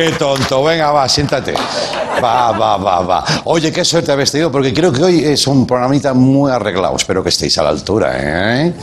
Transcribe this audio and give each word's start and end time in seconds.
qué 0.00 0.12
tonto. 0.16 0.62
Venga, 0.64 0.90
va, 0.92 1.08
siéntate. 1.08 1.54
Va, 2.22 2.52
va, 2.52 2.76
va, 2.76 3.00
va. 3.00 3.24
Oye, 3.44 3.72
qué 3.72 3.84
suerte 3.84 4.12
habéis 4.12 4.30
tenido, 4.30 4.50
porque 4.52 4.74
creo 4.74 4.92
que 4.92 5.02
hoy 5.02 5.24
es 5.24 5.46
un 5.46 5.66
programita 5.66 6.12
muy 6.12 6.50
arreglado. 6.50 6.96
Espero 6.96 7.22
que 7.22 7.30
estéis 7.30 7.56
a 7.58 7.62
la 7.62 7.70
altura, 7.70 8.12
¿eh? 8.66 8.74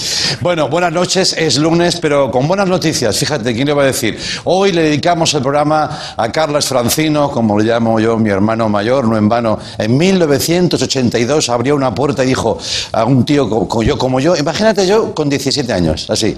Bueno, 0.41 0.69
buenas 0.69 0.91
noches. 0.91 1.33
Es 1.37 1.57
lunes, 1.57 1.97
pero 1.99 2.31
con 2.31 2.47
buenas 2.47 2.67
noticias. 2.67 3.15
Fíjate, 3.17 3.53
¿quién 3.53 3.67
le 3.67 3.73
va 3.73 3.83
a 3.83 3.87
decir? 3.87 4.17
Hoy 4.45 4.71
le 4.71 4.83
dedicamos 4.83 5.33
el 5.35 5.41
programa 5.41 5.89
a 6.17 6.31
Carlos 6.31 6.65
Francino, 6.67 7.29
como 7.29 7.59
le 7.59 7.65
llamo 7.65 7.99
yo, 7.99 8.17
mi 8.17 8.29
hermano 8.29 8.69
mayor, 8.69 9.05
no 9.07 9.17
en 9.17 9.29
vano. 9.29 9.59
En 9.77 9.95
1982 9.97 11.49
abrió 11.49 11.75
una 11.75 11.93
puerta 11.93 12.23
y 12.23 12.27
dijo 12.27 12.57
a 12.91 13.03
un 13.05 13.23
tío 13.25 13.49
co- 13.49 13.67
co- 13.67 13.83
yo 13.83 13.97
como 13.97 14.19
yo, 14.19 14.35
imagínate 14.35 14.87
yo 14.87 15.13
con 15.13 15.29
17 15.29 15.71
años, 15.73 16.09
así. 16.09 16.35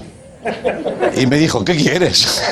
Y 1.16 1.26
me 1.26 1.36
dijo, 1.38 1.64
¿qué 1.64 1.76
quieres? 1.76 2.42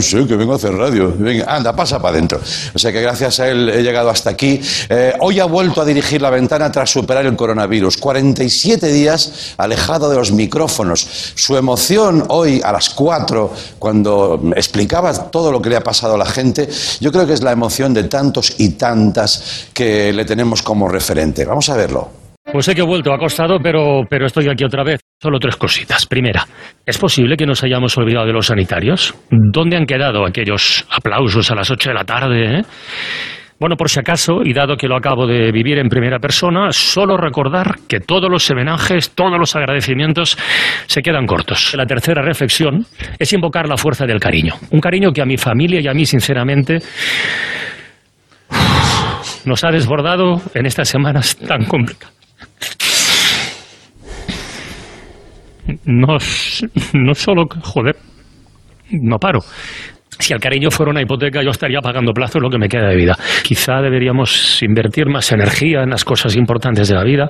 Sé, 0.00 0.26
que 0.26 0.36
vengo 0.36 0.52
a 0.52 0.56
hacer 0.56 0.72
radio. 0.72 1.12
Venga, 1.16 1.44
anda, 1.48 1.74
pasa 1.74 2.00
para 2.00 2.16
adentro. 2.16 2.40
O 2.74 2.78
sea 2.78 2.92
que 2.92 3.00
gracias 3.00 3.40
a 3.40 3.48
él 3.48 3.68
he 3.68 3.82
llegado 3.82 4.10
hasta 4.10 4.30
aquí. 4.30 4.60
Eh, 4.88 5.14
hoy 5.20 5.40
ha 5.40 5.44
vuelto 5.44 5.80
a 5.80 5.84
dirigir 5.84 6.20
la 6.22 6.30
ventana 6.30 6.70
tras 6.70 6.90
superar 6.90 7.26
el 7.26 7.36
coronavirus. 7.36 7.96
47 7.96 8.86
días 8.88 9.54
alejado 9.56 10.10
de 10.10 10.16
los 10.16 10.32
micrófonos. 10.32 11.06
Su 11.34 11.56
emoción 11.56 12.24
hoy 12.28 12.60
a 12.64 12.72
las 12.72 12.90
4, 12.90 13.52
cuando 13.78 14.40
explicaba 14.56 15.12
todo 15.30 15.52
lo 15.52 15.62
que 15.62 15.70
le 15.70 15.76
ha 15.76 15.84
pasado 15.84 16.14
a 16.14 16.18
la 16.18 16.26
gente, 16.26 16.68
yo 17.00 17.12
creo 17.12 17.26
que 17.26 17.34
es 17.34 17.42
la 17.42 17.52
emoción 17.52 17.94
de 17.94 18.04
tantos 18.04 18.54
y 18.58 18.70
tantas 18.70 19.68
que 19.72 20.12
le 20.12 20.24
tenemos 20.24 20.62
como 20.62 20.88
referente. 20.88 21.44
Vamos 21.44 21.68
a 21.68 21.76
verlo. 21.76 22.17
Pues 22.50 22.64
sé 22.64 22.74
que 22.74 22.80
he 22.80 22.84
vuelto, 22.84 23.12
ha 23.12 23.18
costado, 23.18 23.58
pero, 23.60 24.02
pero 24.08 24.26
estoy 24.26 24.48
aquí 24.48 24.64
otra 24.64 24.82
vez. 24.82 25.00
Solo 25.20 25.38
tres 25.38 25.56
cositas. 25.56 26.06
Primera, 26.06 26.46
¿es 26.86 26.96
posible 26.96 27.36
que 27.36 27.44
nos 27.46 27.62
hayamos 27.62 27.96
olvidado 27.98 28.26
de 28.26 28.32
los 28.32 28.46
sanitarios? 28.46 29.14
¿Dónde 29.30 29.76
han 29.76 29.84
quedado 29.84 30.24
aquellos 30.26 30.86
aplausos 30.90 31.50
a 31.50 31.54
las 31.54 31.70
8 31.70 31.90
de 31.90 31.94
la 31.94 32.04
tarde? 32.04 32.58
eh? 32.60 32.62
Bueno, 33.60 33.76
por 33.76 33.90
si 33.90 34.00
acaso, 34.00 34.40
y 34.44 34.54
dado 34.54 34.76
que 34.76 34.88
lo 34.88 34.96
acabo 34.96 35.26
de 35.26 35.52
vivir 35.52 35.78
en 35.78 35.88
primera 35.88 36.20
persona, 36.20 36.70
solo 36.70 37.16
recordar 37.16 37.74
que 37.88 38.00
todos 38.00 38.30
los 38.30 38.48
homenajes, 38.50 39.10
todos 39.14 39.38
los 39.38 39.54
agradecimientos 39.54 40.38
se 40.86 41.02
quedan 41.02 41.26
cortos. 41.26 41.74
La 41.74 41.84
tercera 41.84 42.22
reflexión 42.22 42.86
es 43.18 43.32
invocar 43.32 43.68
la 43.68 43.76
fuerza 43.76 44.06
del 44.06 44.20
cariño. 44.20 44.54
Un 44.70 44.80
cariño 44.80 45.12
que 45.12 45.20
a 45.20 45.26
mi 45.26 45.36
familia 45.36 45.80
y 45.80 45.88
a 45.88 45.92
mí, 45.92 46.06
sinceramente, 46.06 46.78
nos 49.44 49.64
ha 49.64 49.70
desbordado 49.70 50.40
en 50.54 50.66
estas 50.66 50.88
semanas 50.88 51.36
tan 51.36 51.64
complicadas. 51.64 52.17
No, 55.84 56.16
no 56.94 57.14
solo, 57.14 57.46
joder, 57.62 57.96
no 58.90 59.18
paro. 59.18 59.40
Si 60.18 60.32
el 60.32 60.40
cariño 60.40 60.70
fuera 60.70 60.90
una 60.90 61.02
hipoteca, 61.02 61.42
yo 61.42 61.50
estaría 61.50 61.80
pagando 61.80 62.12
plazos 62.12 62.42
lo 62.42 62.50
que 62.50 62.58
me 62.58 62.68
queda 62.68 62.88
de 62.88 62.96
vida. 62.96 63.16
Quizá 63.44 63.80
deberíamos 63.80 64.62
invertir 64.62 65.06
más 65.06 65.30
energía 65.30 65.82
en 65.82 65.90
las 65.90 66.04
cosas 66.04 66.36
importantes 66.36 66.88
de 66.88 66.94
la 66.94 67.04
vida, 67.04 67.28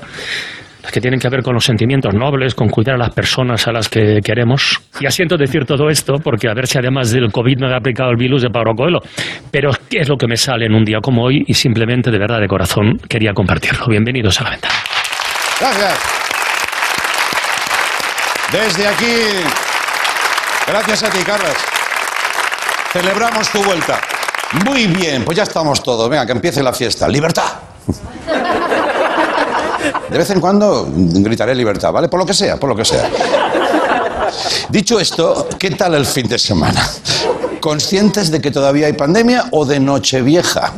las 0.83 0.93
que 0.93 1.01
tienen 1.01 1.21
que 1.21 1.29
ver 1.29 1.43
con 1.43 1.53
los 1.53 1.65
sentimientos 1.65 2.15
nobles, 2.15 2.55
con 2.55 2.69
cuidar 2.69 2.95
a 2.95 2.99
las 2.99 3.11
personas 3.11 3.69
a 3.69 3.73
las 3.73 3.89
que 3.89 4.21
queremos. 4.25 4.81
Ya 5.01 5.11
siento 5.11 5.37
decir 5.37 5.67
todo 5.67 5.91
esto, 5.91 6.15
porque 6.23 6.49
a 6.49 6.55
ver 6.55 6.67
si 6.67 6.79
además 6.79 7.11
del 7.13 7.31
COVID 7.31 7.59
me 7.59 7.73
ha 7.73 7.77
aplicado 7.77 8.11
el 8.11 8.17
virus 8.17 8.43
de 8.43 8.49
Pablo 8.49 8.73
Coelho. 8.75 9.01
Pero 9.51 9.71
¿qué 9.91 9.99
es 10.01 10.09
lo 10.09 10.17
que 10.17 10.27
me 10.27 10.37
sale 10.37 10.67
en 10.67 10.75
un 10.75 10.85
día 10.85 10.99
como 11.03 11.25
hoy? 11.25 11.45
Y 11.47 11.55
simplemente, 11.55 12.11
de 12.11 12.19
verdad, 12.19 12.41
de 12.41 12.47
corazón, 12.47 12.97
quería 13.09 13.33
compartirlo. 13.35 13.87
Bienvenidos 13.89 14.41
a 14.41 14.45
la 14.45 14.51
ventana. 14.51 14.75
Gracias. 15.61 15.99
Desde 18.53 18.89
aquí, 18.89 19.15
gracias 20.67 21.03
a 21.03 21.11
ti, 21.11 21.19
Carlos. 21.25 21.55
Celebramos 22.93 23.49
tu 23.51 23.63
vuelta. 23.63 24.01
Muy 24.65 24.87
bien, 24.87 25.25
pues 25.25 25.37
ya 25.37 25.43
estamos 25.43 25.83
todos. 25.83 26.09
Venga, 26.09 26.25
que 26.25 26.33
empiece 26.33 26.63
la 26.63 26.73
fiesta. 26.73 27.09
¡Libertad! 27.09 27.53
De 30.09 30.17
vez 30.17 30.31
en 30.31 30.41
cuando 30.41 30.89
gritaré 30.91 31.55
libertad, 31.55 31.93
¿vale? 31.93 32.09
Por 32.09 32.21
lo 32.21 32.27
que 32.27 32.33
sea, 32.33 32.57
por 32.57 32.71
lo 32.71 32.77
que 32.77 32.85
sea. 32.85 33.11
Dicho 34.71 34.99
esto, 34.99 35.49
¿qué 35.59 35.71
tal 35.73 35.95
el 35.95 36.07
fin 36.07 36.29
de 36.29 36.39
semana? 36.39 36.89
¿Conscientes 37.61 38.31
de 38.31 38.41
que 38.41 38.51
todavía 38.51 38.87
hay 38.87 38.95
pandemia 38.95 39.47
o 39.51 39.67
de 39.67 39.81
Nochevieja? 39.81 40.73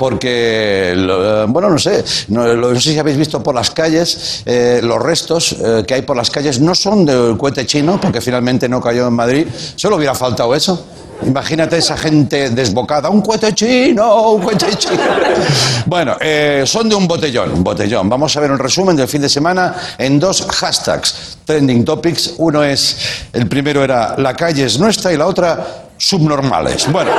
Porque, 0.00 0.94
eh, 0.96 1.44
bueno, 1.46 1.68
no 1.68 1.78
sé, 1.78 2.02
no, 2.28 2.74
sé 2.74 2.92
si 2.92 2.98
habéis 2.98 3.18
visto 3.18 3.42
por 3.42 3.54
las 3.54 3.70
calles, 3.70 4.40
eh, 4.46 4.80
los 4.82 4.98
restos 4.98 5.52
eh, 5.52 5.84
que 5.86 5.92
hay 5.92 6.00
por 6.00 6.16
las 6.16 6.30
calles 6.30 6.58
no 6.58 6.74
son 6.74 7.04
del 7.04 7.36
cohete 7.36 7.66
chino, 7.66 8.00
porque 8.00 8.22
finalmente 8.22 8.66
no 8.66 8.80
cayó 8.80 9.08
en 9.08 9.12
Madrid, 9.12 9.46
solo 9.76 9.96
hubiera 9.96 10.14
faltado 10.14 10.54
eso. 10.54 10.86
Imagínate 11.26 11.76
esa 11.76 11.98
gente 11.98 12.48
desbocada, 12.48 13.10
un 13.10 13.20
cohete 13.20 13.54
chino, 13.54 14.30
un 14.32 14.42
cohete 14.42 14.74
chino. 14.78 15.02
Bueno, 15.84 16.16
son 16.64 16.88
de 16.88 16.94
un 16.94 17.06
botellón, 17.06 17.52
un 17.52 17.62
botellón. 17.62 18.08
Vamos 18.08 18.34
a 18.34 18.40
ver 18.40 18.50
un 18.50 18.58
resumen 18.58 18.96
del 18.96 19.06
fin 19.06 19.20
de 19.20 19.28
semana 19.28 19.74
en 19.98 20.18
dos 20.18 20.46
hashtags, 20.46 21.36
trending 21.44 21.84
topics. 21.84 22.36
Uno 22.38 22.64
es, 22.64 22.96
el 23.34 23.46
primero 23.48 23.84
era 23.84 24.14
la 24.16 24.34
calle 24.34 24.64
es 24.64 24.78
nuestra 24.78 25.12
y 25.12 25.18
la 25.18 25.26
otra 25.26 25.90
subnormales. 25.98 26.90
Bueno. 26.90 27.10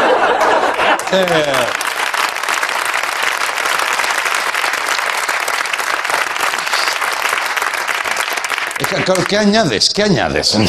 ¿Qué, 9.28 9.38
añades? 9.38 9.90
¿Qué 9.90 10.04
añades? 10.04 10.58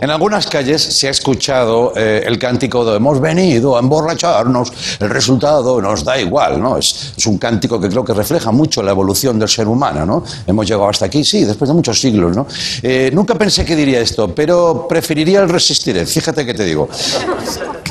En 0.00 0.10
algunas 0.10 0.46
calles 0.46 0.82
se 0.82 1.08
ha 1.08 1.10
escuchado 1.10 1.92
eh, 1.94 2.22
el 2.24 2.38
cántico 2.38 2.84
de 2.84 2.96
hemos 2.96 3.20
venido 3.20 3.76
a 3.76 3.80
emborracharnos, 3.80 4.72
el 4.98 5.10
resultado 5.10 5.80
nos 5.80 6.04
da 6.04 6.18
igual, 6.18 6.60
¿no? 6.60 6.78
Es, 6.78 7.12
un 7.26 7.36
cántico 7.36 7.78
que 7.78 7.88
creo 7.88 8.04
que 8.04 8.14
refleja 8.14 8.50
mucho 8.50 8.82
la 8.82 8.92
evolución 8.92 9.38
del 9.38 9.48
ser 9.48 9.68
humano, 9.68 10.06
¿no? 10.06 10.24
Hemos 10.46 10.66
llegado 10.66 10.88
hasta 10.88 11.06
aquí, 11.06 11.22
sí, 11.22 11.44
después 11.44 11.68
de 11.68 11.74
muchos 11.74 12.00
siglos, 12.00 12.34
¿no? 12.34 12.46
Eh, 12.82 13.10
nunca 13.12 13.34
pensé 13.34 13.64
que 13.64 13.76
diría 13.76 14.00
esto, 14.00 14.34
pero 14.34 14.86
preferiría 14.88 15.40
el 15.40 15.48
resistiré, 15.48 16.06
fíjate 16.06 16.46
que 16.46 16.54
te 16.54 16.64
digo. 16.64 16.88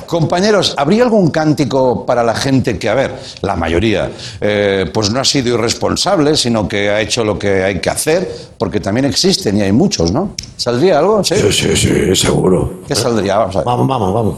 Compañeros, 0.09 0.73
¿habría 0.75 1.03
algún 1.03 1.29
cántico 1.29 2.03
para 2.03 2.23
la 2.23 2.33
gente 2.33 2.79
que, 2.79 2.89
a 2.89 2.95
ver, 2.95 3.19
la 3.44 3.56
mayoría, 3.56 4.09
eh, 4.41 4.89
pues 4.91 5.11
no 5.11 5.19
ha 5.19 5.23
sido 5.23 5.53
irresponsable, 5.53 6.35
sino 6.35 6.67
que 6.67 6.89
ha 6.89 7.00
hecho 7.00 7.23
lo 7.23 7.38
que 7.38 7.63
hay 7.63 7.79
que 7.79 7.91
hacer, 7.91 8.27
porque 8.57 8.79
también 8.79 9.06
existen 9.06 9.57
y 9.57 9.61
hay 9.61 9.71
muchos, 9.71 10.11
¿no? 10.11 10.31
¿Saldría 10.57 10.97
algo? 10.97 11.23
¿Sí? 11.23 11.35
Sí, 11.35 11.51
sí, 11.51 11.75
sí, 11.75 12.15
seguro. 12.15 12.79
¿Qué 12.88 12.95
saldría? 12.95 13.38
Vamos 13.38 13.56
a 13.56 13.59
ver. 13.59 13.65
Vamos, 13.67 13.88
vamos, 13.88 14.13
vamos. 14.15 14.35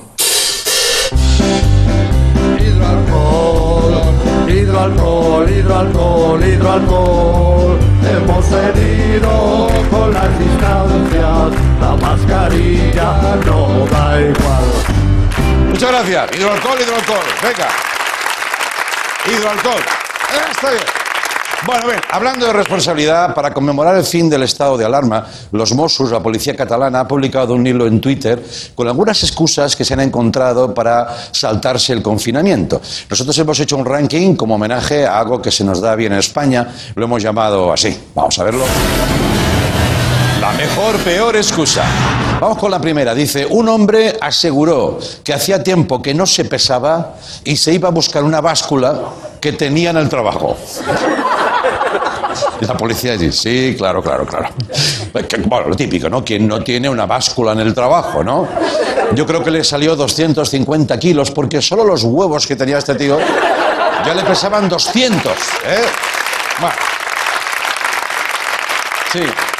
Hidroalcohol, 2.59 4.49
hidroalcohol, 4.49 5.49
hidroalcohol, 5.49 6.47
hidroalcohol. 6.47 7.79
Hemos 8.13 8.45
herido 8.51 9.69
con 9.89 10.13
las 10.13 10.37
distancias, 10.37 11.53
la 11.79 11.95
mascarilla 11.95 13.39
no 13.45 13.85
da 13.85 14.19
igual. 14.19 15.00
Muchas 15.71 15.89
gracias. 15.89 16.37
Hidroalcohol, 16.37 16.81
hidroalcohol. 16.81 17.25
Venga. 17.41 17.69
Hidroalcohol. 19.25 19.81
Está 20.51 20.71
bien. 20.71 20.83
Bueno, 21.63 21.85
bien, 21.85 21.99
hablando 22.09 22.47
de 22.47 22.53
responsabilidad, 22.53 23.35
para 23.35 23.53
conmemorar 23.53 23.95
el 23.95 24.03
fin 24.03 24.27
del 24.27 24.41
estado 24.41 24.79
de 24.79 24.85
alarma, 24.85 25.27
los 25.51 25.73
Mossos, 25.75 26.09
la 26.09 26.19
policía 26.19 26.55
catalana, 26.55 27.01
ha 27.01 27.07
publicado 27.07 27.53
un 27.53 27.65
hilo 27.67 27.85
en 27.85 28.01
Twitter 28.01 28.43
con 28.73 28.87
algunas 28.87 29.21
excusas 29.21 29.75
que 29.75 29.85
se 29.85 29.93
han 29.93 29.99
encontrado 29.99 30.73
para 30.73 31.15
saltarse 31.31 31.93
el 31.93 32.01
confinamiento. 32.01 32.81
Nosotros 33.07 33.37
hemos 33.37 33.59
hecho 33.59 33.77
un 33.77 33.85
ranking 33.85 34.35
como 34.35 34.55
homenaje 34.55 35.05
a 35.05 35.19
algo 35.19 35.39
que 35.39 35.51
se 35.51 35.63
nos 35.63 35.79
da 35.79 35.95
bien 35.95 36.13
en 36.13 36.19
España, 36.19 36.67
lo 36.95 37.05
hemos 37.05 37.21
llamado 37.21 37.71
así. 37.71 37.95
Vamos 38.15 38.39
a 38.39 38.43
verlo. 38.43 38.65
La 40.41 40.51
mejor, 40.53 40.97
peor 41.01 41.35
excusa. 41.35 41.85
Vamos 42.39 42.57
con 42.57 42.71
la 42.71 42.81
primera. 42.81 43.13
Dice, 43.13 43.45
un 43.45 43.69
hombre 43.69 44.17
aseguró 44.19 44.97
que 45.23 45.35
hacía 45.35 45.61
tiempo 45.61 46.01
que 46.01 46.15
no 46.15 46.25
se 46.25 46.45
pesaba 46.45 47.13
y 47.43 47.55
se 47.55 47.71
iba 47.71 47.89
a 47.89 47.91
buscar 47.91 48.23
una 48.23 48.41
báscula 48.41 49.01
que 49.39 49.53
tenía 49.53 49.91
en 49.91 49.97
el 49.97 50.09
trabajo. 50.09 50.57
Y 52.59 52.65
la 52.65 52.75
policía 52.75 53.15
dice, 53.15 53.31
sí, 53.31 53.75
claro, 53.77 54.01
claro, 54.01 54.25
claro. 54.25 54.49
Bueno, 55.45 55.69
lo 55.69 55.75
típico, 55.75 56.09
¿no? 56.09 56.25
Quien 56.25 56.47
no 56.47 56.63
tiene 56.63 56.89
una 56.89 57.05
báscula 57.05 57.51
en 57.51 57.59
el 57.59 57.75
trabajo, 57.75 58.23
¿no? 58.23 58.47
Yo 59.13 59.27
creo 59.27 59.43
que 59.43 59.51
le 59.51 59.63
salió 59.63 59.95
250 59.95 60.97
kilos 60.97 61.29
porque 61.29 61.61
solo 61.61 61.83
los 61.83 62.03
huevos 62.03 62.47
que 62.47 62.55
tenía 62.55 62.79
este 62.79 62.95
tío 62.95 63.19
ya 64.03 64.15
le 64.15 64.23
pesaban 64.23 64.67
200, 64.67 65.31
¿eh? 65.67 65.81
Bueno. 66.59 66.75
Sí. 69.13 69.50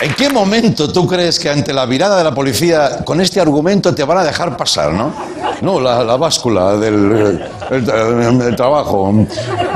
¿En 0.00 0.12
qué 0.14 0.28
momento 0.28 0.92
tú 0.92 1.06
crees 1.06 1.38
que 1.38 1.48
ante 1.48 1.72
la 1.72 1.86
mirada 1.86 2.18
de 2.18 2.24
la 2.24 2.34
policía 2.34 2.98
con 3.04 3.20
este 3.20 3.40
argumento 3.40 3.94
te 3.94 4.04
van 4.04 4.18
a 4.18 4.24
dejar 4.24 4.56
pasar, 4.56 4.92
no? 4.92 5.14
No, 5.62 5.80
la, 5.80 6.02
la 6.04 6.16
báscula 6.16 6.76
del 6.76 7.40
el- 7.70 7.88
el- 7.90 8.40
el 8.42 8.56
trabajo. 8.56 9.10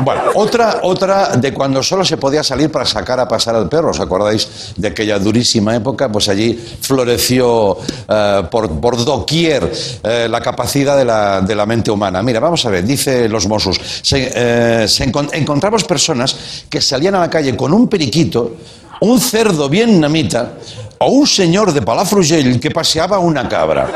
Bueno, 0.04 0.22
otra, 0.34 0.80
otra 0.82 1.36
de 1.36 1.54
cuando 1.54 1.82
solo 1.82 2.04
se 2.04 2.16
podía 2.18 2.42
salir 2.42 2.70
para 2.70 2.84
sacar 2.84 3.18
a 3.20 3.28
pasar 3.28 3.54
al 3.54 3.68
perro. 3.68 3.90
¿Os 3.90 4.00
acordáis 4.00 4.72
de 4.76 4.88
aquella 4.88 5.18
durísima 5.18 5.74
época? 5.76 6.10
Pues 6.10 6.28
allí 6.28 6.52
floreció 6.80 7.78
eh, 8.08 8.42
por, 8.50 8.68
por 8.80 9.02
doquier 9.02 9.72
eh, 10.02 10.26
la 10.28 10.40
capacidad 10.42 10.96
de 10.98 11.04
la, 11.06 11.40
de 11.40 11.54
la 11.54 11.64
mente 11.64 11.90
humana. 11.90 12.22
Mira, 12.22 12.40
vamos 12.40 12.66
a 12.66 12.70
ver, 12.70 12.84
dice 12.84 13.28
los 13.28 13.46
Mossos, 13.46 13.80
eh, 14.12 14.86
encontramos 15.32 15.84
personas 15.84 16.36
que 16.68 16.80
salían 16.82 17.14
a 17.14 17.20
la 17.20 17.30
calle 17.30 17.56
con 17.56 17.72
un 17.72 17.88
periquito, 17.88 18.52
un 19.00 19.20
cerdo 19.20 19.68
vietnamita 19.68 20.54
o 20.98 21.06
un 21.08 21.26
señor 21.26 21.72
de 21.72 21.82
Palafrugell 21.82 22.58
que 22.60 22.70
paseaba 22.70 23.18
una 23.18 23.48
cabra. 23.48 23.88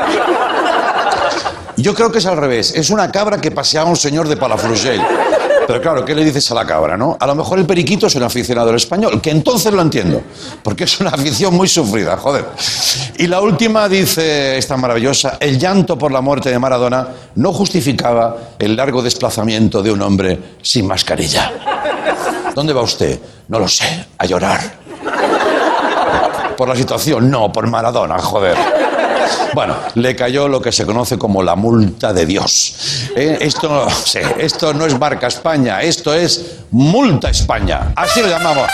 Yo 1.77 1.93
creo 1.93 2.11
que 2.11 2.19
es 2.19 2.25
al 2.25 2.37
revés. 2.37 2.73
Es 2.75 2.89
una 2.89 3.11
cabra 3.11 3.41
que 3.41 3.51
paseaba 3.51 3.89
un 3.89 3.97
señor 3.97 4.27
de 4.27 4.37
Palafrugell. 4.37 5.01
Pero 5.65 5.81
claro, 5.81 6.03
¿qué 6.03 6.13
le 6.13 6.25
dices 6.25 6.51
a 6.51 6.55
la 6.55 6.65
cabra, 6.65 6.97
no? 6.97 7.17
A 7.19 7.25
lo 7.25 7.35
mejor 7.35 7.57
el 7.57 7.65
periquito 7.65 8.07
es 8.07 8.15
un 8.15 8.23
aficionado 8.23 8.69
al 8.69 8.75
español, 8.75 9.21
que 9.21 9.31
entonces 9.31 9.71
lo 9.71 9.81
entiendo, 9.81 10.21
porque 10.61 10.83
es 10.83 10.99
una 10.99 11.11
afición 11.11 11.55
muy 11.55 11.69
sufrida, 11.69 12.17
joder. 12.17 12.45
Y 13.17 13.27
la 13.27 13.39
última 13.39 13.87
dice, 13.87 14.57
esta 14.57 14.75
maravillosa, 14.75 15.37
el 15.39 15.57
llanto 15.57 15.97
por 15.97 16.11
la 16.11 16.19
muerte 16.19 16.49
de 16.49 16.59
Maradona 16.59 17.07
no 17.35 17.53
justificaba 17.53 18.55
el 18.59 18.75
largo 18.75 19.01
desplazamiento 19.01 19.81
de 19.81 19.91
un 19.91 20.01
hombre 20.01 20.39
sin 20.61 20.85
mascarilla. 20.85 21.51
¿Dónde 22.53 22.73
va 22.73 22.81
usted? 22.81 23.19
No 23.47 23.59
lo 23.59 23.67
sé, 23.67 24.05
a 24.17 24.25
llorar. 24.25 24.82
Por 26.57 26.69
la 26.69 26.75
situación, 26.75 27.29
no, 27.29 27.51
por 27.51 27.67
Maradona, 27.67 28.19
joder. 28.19 28.57
Bueno, 29.53 29.75
le 29.95 30.15
cayó 30.15 30.47
lo 30.47 30.61
que 30.61 30.71
se 30.71 30.85
conoce 30.85 31.17
como 31.17 31.43
la 31.43 31.55
multa 31.55 32.13
de 32.13 32.25
Dios. 32.25 33.09
Eh, 33.15 33.37
esto, 33.41 33.87
sí, 33.89 34.19
esto 34.37 34.73
no 34.73 34.85
es 34.85 34.97
marca 34.99 35.27
España, 35.27 35.81
esto 35.81 36.13
es 36.13 36.57
multa 36.71 37.29
España. 37.29 37.93
Así 37.95 38.21
lo 38.21 38.27
llamamos. 38.27 38.67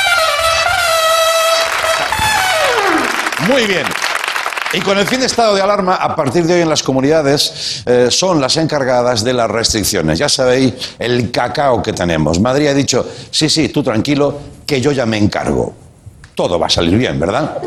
Muy 3.47 3.65
bien. 3.65 3.85
Y 4.71 4.81
con 4.81 4.97
el 4.99 5.07
fin 5.07 5.19
de 5.19 5.25
estado 5.25 5.55
de 5.55 5.61
alarma, 5.61 5.95
a 5.95 6.15
partir 6.15 6.45
de 6.45 6.53
hoy 6.53 6.61
en 6.61 6.69
las 6.69 6.83
comunidades 6.83 7.81
eh, 7.87 8.07
son 8.11 8.39
las 8.39 8.55
encargadas 8.57 9.23
de 9.23 9.33
las 9.33 9.49
restricciones. 9.49 10.19
Ya 10.19 10.29
sabéis 10.29 10.73
el 10.99 11.31
cacao 11.31 11.81
que 11.81 11.91
tenemos. 11.91 12.39
Madrid 12.39 12.67
ha 12.67 12.73
dicho, 12.73 13.05
sí, 13.31 13.49
sí, 13.49 13.69
tú 13.69 13.81
tranquilo, 13.81 14.37
que 14.67 14.79
yo 14.79 14.91
ya 14.91 15.07
me 15.07 15.17
encargo. 15.17 15.88
Todo 16.39 16.57
va 16.57 16.67
a 16.67 16.69
salir 16.69 16.97
bien, 16.97 17.19
¿verdad? 17.19 17.57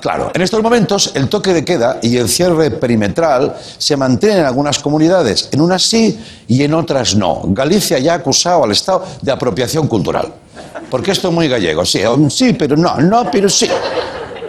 Claro, 0.00 0.30
en 0.32 0.40
estos 0.40 0.62
momentos 0.62 1.12
el 1.14 1.28
toque 1.28 1.52
de 1.52 1.62
queda 1.62 1.98
y 2.00 2.16
el 2.16 2.26
cierre 2.26 2.70
perimetral 2.70 3.54
se 3.76 3.98
mantienen 3.98 4.38
en 4.38 4.46
algunas 4.46 4.78
comunidades, 4.78 5.50
en 5.52 5.60
unas 5.60 5.82
sí 5.82 6.18
y 6.48 6.62
en 6.62 6.72
otras 6.72 7.16
no. 7.16 7.42
Galicia 7.48 7.98
ya 7.98 8.12
ha 8.12 8.16
acusado 8.16 8.64
al 8.64 8.72
Estado 8.72 9.04
de 9.20 9.30
apropiación 9.30 9.88
cultural. 9.88 10.32
Porque 10.88 11.10
esto 11.10 11.28
es 11.28 11.34
muy 11.34 11.48
gallego, 11.48 11.84
sí, 11.84 12.00
sí, 12.30 12.54
pero 12.54 12.78
no, 12.78 12.96
no, 12.96 13.30
pero 13.30 13.46
sí. 13.50 13.68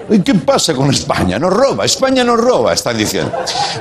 ¿Y 0.10 0.20
qué 0.20 0.36
pasa 0.36 0.74
con 0.74 0.90
España? 0.92 1.40
Nos 1.40 1.54
roba, 1.54 1.86
España 1.86 2.24
nos 2.24 2.40
roba, 2.40 2.74
están 2.74 2.98
diciendo. 2.98 3.32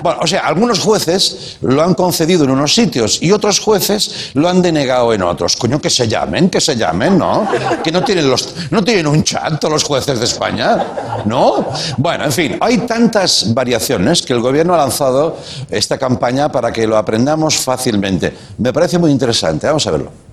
Bueno, 0.03 0.21
o 0.23 0.27
sea, 0.27 0.41
algunos 0.41 0.81
jueces 0.81 1.59
lo 1.63 1.83
han 1.83 1.95
concedido 1.95 2.45
en 2.45 2.51
unos 2.51 2.75
sitios 2.75 3.23
y 3.23 3.33
otros 3.33 3.61
jueces 3.61 4.31
lo 4.35 4.49
han 4.49 4.63
denegado 4.63 5.13
en 5.13 5.23
otros. 5.23 5.57
Coño, 5.57 5.81
que 5.81 5.91
se 5.91 6.09
llamen, 6.09 6.49
que 6.49 6.61
se 6.61 6.77
llamen, 6.77 7.19
¿no? 7.19 7.49
Que 7.83 7.93
no 7.93 8.03
tienen, 8.05 8.29
los, 8.29 8.55
no 8.71 8.83
tienen 8.83 9.07
un 9.07 9.23
chat 9.23 9.63
los 9.69 9.85
jueces 9.85 10.19
de 10.19 10.25
España, 10.25 11.23
¿no? 11.25 11.67
Bueno, 11.97 12.25
en 12.25 12.33
fin, 12.33 12.57
hay 12.61 12.79
tantas 12.79 13.53
variaciones 13.55 14.23
que 14.23 14.33
el 14.33 14.41
gobierno 14.41 14.75
ha 14.75 14.79
lanzado 14.79 15.37
esta 15.71 15.99
campaña 15.99 16.51
para 16.51 16.73
que 16.73 16.87
lo 16.87 16.97
aprendamos 16.97 17.57
fácilmente. 17.57 18.33
Me 18.59 18.73
parece 18.73 18.99
muy 18.99 19.11
interesante, 19.11 19.67
vamos 19.67 19.87
a 19.87 19.91
verlo. 19.91 20.24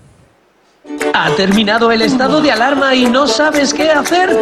¿Ha 1.23 1.29
terminado 1.35 1.91
el 1.91 2.01
estado 2.01 2.41
de 2.41 2.51
alarma 2.51 2.95
y 2.95 3.06
no 3.06 3.27
sabes 3.27 3.75
qué 3.75 3.91
hacer? 3.91 4.35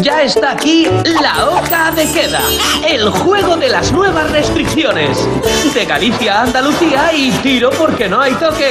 Ya 0.00 0.22
está 0.22 0.52
aquí 0.52 0.88
la 1.20 1.48
Oca 1.50 1.90
de 1.90 2.10
Queda, 2.10 2.40
el 2.88 3.10
juego 3.10 3.58
de 3.58 3.68
las 3.68 3.92
nuevas 3.92 4.30
restricciones. 4.30 5.18
De 5.74 5.84
Galicia 5.84 6.40
a 6.40 6.42
Andalucía 6.44 7.12
y 7.12 7.30
tiro 7.42 7.68
porque 7.72 8.08
no 8.08 8.22
hay 8.22 8.32
toque. 8.36 8.70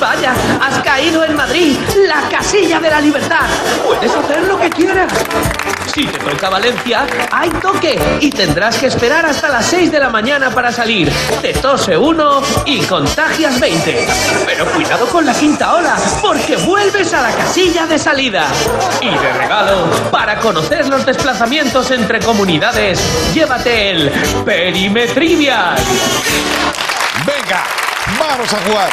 Vaya, 0.00 0.34
has 0.60 0.80
caído 0.80 1.22
en 1.22 1.36
Madrid, 1.36 1.76
la 2.08 2.28
casilla 2.28 2.80
de 2.80 2.90
la 2.90 3.00
libertad. 3.02 3.46
Puedes 3.86 4.12
hacer 4.12 4.42
lo 4.48 4.58
que 4.58 4.68
quieras. 4.68 5.12
Si 5.94 6.06
te 6.06 6.18
toca 6.18 6.50
Valencia, 6.50 7.06
hay 7.32 7.50
toque 7.50 7.98
y 8.20 8.30
tendrás 8.30 8.76
que 8.76 8.86
esperar 8.86 9.24
hasta 9.24 9.48
las 9.48 9.66
6 9.66 9.90
de 9.90 9.98
la 9.98 10.10
mañana 10.10 10.50
para 10.50 10.70
salir. 10.70 11.10
Te 11.40 11.52
tose 11.54 11.96
uno 11.96 12.42
y 12.66 12.80
contagias 12.82 13.58
20. 13.58 14.06
Pero 14.46 14.66
cuidado 14.72 15.06
con 15.08 15.24
la 15.24 15.32
quinta 15.32 15.74
hora, 15.74 15.96
porque 16.20 16.56
vuelves 16.56 17.12
a 17.14 17.22
la 17.22 17.34
casilla 17.34 17.86
de 17.86 17.98
salida. 17.98 18.46
Y 19.00 19.08
de 19.08 19.32
regalo, 19.32 19.90
para 20.10 20.38
conocer 20.38 20.86
los 20.88 21.06
desplazamientos 21.06 21.90
entre 21.90 22.20
comunidades, 22.20 23.00
llévate 23.32 23.90
el 23.90 24.10
Perimetrivial. 24.44 25.76
Venga, 27.24 27.64
vamos 28.18 28.52
a 28.52 28.60
jugar. 28.60 28.90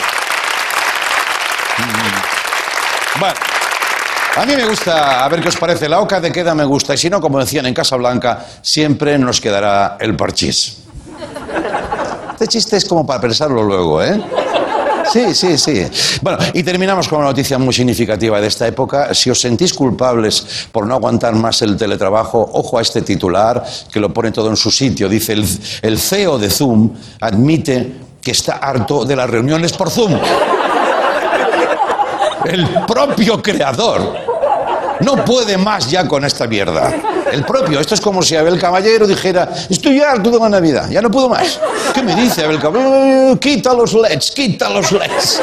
Mm. 1.77 3.54
A 4.37 4.45
mí 4.45 4.53
me 4.53 4.65
gusta, 4.65 5.23
a 5.23 5.29
ver 5.29 5.41
qué 5.41 5.47
os 5.47 5.55
parece, 5.55 5.87
la 5.87 6.01
oca 6.01 6.19
de 6.19 6.29
queda 6.29 6.53
me 6.53 6.65
gusta, 6.65 6.93
y 6.93 6.97
si 6.97 7.09
no, 7.09 7.21
como 7.21 7.39
decían 7.39 7.65
en 7.67 7.73
Casablanca, 7.73 8.45
siempre 8.61 9.17
nos 9.17 9.39
quedará 9.39 9.95
el 9.97 10.17
parchís. 10.17 10.79
Este 12.33 12.47
chiste 12.47 12.75
es 12.75 12.83
como 12.83 13.05
para 13.05 13.21
pensarlo 13.21 13.63
luego, 13.63 14.03
¿eh? 14.03 14.21
Sí, 15.09 15.33
sí, 15.33 15.57
sí. 15.57 15.87
Bueno, 16.21 16.39
y 16.53 16.63
terminamos 16.63 17.07
con 17.07 17.19
una 17.19 17.29
noticia 17.29 17.57
muy 17.57 17.73
significativa 17.73 18.41
de 18.41 18.47
esta 18.47 18.67
época. 18.67 19.13
Si 19.13 19.29
os 19.29 19.39
sentís 19.39 19.73
culpables 19.73 20.67
por 20.71 20.85
no 20.85 20.95
aguantar 20.95 21.33
más 21.35 21.61
el 21.61 21.77
teletrabajo, 21.77 22.49
ojo 22.53 22.77
a 22.77 22.81
este 22.81 23.03
titular 23.03 23.63
que 23.89 24.01
lo 24.01 24.13
pone 24.13 24.31
todo 24.31 24.49
en 24.49 24.57
su 24.57 24.69
sitio. 24.69 25.07
Dice, 25.07 25.31
el, 25.31 25.47
el 25.81 25.97
CEO 25.97 26.37
de 26.37 26.49
Zoom 26.49 26.89
admite 27.21 27.93
que 28.21 28.31
está 28.31 28.57
harto 28.57 29.05
de 29.05 29.15
las 29.15 29.29
reuniones 29.29 29.71
por 29.71 29.89
Zoom. 29.89 30.19
El 32.45 32.67
propio 32.87 33.41
creador 33.41 34.13
no 35.01 35.25
puede 35.25 35.57
más 35.57 35.89
ya 35.89 36.07
con 36.07 36.23
esta 36.25 36.47
mierda. 36.47 36.93
El 37.31 37.43
propio, 37.43 37.79
esto 37.79 37.95
es 37.95 38.01
como 38.01 38.21
si 38.21 38.35
Abel 38.35 38.59
Caballero 38.59 39.05
dijera, 39.07 39.49
estoy 39.69 39.99
harto 39.99 40.29
de 40.31 40.39
la 40.39 40.47
Navidad, 40.49 40.89
ya 40.89 41.01
no 41.01 41.09
puedo 41.11 41.27
más. 41.27 41.59
¿Qué 41.93 42.01
me 42.03 42.15
dice 42.15 42.43
Abel 42.45 42.59
Caballero? 42.59 43.33
"Eh, 43.33 43.37
Quita 43.39 43.73
los 43.73 43.93
LEDs, 43.93 44.31
quita 44.31 44.69
los 44.69 44.91
LEDs. 44.91 45.41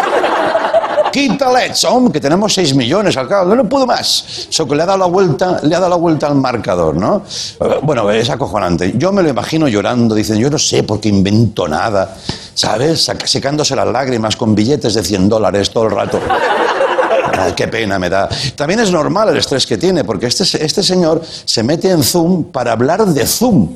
Quita 1.12 1.52
LEDs, 1.52 1.84
hombre, 1.84 2.12
que 2.14 2.20
tenemos 2.20 2.54
6 2.54 2.74
millones 2.74 3.14
al 3.18 3.28
cabo, 3.28 3.54
no 3.54 3.68
puedo 3.68 3.86
más. 3.86 4.46
Eso 4.48 4.66
que 4.66 4.74
le 4.74 4.82
ha 4.84 4.86
dado 4.86 4.98
la 5.00 5.06
vuelta, 5.06 5.60
le 5.62 5.74
ha 5.76 5.78
dado 5.80 5.90
la 5.90 5.96
vuelta 5.96 6.26
al 6.28 6.36
marcador, 6.36 6.96
¿no? 6.96 7.22
Eh, 7.60 7.78
Bueno, 7.82 8.10
es 8.10 8.30
acojonante. 8.30 8.94
Yo 8.96 9.12
me 9.12 9.22
lo 9.22 9.28
imagino 9.28 9.68
llorando, 9.68 10.14
dicen, 10.14 10.38
yo 10.38 10.48
no 10.48 10.58
sé 10.58 10.84
por 10.84 11.00
qué 11.00 11.10
invento 11.10 11.68
nada, 11.68 12.14
¿sabes? 12.54 13.10
Secándose 13.24 13.76
las 13.76 13.88
lágrimas 13.88 14.36
con 14.36 14.54
billetes 14.54 14.94
de 14.94 15.02
100 15.04 15.28
dólares 15.28 15.70
todo 15.70 15.84
el 15.84 15.90
rato. 15.90 16.18
Qué 17.56 17.68
pena 17.68 17.98
me 17.98 18.08
da. 18.08 18.28
También 18.56 18.80
es 18.80 18.90
normal 18.90 19.28
el 19.30 19.38
estrés 19.38 19.66
que 19.66 19.78
tiene, 19.78 20.04
porque 20.04 20.26
este, 20.26 20.64
este 20.64 20.82
señor 20.82 21.22
se 21.44 21.62
mete 21.62 21.90
en 21.90 22.02
Zoom 22.02 22.44
para 22.44 22.72
hablar 22.72 23.04
de 23.06 23.26
Zoom. 23.26 23.68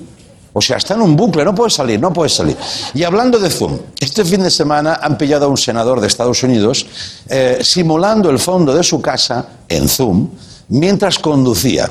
O 0.52 0.62
sea, 0.62 0.78
está 0.78 0.94
en 0.94 1.02
un 1.02 1.16
bucle, 1.16 1.44
no 1.44 1.54
puede 1.54 1.70
salir, 1.70 2.00
no 2.00 2.12
puede 2.12 2.30
salir. 2.30 2.56
Y 2.94 3.04
hablando 3.04 3.38
de 3.38 3.50
Zoom, 3.50 3.78
este 4.00 4.24
fin 4.24 4.42
de 4.42 4.50
semana 4.50 5.00
han 5.02 5.18
pillado 5.18 5.44
a 5.44 5.48
un 5.48 5.58
senador 5.58 6.00
de 6.00 6.06
Estados 6.06 6.42
Unidos 6.42 6.86
eh, 7.28 7.58
simulando 7.60 8.30
el 8.30 8.38
fondo 8.38 8.74
de 8.74 8.82
su 8.82 9.02
casa 9.02 9.46
en 9.68 9.86
Zoom 9.86 10.30
mientras 10.68 11.18
conducía. 11.18 11.90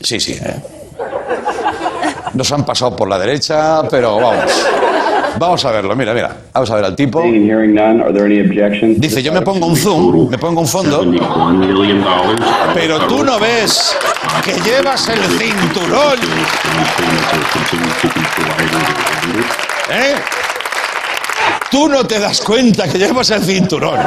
Sí, 0.00 0.18
sí. 0.18 0.32
¿eh? 0.32 0.62
Nos 2.34 2.50
han 2.52 2.64
pasado 2.64 2.96
por 2.96 3.08
la 3.08 3.18
derecha, 3.18 3.82
pero 3.90 4.16
vamos. 4.16 4.50
Vamos 5.42 5.64
a 5.64 5.72
verlo, 5.72 5.96
mira, 5.96 6.14
mira. 6.14 6.36
Vamos 6.52 6.70
a 6.70 6.76
ver 6.76 6.84
al 6.84 6.94
tipo. 6.94 7.20
Dice, 7.20 9.22
yo 9.24 9.32
me 9.32 9.42
pongo 9.42 9.66
un 9.66 9.76
zoom, 9.76 10.30
me 10.30 10.38
pongo 10.38 10.60
un 10.60 10.68
fondo, 10.68 11.04
$71 11.04 11.56
million. 11.56 12.04
pero 12.72 13.00
tú 13.08 13.24
no 13.24 13.40
ves 13.40 13.96
que 14.44 14.52
llevas 14.60 15.08
el 15.08 15.18
cinturón, 15.18 16.14
¿eh? 19.90 20.14
Tú 21.72 21.88
no 21.88 22.04
te 22.04 22.20
das 22.20 22.40
cuenta 22.40 22.86
que 22.86 22.98
llevas 22.98 23.28
el 23.30 23.42
cinturón. 23.42 23.98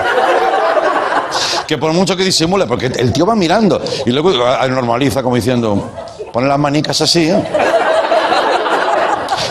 Que 1.68 1.78
por 1.78 1.92
mucho 1.92 2.16
que 2.16 2.24
disimule, 2.24 2.66
porque 2.66 2.86
el 2.86 3.12
tío 3.12 3.26
va 3.26 3.36
mirando 3.36 3.82
y 4.06 4.12
luego 4.12 4.32
normaliza 4.70 5.22
como 5.22 5.36
diciendo, 5.36 5.92
pone 6.32 6.48
las 6.48 6.60
manicas 6.60 7.02
así, 7.02 7.28
¿eh? 7.28 7.75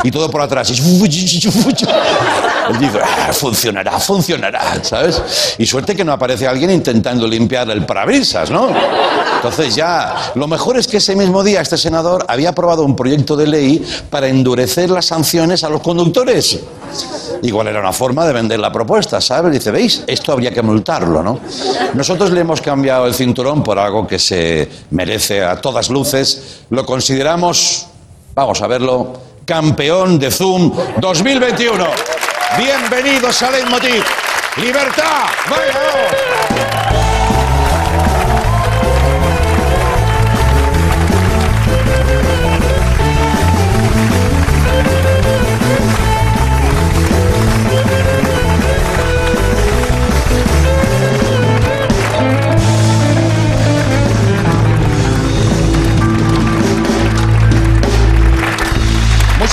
Y 0.05 0.11
todo 0.11 0.31
por 0.31 0.43
atrás. 0.43 0.71
Él 0.71 0.77
dice, 2.79 2.99
"Ah, 3.03 3.33
funcionará, 3.33 3.99
funcionará, 3.99 4.79
¿sabes? 4.83 5.57
Y 5.59 5.67
suerte 5.67 5.97
que 5.97 6.05
no 6.05 6.13
aparece 6.13 6.47
alguien 6.47 6.71
intentando 6.71 7.27
limpiar 7.27 7.69
el 7.71 7.85
parabrisas, 7.87 8.51
¿no? 8.51 8.69
Entonces 9.37 9.75
ya, 9.75 10.33
lo 10.35 10.47
mejor 10.47 10.77
es 10.79 10.87
que 10.87 10.99
ese 10.99 11.17
mismo 11.17 11.43
día 11.43 11.61
este 11.61 11.77
senador 11.77 12.25
había 12.29 12.51
aprobado 12.51 12.85
un 12.85 12.95
proyecto 12.97 13.35
de 13.37 13.47
ley 13.47 13.85
para 14.11 14.29
endurecer 14.29 14.91
las 14.91 15.07
sanciones 15.07 15.65
a 15.65 15.69
los 15.69 15.81
conductores. 15.83 16.61
Igual 17.43 17.69
era 17.69 17.81
una 17.81 17.93
forma 17.93 18.27
de 18.27 18.33
vender 18.33 18.59
la 18.59 18.73
propuesta, 18.73 19.21
¿sabes? 19.21 19.53
Dice, 19.53 19.71
¿veis? 19.71 20.05
Esto 20.07 20.33
habría 20.33 20.51
que 20.51 20.63
multarlo, 20.63 21.23
¿no? 21.23 21.41
Nosotros 21.95 22.31
le 22.31 22.41
hemos 22.41 22.61
cambiado 22.61 23.07
el 23.07 23.15
cinturón 23.15 23.63
por 23.63 23.79
algo 23.79 24.07
que 24.07 24.19
se 24.19 24.69
merece 24.91 25.43
a 25.45 25.61
todas 25.61 25.91
luces. 25.91 26.61
Lo 26.71 26.87
consideramos, 26.87 27.87
vamos 28.35 28.63
a 28.63 28.67
verlo, 28.67 29.34
campeón 29.45 30.19
de 30.19 30.31
Zoom 30.31 30.73
2021. 31.01 31.87
Bienvenidos 32.59 33.43
a 33.43 33.51
Leitmotiv. 33.51 34.05
¡Libertad! 34.57 35.27
¡Vaya! 35.51 36.54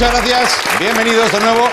Muchas 0.02 0.26
gracias, 0.26 0.80
bienvenidos 0.80 1.32
de 1.32 1.40
nuevo. 1.42 1.70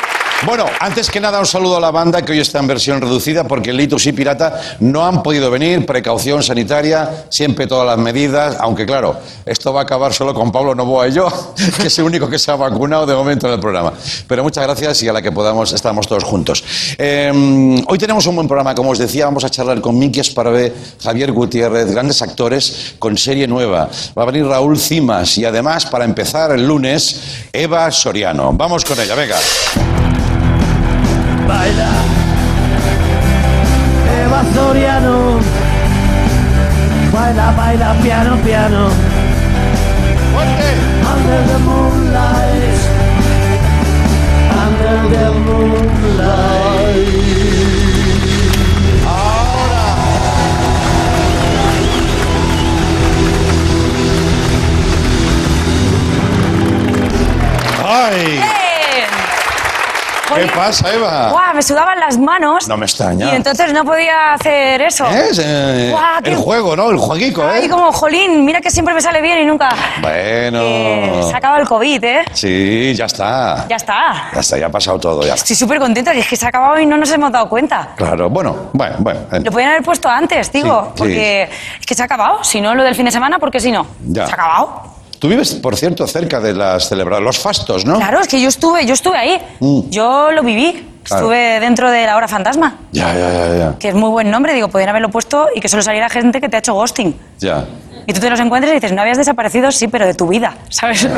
Bueno, 0.47 0.66
antes 0.78 1.11
que 1.11 1.21
nada 1.21 1.40
un 1.40 1.47
saludo 1.47 1.78
a 1.78 1.80
la 1.80 1.90
banda 1.90 2.23
que 2.23 2.30
hoy 2.30 2.38
está 2.38 2.61
en 2.61 2.68
versión 2.68 3.00
reducida 3.00 3.42
porque 3.42 3.73
Litus 3.73 4.07
y 4.07 4.12
Pirata 4.12 4.78
no 4.78 5.04
han 5.04 5.21
podido 5.21 5.50
venir, 5.50 5.85
precaución 5.85 6.45
sanitaria, 6.45 7.26
siempre 7.28 7.66
todas 7.66 7.85
las 7.85 7.99
medidas, 7.99 8.57
aunque 8.61 8.87
claro, 8.87 9.18
esto 9.45 9.73
va 9.73 9.80
a 9.80 9.83
acabar 9.83 10.14
solo 10.14 10.33
con 10.33 10.52
Pablo 10.52 10.76
Novoa 10.76 11.09
y 11.09 11.12
yo, 11.12 11.28
que 11.80 11.88
es 11.88 11.99
el 11.99 12.04
único 12.04 12.30
que 12.30 12.38
se 12.38 12.52
ha 12.52 12.54
vacunado 12.54 13.04
de 13.04 13.16
momento 13.16 13.49
en 13.49 13.54
el 13.54 13.61
programa. 13.61 13.92
Pero 14.28 14.45
muchas 14.45 14.62
gracias 14.62 15.02
y 15.02 15.09
a 15.09 15.12
la 15.12 15.21
que 15.21 15.33
podamos 15.33 15.73
estamos 15.73 16.07
todos 16.07 16.23
juntos. 16.23 16.62
Eh, 16.97 17.83
hoy 17.88 17.99
tenemos 17.99 18.25
un 18.26 18.37
buen 18.37 18.47
programa, 18.47 18.76
como 18.76 18.90
os 18.90 18.99
decía, 18.99 19.25
vamos 19.25 19.42
a 19.42 19.50
charlar 19.50 19.80
con 19.80 19.99
Miki 19.99 20.21
Esparvé, 20.21 20.73
Javier 21.02 21.33
Gutiérrez, 21.33 21.90
grandes 21.90 22.23
actores 22.23 22.95
con 23.00 23.18
serie 23.18 23.49
nueva. 23.49 23.90
Va 24.16 24.23
a 24.23 24.26
venir 24.26 24.47
Raúl 24.47 24.78
Cimas 24.78 25.37
y 25.37 25.45
además, 25.45 25.87
para 25.87 26.04
empezar 26.04 26.52
el 26.52 26.66
lunes, 26.66 27.49
Eva 27.52 27.90
Soriano. 27.90 28.52
Vamos 28.52 28.85
con 28.85 29.00
ella, 29.00 29.16
venga. 29.16 29.37
Baila. 31.58 31.90
Eva 34.14 34.40
Soriano. 34.54 35.40
Baila, 37.12 37.46
baila, 37.58 37.88
piano, 38.00 38.36
piano. 38.44 38.84
Under 41.10 41.40
the 41.50 41.58
moonlight. 41.66 42.80
Under 44.62 44.98
the 45.14 45.26
moonlight. 45.46 46.68
¡Ay! 57.90 58.57
¿Qué 60.35 60.47
pasa, 60.54 60.92
Eva? 60.92 61.30
¡Guau! 61.30 61.54
Me 61.54 61.62
sudaban 61.62 61.99
las 61.99 62.18
manos. 62.18 62.68
No 62.68 62.76
me 62.76 62.85
extraña. 62.87 63.32
Y 63.32 63.37
entonces 63.37 63.73
no 63.73 63.85
podía 63.85 64.35
hacer 64.35 64.80
eso. 64.82 65.06
Es 65.06 65.40
eh, 65.42 65.88
Guau, 65.90 66.23
qué- 66.23 66.30
el 66.30 66.37
juego, 66.37 66.76
¿no? 66.76 66.90
El 66.90 66.99
jueguico, 66.99 67.42
¿eh? 67.44 67.61
Ay, 67.62 67.68
como, 67.68 67.90
jolín, 67.92 68.44
mira 68.44 68.61
que 68.61 68.70
siempre 68.70 68.94
me 68.94 69.00
sale 69.00 69.20
bien 69.23 69.38
y 69.40 69.44
nunca. 69.47 69.68
Bueno. 70.00 70.61
Eh, 70.62 71.23
se 71.30 71.35
acaba 71.37 71.58
el 71.58 71.66
COVID, 71.66 72.04
¿eh? 72.04 72.25
Sí, 72.32 72.94
ya 72.94 73.06
está. 73.06 73.66
Ya 73.68 73.76
está. 73.76 74.30
Ya 74.35 74.40
está, 74.40 74.58
ya 74.58 74.66
ha 74.66 74.70
pasado 74.70 74.99
todo, 75.00 75.26
ya. 75.26 75.35
Estoy 75.35 75.56
súper 75.56 75.78
contenta, 75.78 76.12
que 76.12 76.20
es 76.20 76.28
que 76.28 76.37
se 76.37 76.44
ha 76.47 76.50
acabado 76.50 76.78
y 76.78 76.87
no 76.87 76.97
nos 76.97 77.11
hemos 77.11 77.32
dado 77.32 77.49
cuenta. 77.49 77.90
Claro, 77.97 78.28
bueno, 78.30 78.70
bueno, 78.73 78.97
bueno. 78.99 79.20
eh, 79.32 79.40
Lo 79.40 79.50
podían 79.50 79.70
haber 79.70 79.82
puesto 79.82 80.08
antes, 80.08 80.52
digo, 80.52 80.85
Sí, 80.85 80.90
sí. 80.90 80.99
porque 80.99 81.42
es 81.80 81.87
que 81.87 81.94
se 81.94 82.02
ha 82.02 82.04
acabado. 82.04 82.44
Si 82.44 82.61
no, 82.61 82.75
lo 82.75 82.82
del 82.85 82.94
fin 82.94 83.06
de 83.06 83.11
semana, 83.11 83.38
¿por 83.38 83.50
qué 83.50 83.61
si 83.61 83.73
no? 83.73 83.87
Ya. 84.06 84.26
Se 84.26 84.32
ha 84.32 84.35
acabado. 84.35 84.82
Tú 85.18 85.28
vives, 85.28 85.54
por 85.54 85.76
cierto, 85.76 86.06
cerca 86.06 86.40
de 86.40 86.54
las 86.54 86.88
celebraciones, 86.88 87.26
los 87.26 87.38
fastos, 87.38 87.84
¿no? 87.84 87.96
Claro, 87.98 88.20
es 88.20 88.28
que 88.28 88.40
yo 88.40 88.48
estuve, 88.48 88.87
yo 88.87 88.94
estuve 88.94 89.16
ahí. 89.16 89.40
Mm. 89.60 89.80
Yo 89.90 90.30
lo 90.30 90.42
viví. 90.42 90.87
Claro. 91.02 91.22
Estuve 91.25 91.60
dentro 91.60 91.90
de 91.90 92.04
la 92.04 92.16
hora 92.16 92.28
fantasma. 92.28 92.76
Ya, 92.92 93.14
ya, 93.14 93.32
ya, 93.32 93.56
ya. 93.56 93.78
Que 93.78 93.88
es 93.88 93.94
muy 93.94 94.10
buen 94.10 94.30
nombre, 94.30 94.52
digo, 94.52 94.68
podrían 94.68 94.90
haberlo 94.90 95.08
puesto 95.08 95.48
y 95.54 95.60
que 95.60 95.68
solo 95.68 95.82
saliera 95.82 96.08
gente 96.10 96.40
que 96.40 96.48
te 96.50 96.56
ha 96.56 96.58
hecho 96.58 96.75
ghosting. 96.75 97.16
Ya. 97.38 97.64
Y 98.06 98.12
tú 98.12 98.20
te 98.20 98.28
los 98.30 98.38
encuentras 98.40 98.70
y 98.72 98.75
dices, 98.75 98.92
no 98.92 99.00
habías 99.00 99.16
desaparecido, 99.16 99.72
sí, 99.72 99.88
pero 99.88 100.04
de 100.06 100.14
tu 100.14 100.28
vida, 100.28 100.56
¿sabes? 100.68 101.08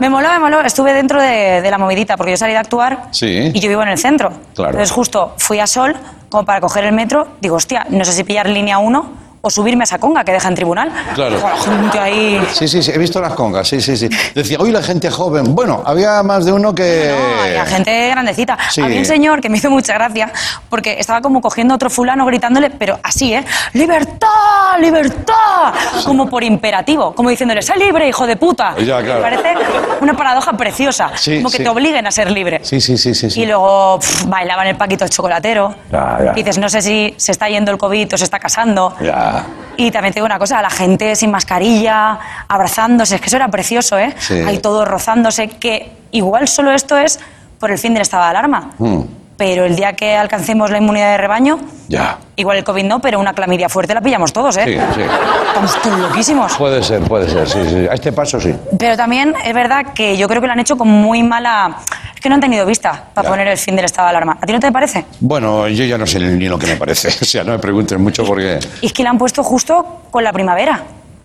me 0.00 0.08
moló, 0.08 0.30
me 0.32 0.38
moló. 0.38 0.60
Estuve 0.62 0.94
dentro 0.94 1.20
de, 1.20 1.60
de 1.60 1.70
la 1.70 1.76
movidita, 1.78 2.16
porque 2.16 2.32
yo 2.32 2.36
salí 2.38 2.52
de 2.52 2.58
actuar 2.58 3.08
Sí. 3.10 3.50
y 3.52 3.60
yo 3.60 3.68
vivo 3.68 3.82
en 3.82 3.88
el 3.88 3.98
centro. 3.98 4.32
Claro. 4.54 4.70
Entonces 4.70 4.90
justo 4.90 5.34
fui 5.36 5.60
a 5.60 5.66
Sol, 5.66 5.94
como 6.30 6.44
para 6.46 6.60
coger 6.60 6.84
el 6.84 6.92
metro, 6.92 7.28
digo, 7.40 7.56
hostia, 7.56 7.86
no 7.90 8.04
sé 8.04 8.12
si 8.12 8.24
pillar 8.24 8.48
línea 8.48 8.78
1 8.78 9.23
o 9.44 9.50
subirme 9.50 9.82
a 9.82 9.84
esa 9.84 9.98
conga 9.98 10.24
que 10.24 10.32
deja 10.32 10.48
en 10.48 10.54
tribunal. 10.54 10.90
Claro. 11.14 11.38
Con 11.38 11.50
la 11.50 11.56
gente 11.56 11.98
ahí... 11.98 12.40
Sí, 12.52 12.66
sí, 12.66 12.82
sí, 12.82 12.90
he 12.90 12.98
visto 12.98 13.20
las 13.20 13.34
congas, 13.34 13.68
sí, 13.68 13.80
sí, 13.80 13.94
sí. 13.96 14.08
Decía, 14.34 14.56
hoy 14.58 14.70
la 14.70 14.82
gente 14.82 15.10
joven. 15.10 15.54
Bueno, 15.54 15.82
había 15.84 16.22
más 16.22 16.46
de 16.46 16.52
uno 16.52 16.74
que. 16.74 17.14
No, 17.14 17.42
había 17.42 17.66
gente 17.66 18.08
grandecita. 18.08 18.56
Sí. 18.70 18.80
Había 18.80 18.98
un 18.98 19.04
señor 19.04 19.40
que 19.42 19.50
me 19.50 19.58
hizo 19.58 19.70
mucha 19.70 19.92
gracia 19.94 20.32
porque 20.70 20.98
estaba 20.98 21.20
como 21.20 21.42
cogiendo 21.42 21.74
a 21.74 21.76
otro 21.76 21.90
fulano 21.90 22.24
gritándole, 22.24 22.70
pero 22.70 22.98
así, 23.02 23.34
¿eh? 23.34 23.44
¡Libertad! 23.74 24.78
¡Libertad! 24.80 25.74
Como 26.06 26.28
por 26.28 26.42
imperativo, 26.42 27.14
como 27.14 27.28
diciéndole, 27.28 27.60
¡sé 27.60 27.76
libre, 27.76 28.08
hijo 28.08 28.26
de 28.26 28.36
puta! 28.36 28.74
Ya, 28.78 29.02
claro. 29.02 29.14
Me 29.16 29.20
parece 29.20 29.54
una 30.00 30.14
paradoja 30.14 30.54
preciosa. 30.54 31.10
Sí, 31.16 31.36
como 31.36 31.50
que 31.50 31.58
sí. 31.58 31.62
te 31.62 31.68
obliguen 31.68 32.06
a 32.06 32.10
ser 32.10 32.30
libre. 32.30 32.60
Sí, 32.62 32.80
sí, 32.80 32.96
sí, 32.96 33.14
sí. 33.14 33.30
sí. 33.30 33.42
Y 33.42 33.46
luego 33.46 33.98
pf, 34.00 34.26
bailaban 34.26 34.66
el 34.68 34.76
paquito 34.76 35.06
chocolatero. 35.06 35.74
Ya, 35.92 36.18
ya. 36.24 36.32
Y 36.32 36.36
dices, 36.36 36.58
no 36.58 36.68
sé 36.68 36.80
si 36.80 37.14
se 37.18 37.32
está 37.32 37.48
yendo 37.48 37.70
el 37.70 37.78
COVID 37.78 38.14
o 38.14 38.18
se 38.18 38.24
está 38.24 38.38
casando. 38.38 38.94
Ya. 39.00 39.33
Y 39.76 39.90
también 39.90 40.12
te 40.14 40.18
digo 40.20 40.26
una 40.26 40.38
cosa, 40.38 40.62
la 40.62 40.70
gente 40.70 41.16
sin 41.16 41.30
mascarilla, 41.32 42.18
abrazándose, 42.48 43.16
es 43.16 43.20
que 43.20 43.26
eso 43.26 43.36
era 43.36 43.48
precioso, 43.48 43.98
¿eh? 43.98 44.14
Sí. 44.18 44.34
Ahí 44.34 44.58
todos 44.58 44.86
rozándose, 44.86 45.48
que 45.48 45.90
igual 46.12 46.46
solo 46.46 46.70
esto 46.72 46.96
es 46.96 47.18
por 47.58 47.70
el 47.72 47.78
fin 47.78 47.92
del 47.94 48.02
estado 48.02 48.22
de 48.24 48.30
alarma. 48.30 48.70
Mm. 48.78 49.00
Pero 49.36 49.64
el 49.64 49.74
día 49.74 49.94
que 49.94 50.16
alcancemos 50.16 50.70
la 50.70 50.78
inmunidad 50.78 51.10
de 51.10 51.18
rebaño, 51.18 51.58
Ya. 51.88 52.18
igual 52.36 52.56
el 52.58 52.62
COVID 52.62 52.84
no, 52.84 53.00
pero 53.00 53.18
una 53.18 53.32
clamidia 53.32 53.68
fuerte 53.68 53.92
la 53.92 54.00
pillamos 54.00 54.32
todos, 54.32 54.56
¿eh? 54.58 54.64
Sí, 54.64 54.78
sí. 54.94 55.00
Estamos 55.48 55.82
todos 55.82 55.98
loquísimos. 55.98 56.56
Puede 56.56 56.82
ser, 56.84 57.02
puede 57.02 57.28
ser, 57.28 57.48
sí, 57.48 57.68
sí. 57.68 57.88
A 57.90 57.94
este 57.94 58.12
paso 58.12 58.40
sí. 58.40 58.54
Pero 58.78 58.96
también 58.96 59.34
es 59.44 59.52
verdad 59.52 59.86
que 59.92 60.16
yo 60.16 60.28
creo 60.28 60.40
que 60.40 60.46
lo 60.46 60.52
han 60.52 60.60
hecho 60.60 60.78
con 60.78 60.86
muy 60.88 61.24
mala... 61.24 61.78
Que 62.24 62.30
no 62.30 62.36
han 62.36 62.40
tenido 62.40 62.64
vista 62.64 63.04
para 63.12 63.28
poner 63.28 63.46
el 63.48 63.58
fin 63.58 63.76
del 63.76 63.84
estado 63.84 64.06
de 64.06 64.10
alarma. 64.12 64.38
¿A 64.40 64.46
ti 64.46 64.52
no 64.54 64.58
te 64.58 64.72
parece? 64.72 65.04
Bueno, 65.20 65.68
yo 65.68 65.84
ya 65.84 65.98
no 65.98 66.06
sé 66.06 66.18
ni 66.18 66.48
lo 66.48 66.58
que 66.58 66.66
me 66.66 66.76
parece. 66.76 67.08
O 67.20 67.24
sea, 67.26 67.44
no 67.44 67.52
me 67.52 67.58
pregunten 67.58 68.00
mucho 68.00 68.24
porque. 68.24 68.58
Y 68.80 68.86
es 68.86 68.94
que 68.94 69.04
la 69.04 69.10
han 69.10 69.18
puesto 69.18 69.42
justo 69.42 70.04
con 70.10 70.24
la 70.24 70.32
primavera. 70.32 70.84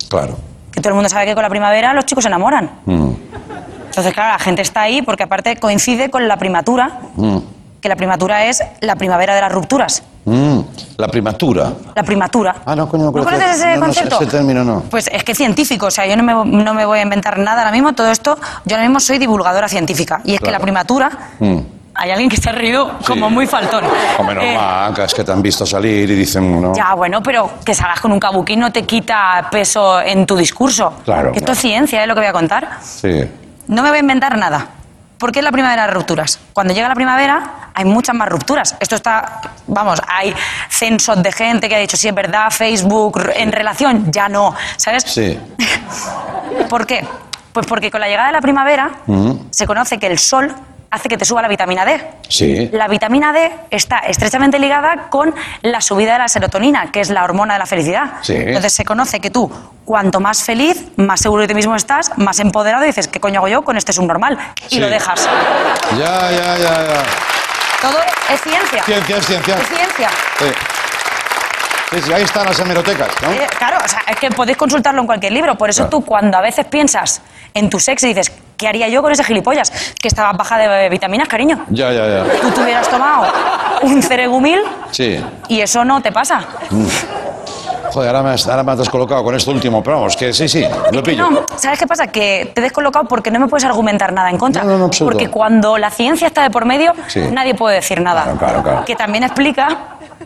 Claro. 0.09 0.37
Que 0.69 0.81
todo 0.81 0.89
el 0.89 0.95
mundo 0.95 1.07
sabe 1.07 1.25
que 1.27 1.35
con 1.35 1.43
la 1.43 1.49
primavera 1.49 1.93
los 1.93 2.03
chicos 2.03 2.25
se 2.25 2.27
enamoran. 2.27 2.69
Mm, 2.83 3.11
Entonces, 3.85 4.13
claro, 4.13 4.33
la 4.33 4.39
gente 4.39 4.61
está 4.61 4.81
ahí 4.81 5.01
porque 5.01 5.23
aparte 5.23 5.55
coincide 5.55 6.09
con 6.09 6.27
la 6.27 6.35
primatura, 6.35 6.99
mm, 7.15 7.37
que 7.79 7.87
la 7.87 7.95
primatura 7.95 8.43
es 8.47 8.61
la 8.81 8.97
primavera 8.97 9.33
de 9.35 9.39
las 9.39 9.53
rupturas. 9.53 10.03
Mm, 10.29 10.59
la 10.97 11.07
primatura. 11.07 11.73
La 11.95 12.03
primatura. 12.03 12.55
Ah, 12.65 12.75
no, 12.75 12.87
coño, 12.87 13.05
no 13.05 13.11
conocía- 13.11 13.31
conoces 13.39 13.55
ese 13.57 13.67
no, 13.69 13.75
no 13.75 13.85
concepto? 13.87 14.15
ese 14.21 14.25
término, 14.27 14.63
no. 14.63 14.81
Pues 14.89 15.09
es 15.11 15.23
que 15.23 15.31
es 15.31 15.37
científico, 15.37 15.87
o 15.87 15.91
sea, 15.91 16.05
yo 16.05 16.15
no 16.15 16.23
me, 16.23 16.33
no 16.63 16.73
me 16.73 16.85
voy 16.85 16.99
a 16.99 17.01
inventar 17.01 17.39
nada 17.39 17.59
ahora 17.61 17.71
mismo, 17.71 17.93
todo 17.93 18.11
esto, 18.11 18.37
yo 18.65 18.75
ahora 18.75 18.87
mismo 18.87 18.99
soy 18.99 19.17
divulgadora 19.17 19.67
científica. 19.67 20.21
Y 20.23 20.35
es 20.35 20.39
que 20.41 20.51
la 20.51 20.59
primatura, 20.59 21.09
Mm. 21.39 21.57
hay 21.95 22.11
alguien 22.11 22.29
que 22.29 22.37
se 22.37 22.49
ha 22.49 22.53
reído 22.53 22.91
como 23.07 23.29
muy 23.29 23.47
faltón. 23.47 23.83
Hombre, 24.19 24.35
Eh, 24.35 24.53
normal, 24.53 24.93
que 24.93 25.03
es 25.03 25.13
que 25.13 25.23
te 25.23 25.31
han 25.31 25.41
visto 25.41 25.65
salir 25.65 26.09
y 26.11 26.15
dicen, 26.15 26.61
no. 26.61 26.73
Ya, 26.75 26.93
bueno, 26.93 27.23
pero 27.23 27.49
que 27.65 27.73
salgas 27.73 27.99
con 27.99 28.11
un 28.11 28.19
kabuki 28.19 28.55
no 28.55 28.71
te 28.71 28.83
quita 28.83 29.47
peso 29.51 29.99
en 29.99 30.25
tu 30.27 30.35
discurso. 30.37 30.93
Claro, 31.05 31.31
Que 31.31 31.39
esto 31.39 31.53
es 31.53 31.57
ciencia, 31.59 32.01
es 32.03 32.07
lo 32.07 32.13
que 32.13 32.21
voy 32.21 32.29
a 32.29 32.33
contar. 32.33 32.77
Sí. 32.83 33.23
No 33.67 33.81
me 33.83 33.89
voy 33.89 33.97
a 33.97 34.01
inventar 34.01 34.37
nada. 34.37 34.67
¿Por 35.19 35.33
qué 35.33 35.39
es 35.39 35.45
la 35.45 35.51
primavera 35.51 35.85
de 35.85 35.93
rupturas? 35.93 36.39
Cuando 36.53 36.73
llega 36.73 36.87
la 36.87 36.95
primavera 36.95 37.71
hay 37.73 37.83
muchas 37.83 38.15
más 38.15 38.29
rupturas. 38.29 38.77
Esto 38.79 38.95
está, 38.95 39.41
vamos, 39.67 40.01
hay 40.07 40.33
censos 40.69 41.21
de 41.21 41.31
gente 41.33 41.67
que 41.67 41.75
ha 41.75 41.79
dicho, 41.79 41.97
sí, 41.97 42.07
es 42.07 42.15
verdad, 42.15 42.49
Facebook, 42.49 43.21
en 43.35 43.51
relación, 43.51 44.11
ya 44.13 44.29
no, 44.29 44.55
¿sabes? 44.77 45.03
Sí. 45.03 45.37
¿Por 46.69 46.87
qué? 46.87 47.05
Pues 47.51 47.67
porque 47.67 47.91
con 47.91 47.99
la 47.99 48.07
llegada 48.07 48.27
de 48.27 48.33
la 48.33 48.41
primavera 48.41 48.91
se 49.49 49.67
conoce 49.67 49.99
que 49.99 50.07
el 50.07 50.19
sol 50.19 50.55
hace 50.91 51.07
que 51.09 51.17
te 51.17 51.25
suba 51.25 51.41
la 51.41 51.47
vitamina 51.47 51.85
D. 51.85 52.03
Sí. 52.27 52.69
La 52.73 52.87
vitamina 52.87 53.31
D 53.31 53.51
está 53.69 53.99
estrechamente 53.99 54.57
ligada 54.59 55.07
con 55.09 55.33
la 55.61 55.81
subida 55.81 56.13
de 56.13 56.19
la 56.19 56.27
serotonina, 56.27 56.91
que 56.91 56.99
es 57.01 57.09
la 57.09 57.23
hormona 57.23 57.53
de 57.53 57.59
la 57.59 57.65
felicidad. 57.65 58.13
Sí. 58.21 58.33
Entonces 58.35 58.73
se 58.73 58.85
conoce 58.85 59.19
que 59.19 59.29
tú, 59.29 59.51
cuanto 59.85 60.19
más 60.19 60.43
feliz, 60.43 60.83
más 60.97 61.19
seguro 61.21 61.41
de 61.43 61.47
ti 61.47 61.53
mismo 61.53 61.75
estás, 61.75 62.11
más 62.17 62.39
empoderado, 62.39 62.83
y 62.85 62.87
dices, 62.87 63.07
¿qué 63.07 63.19
coño 63.19 63.39
hago 63.39 63.47
yo 63.47 63.61
con 63.63 63.77
este 63.77 63.93
subnormal? 63.93 64.37
Y 64.69 64.75
Sí. 64.75 64.79
lo 64.79 64.89
dejas. 64.89 65.27
Ya, 65.97 66.31
ya, 66.31 66.57
ya, 66.57 66.87
ya. 66.87 67.03
Todo 67.81 67.97
es 68.33 68.41
ciencia. 68.41 68.83
Ciencia, 68.83 69.17
es 69.17 69.25
ciencia. 69.25 69.55
Es 69.55 69.67
ciencia. 69.67 70.09
Sí. 70.39 70.45
Sí, 71.91 72.01
sí, 72.03 72.13
ahí 72.13 72.21
están 72.23 72.45
las 72.45 72.59
hemerotecas, 72.59 73.09
¿no? 73.23 73.31
Eh, 73.31 73.47
claro, 73.57 73.77
o 73.83 73.87
sea, 73.87 74.01
es 74.07 74.15
que 74.17 74.29
podéis 74.29 74.57
consultarlo 74.57 75.01
en 75.01 75.07
cualquier 75.07 75.31
libro. 75.31 75.55
Por 75.57 75.71
eso 75.71 75.83
Claro. 75.83 75.89
tú, 75.99 76.05
cuando 76.05 76.37
a 76.37 76.41
veces 76.41 76.65
piensas 76.67 77.21
en 77.55 77.67
tu 77.69 77.79
sexo 77.79 78.05
y 78.05 78.09
dices, 78.13 78.31
¿qué 78.59 78.67
haría 78.67 78.87
yo 78.89 79.01
con 79.01 79.11
ese 79.11 79.23
gilipollas? 79.23 79.71
Que 79.99 80.07
estaba 80.09 80.33
baja 80.33 80.57
de 80.59 80.89
vitaminas, 80.89 81.27
cariño. 81.27 81.65
Ya, 81.69 81.91
ya, 81.91 82.05
ya. 82.07 82.23
Tú 82.41 82.51
te 82.51 82.61
hubieras 82.61 82.87
tomado 82.89 83.25
un 83.81 84.03
ceregumil 84.03 84.59
Sí. 84.91 85.19
y 85.47 85.61
eso 85.61 85.83
no 85.85 86.01
te 86.01 86.11
pasa. 86.11 86.41
Joder, 87.91 88.09
ahora 88.15 88.23
me, 88.23 88.33
has, 88.35 88.47
ahora 88.47 88.63
me 88.63 88.71
has 88.73 88.77
descolocado 88.79 89.23
con 89.23 89.35
esto 89.35 89.51
último, 89.51 89.83
pero 89.83 89.97
vamos, 89.97 90.15
que 90.15 90.31
sí, 90.33 90.47
sí, 90.47 90.63
lo 90.91 91.01
pillo. 91.03 91.29
No, 91.29 91.41
¿sabes 91.57 91.79
qué 91.79 91.87
pasa? 91.87 92.07
Que 92.07 92.51
te 92.53 92.61
he 92.61 92.63
descolocado 92.63 93.05
porque 93.07 93.31
no 93.31 93.39
me 93.39 93.47
puedes 93.47 93.65
argumentar 93.65 94.13
nada 94.13 94.29
en 94.29 94.37
contra. 94.37 94.63
No, 94.63 94.77
no, 94.77 94.87
no, 94.87 94.89
porque 94.99 95.29
cuando 95.29 95.77
la 95.77 95.89
ciencia 95.89 96.27
está 96.27 96.43
de 96.43 96.49
por 96.49 96.65
medio, 96.65 96.93
Sí. 97.07 97.21
nadie 97.31 97.55
puede 97.55 97.75
decir 97.77 98.01
nada. 98.01 98.23
Claro, 98.23 98.37
claro, 98.37 98.63
claro. 98.63 98.85
Que 98.85 98.95
también 98.95 99.23
explica 99.23 99.67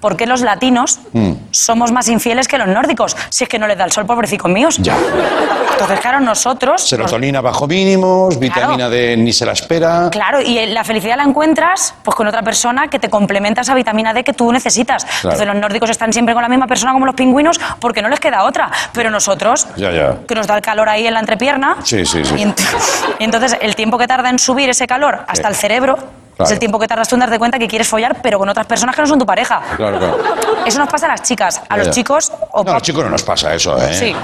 por 0.01 0.17
qué 0.17 0.25
los 0.25 0.41
latinos 0.41 0.99
Mm. 1.13 1.33
somos 1.51 1.91
más 1.91 2.07
infieles 2.09 2.47
que 2.47 2.57
los 2.57 2.67
nórdicos. 2.67 3.15
Si 3.29 3.43
es 3.43 3.49
que 3.49 3.59
no 3.59 3.67
les 3.67 3.77
da 3.77 3.85
el 3.85 3.91
sol, 3.91 4.05
pobrecicos 4.05 4.51
míos. 4.51 4.77
Ya. 4.79 4.97
Entonces, 5.71 5.99
claro, 6.01 6.19
nosotros... 6.19 6.73
nos- 6.81 6.89
Serotonina 6.89 7.41
bajo 7.41 7.67
mínimos, 7.67 8.37
vitamina 8.39 8.89
D 8.89 9.15
ni 9.17 9.31
se 9.33 9.45
la 9.45 9.53
espera. 9.53 10.09
Claro, 10.11 10.41
y 10.41 10.65
la 10.67 10.83
felicidad 10.83 11.17
la 11.17 11.23
encuentras 11.23 11.93
pues 12.03 12.15
con 12.15 12.27
otra 12.27 12.41
persona 12.41 12.87
que 12.87 12.99
te 12.99 13.09
complementa 13.09 13.61
esa 13.61 13.73
vitamina 13.73 14.13
D 14.13 14.23
que 14.23 14.33
tú 14.33 14.51
necesitas. 14.51 15.05
Entonces 15.23 15.45
los 15.47 15.55
nórdicos 15.55 15.89
están 15.89 16.11
siempre 16.13 16.33
con 16.33 16.43
la 16.43 16.49
misma 16.49 16.67
persona 16.67 16.93
como 16.93 17.05
los 17.05 17.15
pingüinos 17.15 17.52
porque 17.79 18.01
no 18.01 18.09
les 18.09 18.19
queda 18.19 18.43
otra. 18.43 18.69
Pero 18.93 19.09
nosotros, 19.09 19.67
Ya, 19.75 19.91
ya. 19.91 20.17
que 20.27 20.35
nos 20.35 20.47
da 20.47 20.55
el 20.55 20.61
calor 20.61 20.89
ahí 20.89 21.07
en 21.07 21.13
la 21.13 21.19
entrepierna, 21.19 21.77
Sí, 21.83 22.05
sí, 22.05 22.23
sí. 22.25 22.35
y 22.35 22.43
ent- 22.43 22.59
y 23.19 23.23
entonces 23.23 23.57
el 23.61 23.75
tiempo 23.75 23.97
que 23.97 24.07
tarda 24.07 24.29
en 24.29 24.39
subir 24.39 24.69
ese 24.69 24.87
calor 24.87 25.23
hasta 25.27 25.47
el 25.47 25.55
cerebro 25.55 25.97
Claro. 26.35 26.45
es 26.47 26.51
el 26.51 26.59
tiempo 26.59 26.79
que 26.79 26.87
tardas 26.87 27.07
tú 27.07 27.15
en 27.15 27.19
darte 27.21 27.37
cuenta 27.37 27.59
que 27.59 27.67
quieres 27.67 27.87
follar, 27.87 28.17
pero 28.21 28.39
con 28.39 28.49
otras 28.49 28.65
personas 28.65 28.95
que 28.95 29.01
no 29.01 29.07
son 29.07 29.19
tu 29.19 29.25
pareja. 29.25 29.61
Claro, 29.77 29.99
claro. 29.99 30.17
Eso 30.65 30.79
nos 30.79 30.89
pasa 30.89 31.05
a 31.05 31.09
las 31.09 31.21
chicas. 31.23 31.61
A 31.69 31.75
Ya, 31.75 31.77
los 31.77 31.87
ya. 31.87 31.93
chicos... 31.93 32.31
o 32.51 32.63
No, 32.63 32.71
a 32.71 32.73
los 32.75 32.83
chicos 32.83 33.03
no 33.03 33.09
nos 33.09 33.21
pasa 33.23 33.53
eso, 33.53 33.77
¿eh? 33.77 33.93
Sí. 33.93 34.15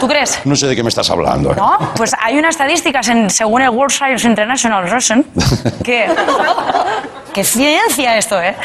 ¿Tú 0.00 0.08
crees? 0.08 0.38
No 0.44 0.56
sé 0.56 0.66
de 0.66 0.74
qué 0.74 0.82
me 0.82 0.88
estás 0.88 1.08
hablando. 1.10 1.52
¿eh? 1.52 1.56
¿No? 1.56 1.78
Pues 1.94 2.12
hay 2.22 2.38
unas 2.38 2.50
estadísticas 2.54 3.06
en, 3.08 3.28
según 3.30 3.62
el 3.62 3.68
World 3.70 3.92
Science 3.94 4.26
International 4.26 4.90
Russian 4.90 5.24
que... 5.84 6.06
que 7.32 7.44
ciencia 7.44 8.16
esto, 8.16 8.40
¿eh? 8.40 8.56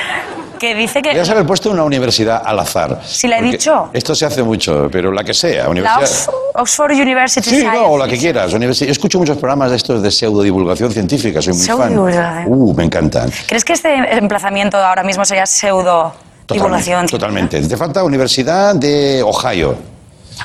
Que 0.58 0.76
dice 0.76 1.02
que... 1.02 1.10
Podrías 1.10 1.30
haber 1.32 1.46
puesto 1.46 1.72
una 1.72 1.84
universidad 1.84 2.42
al 2.46 2.60
azar. 2.60 3.02
Si 3.04 3.28
la 3.28 3.40
he 3.40 3.42
dicho. 3.42 3.90
Esto 3.94 4.14
se 4.14 4.26
hace 4.28 4.44
mucho, 4.44 4.88
pero 4.92 5.12
la 5.12 5.24
que 5.24 5.34
sea, 5.34 5.64
La 5.64 5.70
universidad. 5.70 6.04
Ox- 6.04 6.30
Oxford 6.54 6.92
University 6.92 7.50
Sí, 7.50 7.64
no, 7.66 7.88
o 7.88 7.98
la 7.98 8.08
que 8.08 8.18
quieras. 8.18 8.52
Yo 8.52 8.60
escucho 8.70 9.18
muchos 9.18 9.38
programas 9.38 9.72
de 9.72 9.78
estos 9.78 10.02
de 10.04 10.12
pseudodivulgación 10.12 10.92
científica, 10.92 11.42
soy 11.42 11.54
muy 11.54 11.66
fan. 11.66 11.96
Pseudodivulgación. 12.34 12.70
Uh, 12.70 12.74
me 12.76 12.84
encantan. 12.84 13.32
¿Crees 13.48 13.64
que 13.66 13.74
este 13.74 13.94
emplazamiento 14.18 14.78
ahora 14.78 15.04
mismo 15.04 15.24
sería 15.26 15.46
pseudo 15.46 16.14
divulgación? 16.50 17.08
Totalmente. 17.08 17.62
Te 17.62 17.78
falta 17.78 18.04
Universidad 18.04 18.76
de 18.76 19.22
Ohio. 19.24 19.76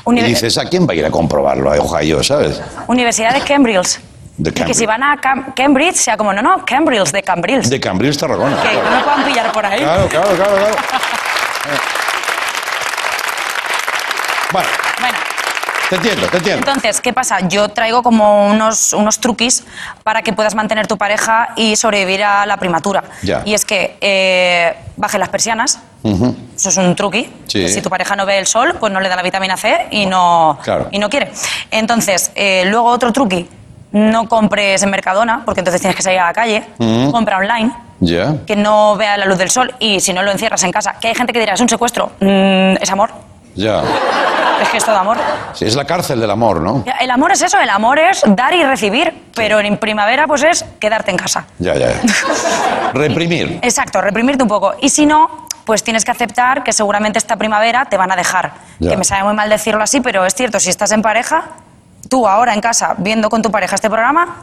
Uni- 0.05 0.21
Y 0.21 0.23
dices, 0.25 0.57
¿a 0.57 0.65
quién 0.65 0.87
va 0.87 0.93
a 0.93 0.95
ir 0.95 1.05
a 1.05 1.09
comprobarlo 1.11 1.71
a 1.71 1.77
Ohio, 1.77 2.23
sabes? 2.23 2.61
Universidad 2.87 3.33
de 3.33 3.41
Cambridge. 3.41 3.99
De 4.37 4.49
Y 4.51 4.53
que 4.53 4.59
Cambridge. 4.59 4.77
si 4.77 4.85
van 4.85 5.01
a 5.01 5.15
Cam- 5.19 5.53
Cambridge, 5.55 5.95
sea 5.95 6.15
como, 6.15 6.31
no, 6.33 6.41
no, 6.43 6.63
Cambridge, 6.65 7.11
de 7.11 7.23
Cambridge. 7.23 7.65
De 7.67 7.79
Cambridge, 7.79 8.17
Tarragona. 8.17 8.61
Que 8.61 8.73
no 8.75 8.91
me 8.91 9.03
puedan 9.03 9.25
pillar 9.25 9.51
por 9.51 9.65
ahí. 9.65 9.79
Claro, 9.79 10.07
claro, 10.07 10.27
claro, 10.35 10.55
claro. 10.57 10.75
Bueno, 14.51 14.67
te 15.89 15.95
entiendo, 15.95 16.27
te 16.27 16.37
entiendo. 16.37 16.67
entonces, 16.67 16.99
¿qué 17.01 17.13
pasa? 17.13 17.47
Yo 17.47 17.69
traigo 17.69 18.03
como 18.03 18.47
unos, 18.47 18.93
unos 18.93 19.19
truquis 19.19 19.63
para 20.03 20.21
que 20.21 20.33
puedas 20.33 20.53
mantener 20.55 20.87
tu 20.87 20.97
pareja 20.97 21.49
y 21.55 21.75
sobrevivir 21.75 22.23
a 22.23 22.45
la 22.45 22.57
primatura. 22.57 23.03
Ya. 23.23 23.41
Y 23.45 23.53
es 23.53 23.63
que 23.65 23.97
eh, 24.01 24.75
baje 24.97 25.17
las 25.17 25.29
persianas. 25.29 25.79
Eso 26.55 26.69
es 26.69 26.77
un 26.77 26.95
truqui. 26.95 27.29
Sí. 27.47 27.59
Que 27.61 27.69
si 27.69 27.81
tu 27.81 27.89
pareja 27.89 28.15
no 28.15 28.25
ve 28.25 28.37
el 28.37 28.47
sol, 28.47 28.75
pues 28.79 28.93
no 28.93 28.99
le 29.01 29.09
da 29.09 29.15
la 29.17 29.23
vitamina 29.23 29.57
C 29.57 29.87
y 29.91 30.05
no, 30.05 30.57
Claro. 30.63 30.87
y 30.91 30.99
no 30.99 31.09
quiere. 31.09 31.31
Entonces, 31.71 32.31
eh, 32.35 32.63
luego 32.67 32.87
otro 32.89 33.11
truqui. 33.11 33.49
No 33.91 34.27
compres 34.29 34.83
en 34.83 34.89
Mercadona, 34.91 35.43
porque 35.45 35.61
entonces 35.61 35.81
tienes 35.81 35.95
que 35.95 36.03
salir 36.03 36.19
a 36.19 36.25
la 36.27 36.33
calle. 36.33 36.63
Compra 37.11 37.37
online. 37.37 37.71
Ya. 37.99 38.35
Que 38.45 38.55
no 38.55 38.95
vea 38.95 39.17
la 39.17 39.25
luz 39.25 39.37
del 39.37 39.49
sol 39.49 39.73
y 39.79 39.99
si 40.01 40.13
no 40.13 40.21
lo 40.23 40.31
encierras 40.31 40.63
en 40.63 40.71
casa. 40.71 40.95
Que 40.99 41.07
hay 41.07 41.15
gente 41.15 41.33
que 41.33 41.39
dirá, 41.39 41.53
es 41.53 41.61
un 41.61 41.69
secuestro. 41.69 42.11
Mm, 42.19 42.75
es 42.81 42.91
amor. 42.91 43.09
Ya. 43.57 43.81
Es 44.61 44.69
gesto 44.69 44.91
de 44.91 44.97
amor. 44.97 45.17
Sí, 45.53 45.65
es 45.65 45.75
la 45.75 45.85
cárcel 45.85 46.19
del 46.19 46.31
amor, 46.31 46.61
¿no? 46.61 46.83
El 46.99 47.11
amor 47.11 47.31
es 47.31 47.41
eso, 47.41 47.59
el 47.59 47.69
amor 47.69 47.99
es 47.99 48.21
dar 48.25 48.53
y 48.53 48.63
recibir, 48.63 49.25
pero 49.35 49.59
en 49.59 49.77
primavera 49.77 50.25
pues 50.27 50.43
es 50.43 50.65
quedarte 50.79 51.11
en 51.11 51.17
casa. 51.17 51.45
Ya, 51.59 51.75
ya, 51.75 51.91
ya. 51.91 52.01
Reprimir. 52.93 53.59
Exacto, 53.61 54.01
reprimirte 54.01 54.43
un 54.43 54.49
poco. 54.49 54.73
Y 54.81 54.89
si 54.89 55.05
no, 55.05 55.47
pues 55.65 55.83
tienes 55.83 56.05
que 56.05 56.11
aceptar 56.11 56.63
que 56.63 56.73
seguramente 56.73 57.19
esta 57.19 57.35
primavera 57.35 57.85
te 57.85 57.97
van 57.97 58.11
a 58.11 58.15
dejar. 58.15 58.53
Ya. 58.79 58.91
Que 58.91 58.97
me 58.97 59.03
sabe 59.03 59.23
muy 59.23 59.33
mal 59.33 59.49
decirlo 59.49 59.83
así, 59.83 60.01
pero 60.01 60.25
es 60.25 60.33
cierto, 60.33 60.59
si 60.59 60.69
estás 60.69 60.91
en 60.91 61.01
pareja, 61.01 61.49
tú 62.09 62.27
ahora 62.27 62.53
en 62.53 62.61
casa 62.61 62.95
viendo 62.97 63.29
con 63.29 63.41
tu 63.41 63.51
pareja 63.51 63.75
este 63.75 63.89
programa, 63.89 64.37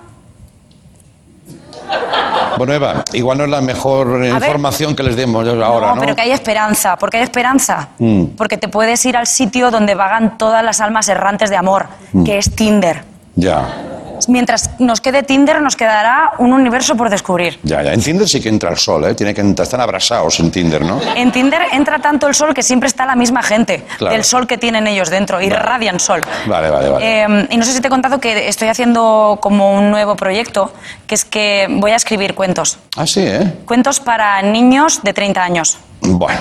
Bueno, 2.57 2.73
Eva, 2.73 3.05
igual 3.13 3.39
no 3.39 3.45
es 3.45 3.51
la 3.51 3.61
mejor 3.61 4.07
eh, 4.25 4.33
ver. 4.33 4.35
información 4.35 4.95
que 4.95 5.03
les 5.03 5.17
demos 5.17 5.47
ahora, 5.49 5.95
¿no? 5.95 6.01
pero 6.01 6.15
que 6.15 6.23
hay 6.23 6.31
esperanza. 6.31 6.97
¿Por 6.97 7.11
qué 7.11 7.17
hay 7.19 7.23
esperanza? 7.25 7.89
Mm. 7.99 8.25
Porque 8.37 8.57
te 8.59 8.69
puedes 8.69 9.05
ir 9.07 9.17
al 9.17 9.27
sitio 9.27 9.71
donde 9.73 9.95
vagan 9.95 10.39
todas 10.39 10.63
las 10.65 10.81
almas 10.81 11.09
errantes 11.09 11.51
de 11.51 11.57
amor, 11.57 11.87
Mm. 12.13 12.25
que 12.25 12.39
es 12.39 12.55
Tinder. 12.55 13.13
Ya, 13.37 13.90
Mientras 14.29 14.70
nos 14.79 15.01
quede 15.03 15.23
Tinder, 15.23 15.61
nos 15.61 15.77
quedará 15.77 16.33
un 16.38 16.53
universo 16.53 16.97
por 16.97 17.11
descubrir. 17.11 17.59
ya, 17.62 17.83
ya. 17.83 17.92
En 17.92 18.01
Tinder 18.01 18.27
sí 18.29 18.40
que 18.40 18.49
entra 18.49 18.70
el 18.70 18.79
sol, 18.79 19.05
¿eh? 19.05 19.14
Tiene 19.14 19.35
que 19.35 19.40
entrar, 19.42 19.64
están 19.64 19.81
abrasados 19.81 20.38
en 20.40 20.51
Tinder, 20.51 20.83
¿no? 20.83 21.01
En 21.16 21.31
Tinder 21.33 21.61
entra 21.73 21.99
tanto 21.99 22.27
el 22.29 22.35
sol 22.35 22.55
que 22.55 22.62
siempre 22.62 22.87
está 22.87 23.05
la 23.05 23.16
misma 23.16 23.42
gente 23.42 23.85
Claro. 23.99 24.14
del 24.14 24.25
sol 24.25 24.47
que 24.47 24.57
tienen 24.57 24.87
ellos 24.87 25.11
dentro, 25.11 25.42
irradian 25.42 25.99
sol. 26.01 26.20
Vale, 26.47 26.70
vale, 26.70 26.88
vale. 26.88 27.23
Eh, 27.25 27.49
y 27.51 27.57
no 27.57 27.64
sé 27.64 27.73
si 27.73 27.81
te 27.81 27.88
he 27.88 27.90
contado 27.90 28.18
que 28.20 28.49
estoy 28.49 28.68
haciendo 28.68 29.38
como 29.42 29.75
un 29.75 29.90
nuevo 29.90 30.14
proyecto, 30.16 30.73
que 31.07 31.16
es 31.16 31.25
que 31.25 31.66
voy 31.68 31.90
a 31.90 31.97
escribir 31.97 32.35
cuentos. 32.35 32.79
Ah, 32.97 33.07
sí, 33.07 33.20
¿eh? 33.20 33.53
Cuentos 33.66 34.01
para 34.01 34.40
niños 34.42 35.01
de 35.03 35.12
30 35.12 35.42
años, 35.42 35.77
Bueno, 36.05 36.38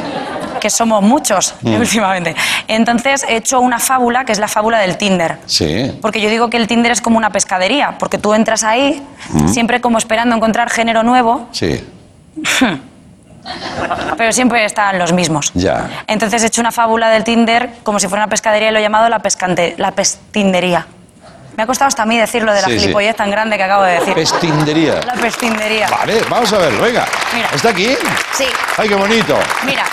que 0.59 0.69
somos 0.69 1.01
muchos 1.01 1.55
Mm. 1.61 1.75
últimamente. 1.75 2.35
Entonces 2.67 3.25
he 3.27 3.35
hecho 3.37 3.59
una 3.59 3.79
fábula, 3.79 4.23
que 4.25 4.31
es 4.31 4.39
la 4.39 4.47
fábula 4.47 4.79
del 4.79 4.97
Tinder. 4.97 5.37
sí. 5.45 5.97
Porque 6.01 6.21
yo 6.21 6.29
digo 6.29 6.49
que 6.49 6.57
el 6.57 6.67
Tinder 6.67 6.91
es 6.91 7.01
como 7.01 7.17
una 7.17 7.31
pescadería, 7.31 7.95
porque 7.99 8.17
tú 8.17 8.33
entras 8.33 8.63
ahí 8.63 9.01
Mm. 9.31 9.47
siempre 9.49 9.81
como 9.81 9.97
esperando 9.97 10.35
encontrar 10.35 10.69
género 10.69 11.03
nuevo, 11.03 11.47
Sí, 11.51 11.83
pero 14.17 14.31
siempre 14.31 14.63
están 14.65 14.97
los 14.99 15.11
mismos. 15.11 15.51
ya. 15.53 15.89
Entonces 16.07 16.43
he 16.43 16.47
hecho 16.47 16.61
una 16.61 16.71
fábula 16.71 17.09
del 17.09 17.23
Tinder 17.23 17.69
como 17.83 17.99
si 17.99 18.07
fuera 18.07 18.23
una 18.23 18.29
pescadería 18.29 18.69
y 18.69 18.71
lo 18.71 18.79
he 18.79 18.81
llamado 18.81 19.09
la, 19.09 19.19
pescante, 19.19 19.75
la 19.77 19.91
pestindería. 19.91 20.87
Me 21.57 21.63
ha 21.63 21.65
costado 21.67 21.87
hasta 21.87 22.03
a 22.03 22.05
mí 22.05 22.17
decirlo 22.17 22.51
de 22.53 22.61
la 22.61 22.67
Sí, 22.67 22.73
sí. 22.73 22.79
gilipollez 22.79 23.15
tan 23.15 23.29
grande 23.29 23.57
que 23.57 23.63
acabo 23.63 23.83
de 23.83 23.93
decir. 23.99 24.13
Pestindería. 24.13 24.99
La 25.05 25.13
pestindería. 25.13 25.87
Vale, 25.89 26.21
vamos 26.29 26.51
a 26.53 26.57
verlo, 26.57 26.81
venga. 26.81 27.05
Mira. 27.33 27.49
¿Está 27.53 27.69
aquí? 27.69 27.95
Sí, 28.33 28.45
Ay, 28.77 28.89
qué 28.89 28.95
bonito. 28.95 29.37
mira. 29.65 29.83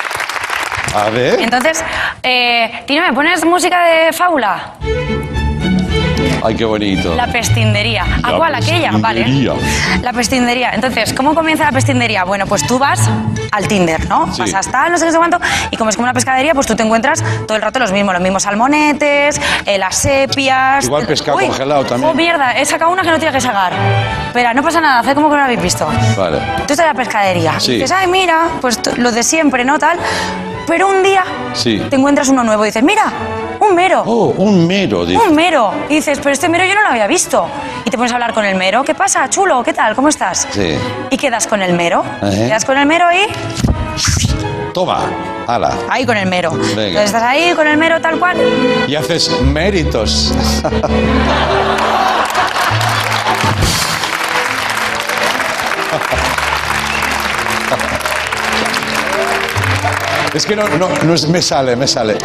A 0.95 1.09
ver. 1.11 1.39
Entonces, 1.41 1.85
eh, 2.23 2.83
Tino, 2.87 3.03
¿me 3.03 3.13
pones 3.13 3.45
música 3.45 3.85
de 3.85 4.13
fábula? 4.13 4.73
Ay, 6.43 6.55
qué 6.55 6.65
bonito. 6.65 7.15
La 7.15 7.27
pestindería. 7.27 8.05
¿A 8.23 8.31
La 8.33 8.37
cuál? 8.37 8.55
Aquella, 8.55 8.93
vale. 8.93 9.23
pestindería. 9.25 9.53
La 10.03 10.13
pestindería. 10.13 10.71
Entonces, 10.73 11.13
¿cómo 11.13 11.35
comienza 11.35 11.65
la 11.65 11.73
pestindería? 11.73 12.25
Bueno, 12.25 12.47
pues 12.47 12.67
tú 12.67 12.79
vas 12.79 13.09
al 13.53 13.69
Tinder, 13.69 14.09
¿no? 14.09 14.33
Sí. 14.33 14.41
Vas 14.41 14.55
hasta 14.55 14.89
no 14.89 14.97
sé 14.99 15.07
qué 15.07 15.13
sé 15.13 15.19
cuánto, 15.19 15.39
y 15.71 15.77
como 15.77 15.91
es 15.91 15.97
como 15.97 16.05
una 16.05 16.15
pescadería, 16.15 16.55
pues 16.55 16.67
tú 16.67 16.75
te 16.77 16.83
encuentras 16.83 17.23
todo 17.47 17.57
el 17.57 17.63
rato 17.63 17.79
los 17.79 17.93
mismos, 17.93 18.15
los 18.15 18.23
mismos 18.23 18.43
salmonetes, 18.45 19.41
eh, 19.67 19.79
las 19.79 19.97
sepias. 19.97 20.85
Igual 20.85 21.07
pescado 21.07 21.37
Uy, 21.39 21.47
congelado 21.47 21.85
también. 21.85 22.11
Oh, 22.11 22.15
mierda, 22.15 22.53
he 22.59 22.65
sacado 22.65 22.91
una 22.93 23.03
que 23.03 23.11
no 23.11 23.19
tiene 23.19 23.33
que 23.35 23.41
sacar. 23.41 23.73
Espera, 24.29 24.55
no 24.55 24.63
pasa 24.63 24.81
nada, 24.81 25.01
haced 25.01 25.15
como 25.15 25.29
que 25.29 25.35
no 25.35 25.39
la 25.41 25.45
habéis 25.47 25.63
visto. 25.63 25.87
Vale. 26.17 26.39
Tú 26.67 26.73
estás 26.73 26.79
en 26.81 26.87
la 26.87 26.95
pescadería. 26.95 27.59
Sí. 27.61 27.73
Y 27.73 27.75
dices, 27.77 27.91
ay, 27.93 28.07
mira, 28.07 28.49
pues 28.61 28.81
lo 28.97 29.13
de 29.13 29.23
siempre, 29.23 29.65
¿no? 29.65 29.79
Tal. 29.79 29.99
Pero 30.67 30.89
un 30.89 31.03
día 31.03 31.25
Sí. 31.53 31.83
te 31.91 31.97
encuentras 31.97 32.29
uno 32.29 32.45
nuevo 32.45 32.65
y 32.65 32.69
dices, 32.69 32.83
mira, 32.85 33.13
un 33.59 33.75
mero. 33.75 34.03
Oh, 34.07 34.33
un 34.37 34.67
mero, 34.69 35.05
dice. 35.05 35.21
Un 35.21 35.35
mero. 35.35 35.73
Y 35.89 35.95
dices, 35.97 36.19
pero 36.23 36.30
este 36.33 36.49
mero 36.49 36.65
yo 36.65 36.75
no 36.75 36.83
lo 36.83 36.89
había 36.89 37.07
visto. 37.07 37.49
Y 37.85 37.91
te 37.91 37.97
pones 37.97 38.13
a 38.13 38.15
hablar 38.17 38.33
con 38.35 38.45
el 38.45 38.55
mero. 38.57 38.83
¿Qué 38.85 38.95
pasa, 38.95 39.29
chulo? 39.31 39.63
¿Qué 39.63 39.73
tal? 39.73 39.95
¿Cómo 39.95 40.09
estás? 40.09 40.47
Sí. 40.51 40.77
Y 41.11 41.17
quedas 41.17 41.47
con 41.47 41.63
el 41.63 41.73
mero. 41.75 42.03
Ajá. 42.21 42.31
Quedas 42.31 42.65
con 42.65 42.77
el 42.79 42.87
mero 42.87 43.07
y 43.13 43.27
Toma, 44.73 45.01
ala. 45.47 45.77
ahí 45.89 46.07
con 46.07 46.17
el 46.17 46.27
mero. 46.29 46.53
Venga. 46.53 46.69
Entonces 46.83 47.07
estás 47.07 47.23
ahí 47.25 47.53
con 47.55 47.67
el 47.67 47.77
mero 47.77 48.01
tal 48.01 48.19
cual. 48.19 48.37
Y 48.87 48.95
haces 48.95 49.31
méritos. 49.43 50.33
Es 60.35 60.47
que 60.47 60.55
no, 60.57 60.69
no, 60.69 60.89
no 61.05 61.15
es- 61.15 61.29
me 61.29 61.43
sale, 61.43 61.75
me 61.77 61.87
sale. 61.87 62.17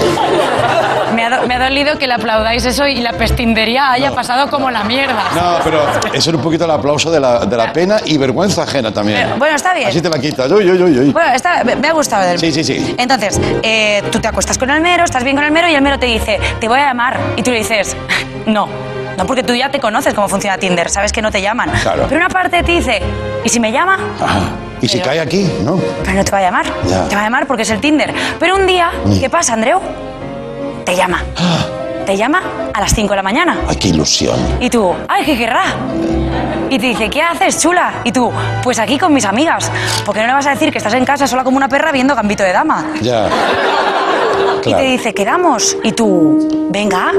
Me 1.13 1.23
ha, 1.23 1.29
do- 1.39 1.47
me 1.47 1.55
ha 1.55 1.59
dolido 1.59 1.97
que 1.97 2.07
le 2.07 2.13
aplaudáis 2.13 2.65
eso 2.65 2.85
y 2.87 2.97
la 2.97 3.13
pestindería 3.13 3.91
haya 3.91 4.11
pasado 4.11 4.49
como 4.49 4.69
la 4.69 4.83
mierda. 4.83 5.23
No, 5.33 5.59
pero 5.63 5.81
eso 6.13 6.29
es 6.29 6.35
un 6.35 6.41
poquito 6.41 6.65
el 6.65 6.71
aplauso 6.71 7.09
de 7.09 7.19
la, 7.19 7.45
de 7.45 7.55
la 7.55 7.71
pena 7.71 7.97
y 8.05 8.17
vergüenza 8.17 8.63
ajena 8.63 8.91
también. 8.91 9.21
Pero, 9.23 9.37
bueno, 9.37 9.55
está 9.55 9.73
bien. 9.73 9.87
Así 9.89 10.01
te 10.01 10.09
la 10.09 10.19
quitas. 10.19 10.51
Uy, 10.51 10.69
uy, 10.69 10.81
uy, 10.83 10.99
uy. 10.99 11.11
Bueno, 11.11 11.31
está- 11.33 11.63
me 11.63 11.87
ha 11.87 11.93
gustado 11.93 12.27
del 12.27 12.37
Sí, 12.39 12.51
sí, 12.51 12.63
sí. 12.63 12.95
Entonces, 12.97 13.39
eh, 13.63 14.03
tú 14.11 14.19
te 14.19 14.27
acuestas 14.27 14.57
con 14.57 14.69
el 14.69 14.81
mero, 14.81 15.05
estás 15.05 15.23
bien 15.23 15.35
con 15.37 15.45
el 15.45 15.51
mero 15.51 15.69
y 15.69 15.73
el 15.75 15.81
mero 15.81 15.97
te 15.97 16.05
dice, 16.07 16.39
te 16.59 16.67
voy 16.67 16.79
a 16.79 16.87
llamar. 16.87 17.17
Y 17.37 17.43
tú 17.43 17.51
le 17.51 17.59
dices, 17.59 17.95
no. 18.45 18.67
No, 19.17 19.25
porque 19.25 19.43
tú 19.43 19.55
ya 19.55 19.71
te 19.71 19.79
conoces 19.79 20.13
cómo 20.13 20.27
funciona 20.27 20.57
Tinder, 20.57 20.89
sabes 20.89 21.13
que 21.13 21.21
no 21.21 21.31
te 21.31 21.41
llaman. 21.41 21.69
Claro. 21.81 22.05
Pero 22.09 22.17
una 22.19 22.27
parte 22.29 22.61
te 22.63 22.71
dice, 22.73 23.01
¿y 23.45 23.47
si 23.49 23.61
me 23.61 23.71
llama? 23.71 23.97
Ajá. 24.21 24.39
Y 24.81 24.87
si 24.87 24.97
Pero- 24.97 25.09
cae 25.09 25.19
aquí, 25.19 25.49
¿no? 25.63 25.79
Pero 26.03 26.17
no 26.17 26.23
te 26.25 26.31
va 26.31 26.37
a 26.37 26.41
llamar. 26.41 26.65
Ya. 26.87 27.07
Te 27.07 27.15
va 27.15 27.21
a 27.21 27.23
llamar 27.25 27.47
porque 27.47 27.63
es 27.63 27.69
el 27.69 27.79
Tinder. 27.79 28.13
Pero 28.39 28.55
un 28.55 28.67
día, 28.67 28.91
Mm. 29.05 29.19
¿qué 29.19 29.29
pasa, 29.29 29.53
Andreu? 29.53 29.79
Te 30.85 30.95
llama. 30.95 31.23
Te 32.05 32.15
llama 32.15 32.41
a 32.73 32.79
las 32.81 32.93
5 32.93 33.11
de 33.11 33.15
la 33.15 33.23
mañana. 33.23 33.57
Ay, 33.67 33.77
qué 33.77 33.87
ilusión. 33.87 34.37
Y 34.59 34.69
tú, 34.69 34.93
ay, 35.07 35.25
¿qué 35.25 35.35
querrá? 35.37 35.63
Y 36.69 36.77
te 36.77 36.87
dice, 36.87 37.09
¿qué 37.09 37.21
haces, 37.21 37.59
chula? 37.59 37.93
Y 38.03 38.11
tú, 38.11 38.31
pues 38.63 38.77
aquí 38.77 38.99
con 38.99 39.11
mis 39.13 39.25
amigas. 39.25 39.71
Porque 40.05 40.21
no 40.21 40.27
le 40.27 40.33
vas 40.33 40.45
a 40.45 40.51
decir 40.51 40.71
que 40.71 40.77
estás 40.77 40.93
en 40.93 41.05
casa 41.05 41.25
sola 41.25 41.43
como 41.43 41.57
una 41.57 41.67
perra 41.69 41.91
viendo 41.91 42.15
Gambito 42.15 42.43
de 42.43 42.51
Dama. 42.53 42.85
Ya. 43.01 43.27
Y 44.65 44.73
te 44.73 44.81
dice, 44.81 45.13
quedamos. 45.13 45.77
Y 45.83 45.91
tú, 45.91 46.67
venga. 46.71 47.11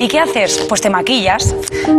¿Y 0.00 0.08
qué 0.08 0.20
haces? 0.20 0.58
Pues 0.68 0.80
te 0.80 0.90
maquillas. 0.90 1.54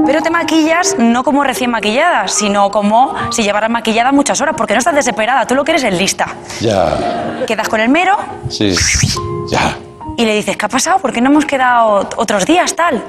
Pero 0.06 0.22
te 0.22 0.30
maquillas 0.30 0.96
no 0.98 1.24
como 1.24 1.44
recién 1.44 1.72
maquillada, 1.72 2.28
sino 2.28 2.72
como 2.72 3.14
si 3.32 3.44
llevaras 3.44 3.70
maquillada 3.70 4.12
muchas 4.12 4.42
horas, 4.42 4.56
porque 4.58 4.74
no 4.74 4.80
estás 4.80 4.96
desesperada, 4.96 5.46
tú 5.48 5.56
lo 5.56 5.64
que 5.64 5.72
eres 5.72 5.84
es 5.84 5.94
lista. 5.94 6.28
Ya. 6.62 7.44
Quedas 7.48 7.70
con 7.70 7.80
el 7.80 7.90
mero 7.90 8.18
Sí. 8.50 8.76
Ya. 9.50 9.78
y 10.18 10.26
le 10.26 10.34
dices, 10.36 10.58
¿qué 10.58 10.66
ha 10.66 10.70
pasado? 10.70 11.00
¿Por 11.00 11.12
qué 11.14 11.22
no 11.22 11.30
hemos 11.30 11.46
quedado 11.46 12.08
otros 12.18 12.46
días 12.46 12.76
tal? 12.76 13.04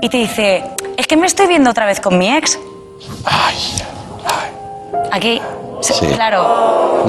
Y 0.00 0.08
te 0.08 0.16
dice, 0.16 0.64
es 0.96 1.06
que 1.06 1.16
me 1.16 1.26
estoy 1.26 1.46
viendo 1.46 1.70
otra 1.70 1.84
vez 1.86 2.00
con 2.00 2.16
mi 2.18 2.34
ex. 2.34 2.58
Ay. 3.24 3.56
Aquí, 5.12 5.40
Sí. 5.80 6.06
claro. 6.14 7.04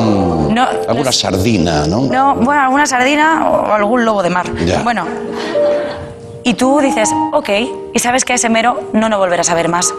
No, 0.49 0.67
Alguna 0.89 1.11
sardina, 1.11 1.85
¿no? 1.87 2.01
no, 2.01 2.35
bueno, 2.35 2.61
alguna 2.63 2.85
sardina 2.87 3.47
o 3.47 3.71
algún 3.71 4.03
lobo 4.03 4.21
de 4.23 4.29
mar. 4.29 4.45
Ya. 4.65 4.81
Bueno. 4.81 5.05
Y 6.43 6.55
tú 6.55 6.79
dices, 6.81 7.09
ok, 7.31 7.49
y 7.93 7.99
sabes 7.99 8.25
que 8.25 8.33
a 8.33 8.35
ese 8.35 8.49
mero 8.49 8.89
no 8.93 9.07
lo 9.09 9.17
volverás 9.17 9.49
a 9.49 9.53
ver 9.55 9.69
más. 9.69 9.93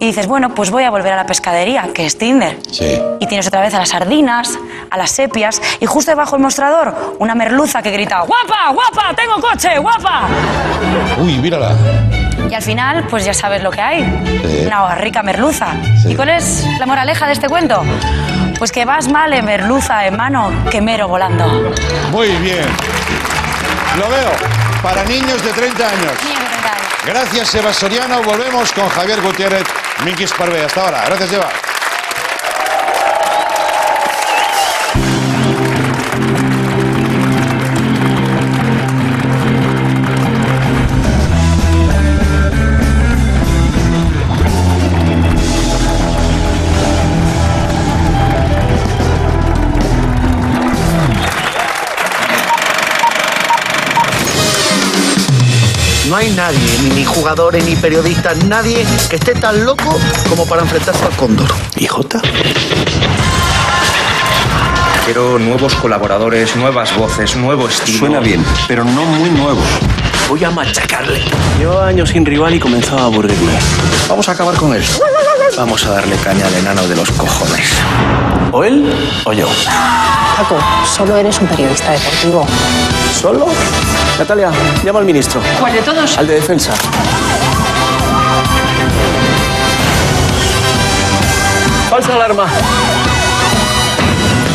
Y 0.00 0.06
dices, 0.06 0.26
bueno, 0.26 0.52
pues 0.54 0.70
voy 0.72 0.82
a 0.82 0.90
volver 0.90 1.12
a 1.12 1.16
la 1.16 1.26
pescadería, 1.26 1.90
que 1.94 2.04
es 2.06 2.18
Tinder. 2.18 2.58
Sí. 2.72 2.98
Y 3.20 3.26
tienes 3.26 3.46
otra 3.46 3.60
vez 3.60 3.72
a 3.74 3.78
las 3.78 3.90
sardinas, 3.90 4.58
a 4.90 4.96
las 4.96 5.12
sepias, 5.12 5.62
y 5.78 5.86
justo 5.86 6.10
debajo 6.10 6.32
del 6.32 6.42
mostrador, 6.42 7.14
una 7.20 7.36
merluza 7.36 7.82
que 7.82 7.92
grita, 7.92 8.22
¡guapa, 8.22 8.72
guapa, 8.72 9.14
tengo 9.14 9.34
coche, 9.40 9.78
guapa! 9.78 10.22
Uy, 11.22 11.38
mírala. 11.38 11.76
Y 12.52 12.54
al 12.54 12.62
final, 12.62 13.06
pues 13.08 13.24
ya 13.24 13.32
sabes 13.32 13.62
lo 13.62 13.70
que 13.70 13.80
hay. 13.80 14.02
Sí. 14.44 14.64
Una 14.66 14.94
rica 14.94 15.22
merluza. 15.22 15.68
Sí. 16.02 16.12
¿Y 16.12 16.14
cuál 16.14 16.28
es 16.28 16.66
la 16.78 16.84
moraleja 16.84 17.26
de 17.26 17.32
este 17.32 17.48
cuento? 17.48 17.82
Pues 18.58 18.70
que 18.70 18.84
vas 18.84 19.08
mal 19.08 19.32
en 19.32 19.46
merluza 19.46 20.06
en 20.06 20.18
mano 20.18 20.52
que 20.70 20.82
mero 20.82 21.08
volando. 21.08 21.46
Muy 22.10 22.28
bien. 22.28 22.66
Lo 23.98 24.06
veo. 24.10 24.32
Para 24.82 25.02
niños 25.04 25.42
de 25.42 25.50
30 25.50 25.82
años. 25.82 26.00
Niños 26.02 26.40
de 26.40 26.46
30 26.46 26.72
años. 26.72 26.86
Gracias, 27.06 27.48
Seba 27.48 27.72
Soriano. 27.72 28.22
Volvemos 28.22 28.70
con 28.72 28.86
Javier 28.86 29.22
Gutiérrez, 29.22 29.64
Miki 30.04 30.26
Sparvé. 30.26 30.62
Hasta 30.62 30.82
ahora. 30.82 31.04
Gracias, 31.06 31.30
Seba. 31.30 31.48
Nadie, 56.52 56.94
ni 56.94 57.04
jugadores, 57.04 57.64
ni 57.64 57.76
periodistas, 57.76 58.44
nadie 58.44 58.84
que 59.08 59.16
esté 59.16 59.34
tan 59.34 59.64
loco 59.64 59.98
como 60.28 60.46
para 60.46 60.62
enfrentarse 60.62 61.04
al 61.04 61.12
cóndor. 61.12 61.48
¿Y 61.76 61.86
Jota? 61.86 62.20
Quiero 65.04 65.38
nuevos 65.38 65.74
colaboradores, 65.74 66.54
nuevas 66.56 66.94
voces, 66.96 67.36
nuevo 67.36 67.68
estilo. 67.68 67.98
Suena 67.98 68.20
bien, 68.20 68.44
pero 68.68 68.84
no 68.84 69.04
muy 69.04 69.30
nuevo. 69.30 69.60
Voy 70.28 70.44
a 70.44 70.50
machacarle. 70.50 71.20
Llevo 71.58 71.80
años 71.80 72.10
sin 72.10 72.24
rival 72.24 72.54
y 72.54 72.60
comenzaba 72.60 73.02
a 73.02 73.04
aburrirme. 73.06 73.52
Vamos 74.08 74.28
a 74.28 74.32
acabar 74.32 74.54
con 74.56 74.74
él. 74.74 74.82
Vamos 75.56 75.84
a 75.84 75.90
darle 75.90 76.16
caña 76.16 76.46
al 76.46 76.54
enano 76.54 76.86
de 76.88 76.96
los 76.96 77.10
cojones. 77.10 77.72
O 78.52 78.64
él 78.64 78.90
o 79.24 79.32
yo. 79.32 79.46
Paco, 80.36 80.58
solo 80.86 81.16
eres 81.16 81.38
un 81.40 81.46
periodista 81.46 81.92
deportivo. 81.92 82.46
¿Solo? 83.20 83.46
Natalia, 84.18 84.50
llama 84.82 85.00
al 85.00 85.04
ministro. 85.04 85.40
¿Cuál 85.60 85.74
de 85.74 85.82
todos? 85.82 86.16
Al 86.16 86.26
de 86.26 86.34
defensa. 86.34 86.72
Falsa 91.90 92.14
alarma. 92.14 92.46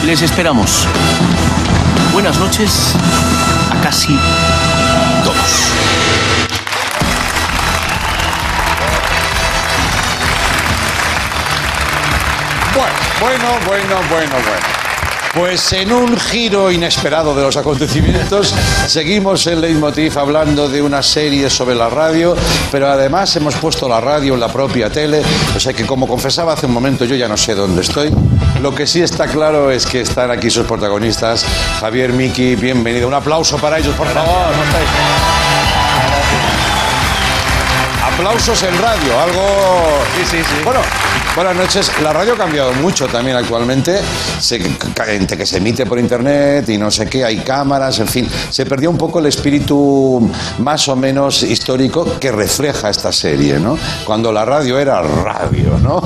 Les 0.04 0.22
esperamos. 0.24 0.88
Buenas 2.12 2.38
noches 2.40 2.96
a 3.72 3.82
casi 3.82 4.18
Bueno, 12.78 12.94
bueno, 13.20 13.66
bueno, 13.66 13.96
bueno, 14.08 14.32
bueno. 14.34 14.78
Pues 15.34 15.74
en 15.74 15.92
un 15.92 16.16
giro 16.16 16.72
inesperado 16.72 17.34
de 17.34 17.42
los 17.42 17.58
acontecimientos, 17.58 18.54
seguimos 18.88 19.48
en 19.48 19.62
Leitmotiv 19.62 20.18
hablando 20.18 20.70
de 20.70 20.84
una 20.84 21.02
serie 21.02 21.50
sobre 21.50 21.74
la 21.74 21.90
radio, 21.90 22.36
pero 22.72 22.88
además 22.88 23.36
hemos 23.36 23.56
puesto 23.56 23.90
la 23.90 24.00
radio 24.00 24.36
en 24.36 24.40
la 24.40 24.48
propia 24.48 24.92
tele, 24.92 25.24
o 25.56 25.60
sea 25.60 25.74
que 25.74 25.88
como 25.88 26.08
confesaba 26.08 26.54
hace 26.54 26.68
un 26.68 26.74
momento 26.74 27.04
yo 27.06 27.16
ya 27.16 27.28
no 27.28 27.36
sé 27.36 27.56
dónde 27.56 27.82
estoy. 27.82 28.12
Lo 28.62 28.76
que 28.76 28.86
sí 28.86 29.02
está 29.02 29.26
claro 29.26 29.72
es 29.72 29.88
que 29.88 30.02
están 30.02 30.30
aquí 30.30 30.52
sus 30.52 30.68
protagonistas, 30.68 31.46
Javier, 31.80 32.14
Miki, 32.14 32.56
bienvenido. 32.56 33.08
Un 33.08 33.16
aplauso 33.16 33.58
para 33.58 33.80
ellos, 33.80 33.96
por 33.96 34.08
favor. 34.08 34.54
Aplausos 38.18 38.64
en 38.64 38.76
radio, 38.82 39.20
algo... 39.20 39.42
Sí, 40.18 40.24
sí, 40.38 40.44
sí. 40.44 40.64
Bueno, 40.64 40.80
buenas 41.36 41.56
noches. 41.56 41.92
La 42.02 42.12
radio 42.14 42.34
ha 42.34 42.38
cambiado 42.38 42.74
mucho 42.74 43.06
también 43.08 43.38
actualmente. 43.38 44.00
Se, 44.40 44.56
entre 45.10 45.38
que 45.38 45.46
se 45.46 45.58
emite 45.58 45.86
por 45.86 46.00
internet 46.00 46.68
y 46.70 46.80
no 46.80 46.90
sé 46.90 47.06
qué, 47.06 47.24
hay 47.24 47.38
cámaras, 47.38 48.00
en 48.00 48.08
fin. 48.08 48.28
Se 48.50 48.66
perdió 48.66 48.90
un 48.90 48.98
poco 48.98 49.20
el 49.20 49.28
espíritu 49.28 50.32
más 50.58 50.88
o 50.88 50.96
menos 50.96 51.44
histórico 51.44 52.18
que 52.20 52.32
refleja 52.32 52.90
esta 52.90 53.12
serie, 53.12 53.60
¿no? 53.60 53.78
Cuando 54.04 54.32
la 54.32 54.44
radio 54.46 54.80
era 54.80 55.00
radio, 55.04 55.78
¿no? 55.80 55.98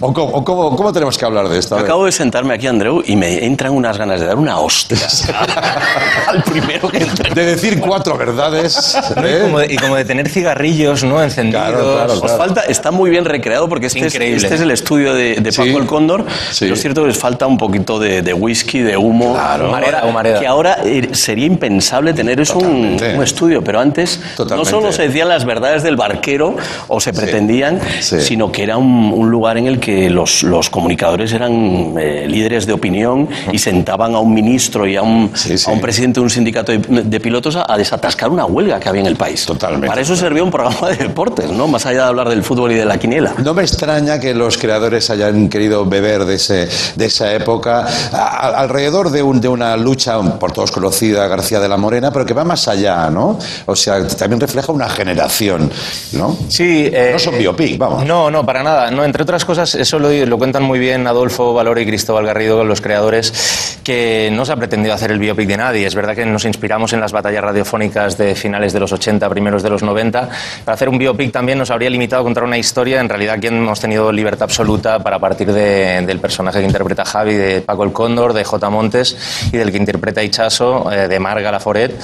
¿O 0.00 0.12
cómo, 0.14 0.32
o 0.32 0.44
cómo- 0.44 0.74
cómo 0.74 0.90
tenemos 0.92 1.18
que 1.18 1.26
hablar 1.26 1.48
de 1.50 1.58
esto? 1.58 1.76
Acabo 1.76 2.06
de 2.06 2.12
sentarme 2.12 2.54
aquí, 2.54 2.66
Andreu, 2.66 3.02
y 3.04 3.14
me 3.14 3.44
entran 3.44 3.72
unas 3.72 3.98
ganas 3.98 4.20
de 4.20 4.26
dar 4.26 4.36
una 4.36 4.58
hostia 4.58 4.96
al 6.28 6.42
primero 6.44 6.88
que 6.88 6.98
entre. 6.98 7.34
De 7.34 7.44
decir 7.44 7.78
cuatro 7.78 8.16
verdades. 8.16 8.96
¿no? 9.14 9.28
Y, 9.28 9.30
¿eh? 9.32 9.38
como 9.42 9.58
de, 9.58 9.72
y 9.74 9.76
como 9.76 9.96
de 9.96 10.04
tener 10.06 10.28
cigarrillos, 10.30 11.04
¿no? 11.04 11.22
Encendidos 11.22 11.57
Claro, 11.58 11.92
claro, 11.94 12.12
Os 12.22 12.32
falta, 12.36 12.60
está 12.62 12.90
muy 12.90 13.10
bien 13.10 13.24
recreado 13.24 13.68
porque 13.68 13.86
este, 13.86 14.06
es, 14.06 14.14
este 14.14 14.54
es 14.54 14.60
el 14.60 14.70
estudio 14.70 15.14
de, 15.14 15.36
de 15.36 15.52
Paco 15.52 15.64
Sí. 15.68 15.74
el 15.76 15.86
Cóndor. 15.86 16.24
Sí. 16.50 16.58
Pero 16.60 16.74
es 16.74 16.80
cierto 16.80 17.02
que 17.02 17.08
les 17.08 17.18
falta 17.18 17.46
un 17.46 17.58
poquito 17.58 17.98
de, 17.98 18.22
de 18.22 18.32
whisky, 18.34 18.80
de 18.80 18.96
humo. 18.96 19.34
Claro. 19.34 19.68
Humareda, 19.68 20.04
humareda. 20.04 20.40
Que 20.40 20.46
ahora 20.46 20.78
eh, 20.84 21.08
sería 21.12 21.46
impensable 21.46 22.12
tener 22.14 22.40
eso 22.40 22.58
un, 22.58 22.96
estudio. 23.22 23.62
Pero 23.62 23.80
antes 23.80 24.20
Totalmente. 24.36 24.70
no 24.72 24.78
solo 24.80 24.92
se 24.92 25.02
decían 25.08 25.28
las 25.28 25.44
verdades 25.44 25.82
del 25.82 25.96
barquero 25.96 26.56
o 26.88 27.00
se 27.00 27.12
pretendían, 27.12 27.80
Sí. 28.00 28.20
sino 28.20 28.50
que 28.52 28.62
era 28.62 28.76
un, 28.76 29.12
un 29.14 29.30
lugar 29.30 29.58
en 29.58 29.66
el 29.66 29.80
que 29.80 30.08
los, 30.10 30.42
los 30.42 30.70
comunicadores 30.70 31.32
eran 31.32 31.94
eh, 31.98 32.26
líderes 32.28 32.66
de 32.66 32.72
opinión 32.72 33.28
y 33.52 33.58
sentaban 33.58 34.14
a 34.14 34.18
un 34.20 34.32
ministro 34.32 34.86
y 34.86 34.96
a 34.96 35.02
un, 35.02 35.30
Sí, 35.34 35.58
sí. 35.58 35.68
a 35.70 35.72
un 35.72 35.80
presidente 35.80 36.20
de 36.20 36.24
un 36.24 36.30
sindicato 36.30 36.72
de, 36.72 36.78
de 36.78 37.20
pilotos 37.20 37.56
a, 37.56 37.70
a 37.72 37.76
desatascar 37.76 38.30
una 38.30 38.44
huelga 38.44 38.78
que 38.80 38.88
había 38.88 39.00
en 39.00 39.06
el 39.06 39.16
país. 39.16 39.44
Totalmente. 39.46 39.86
Para 39.88 40.00
eso 40.00 40.16
servía 40.16 40.42
un 40.42 40.50
programa 40.50 40.88
de 40.90 40.96
deportes, 40.96 41.47
¿no? 41.52 41.66
Más 41.68 41.86
allá 41.86 42.02
de 42.04 42.08
hablar 42.08 42.28
del 42.28 42.42
fútbol 42.42 42.72
y 42.72 42.74
de 42.74 42.84
la 42.84 42.98
quiniela. 42.98 43.34
No 43.38 43.54
me 43.54 43.62
extraña 43.62 44.18
que 44.20 44.34
los 44.34 44.58
creadores 44.58 45.10
hayan 45.10 45.48
querido 45.48 45.84
beber 45.84 46.24
de, 46.24 46.34
ese, 46.36 46.68
de 46.96 47.06
esa 47.06 47.32
época 47.32 47.86
a- 48.12 48.16
a- 48.16 48.58
alrededor 48.60 49.10
de, 49.10 49.22
un- 49.22 49.40
de 49.40 49.48
una 49.48 49.76
lucha 49.76 50.18
por 50.38 50.52
todos 50.52 50.70
conocida, 50.70 51.26
García 51.28 51.60
de 51.60 51.68
la 51.68 51.76
Morena, 51.76 52.10
pero 52.12 52.24
que 52.26 52.34
va 52.34 52.44
más 52.44 52.68
allá, 52.68 53.10
¿no? 53.10 53.38
O 53.66 53.76
sea, 53.76 54.06
también 54.06 54.40
refleja 54.40 54.72
una 54.72 54.88
generación, 54.88 55.70
¿no? 56.12 56.36
Sí, 56.48 56.88
eh, 56.92 57.10
No 57.12 57.18
son 57.18 57.38
biopic, 57.38 57.78
vamos. 57.78 58.04
No, 58.04 58.30
no, 58.30 58.44
para 58.44 58.62
nada. 58.62 58.90
No, 58.90 59.04
entre 59.04 59.22
otras 59.22 59.44
cosas, 59.44 59.74
eso 59.74 59.98
lo, 59.98 60.10
lo 60.26 60.38
cuentan 60.38 60.62
muy 60.62 60.78
bien 60.78 61.06
Adolfo 61.06 61.52
Valoro 61.54 61.80
y 61.80 61.86
Cristóbal 61.86 62.26
Garrido, 62.26 62.64
los 62.64 62.80
creadores, 62.80 63.78
que 63.84 64.30
no 64.32 64.44
se 64.44 64.52
ha 64.52 64.56
pretendido 64.56 64.94
hacer 64.94 65.10
el 65.10 65.18
biopic 65.18 65.46
de 65.48 65.56
nadie. 65.56 65.86
Es 65.86 65.94
verdad 65.94 66.14
que 66.14 66.24
nos 66.26 66.44
inspiramos 66.44 66.92
en 66.92 67.00
las 67.00 67.12
batallas 67.12 67.42
radiofónicas 67.42 68.16
de 68.18 68.34
finales 68.34 68.72
de 68.72 68.80
los 68.80 68.92
80, 68.92 69.28
primeros 69.30 69.62
de 69.62 69.70
los 69.70 69.82
90. 69.82 70.28
Para 70.64 70.74
hacer 70.74 70.88
un 70.88 70.98
biopic 70.98 71.32
también 71.38 71.56
nos 71.56 71.70
habría 71.70 71.88
limitado 71.88 72.22
a 72.22 72.24
contar 72.24 72.42
una 72.42 72.58
historia. 72.58 73.00
En 73.00 73.08
realidad, 73.08 73.36
aquí 73.36 73.46
hemos 73.46 73.78
tenido 73.78 74.10
libertad 74.10 74.42
absoluta 74.42 74.98
para 74.98 75.20
partir 75.20 75.52
de- 75.52 76.02
del 76.04 76.18
personaje 76.18 76.58
que 76.58 76.66
interpreta 76.66 77.04
Javi, 77.04 77.34
de 77.34 77.60
Paco 77.60 77.84
el 77.84 77.92
Cóndor, 77.92 78.32
de 78.32 78.42
J. 78.42 78.68
Montes 78.70 79.16
y 79.52 79.56
del 79.56 79.70
que 79.70 79.76
interpreta 79.76 80.20
Ichaso, 80.20 80.90
eh, 80.90 81.06
de 81.06 81.20
Marga 81.20 81.52
Laforet, 81.52 81.94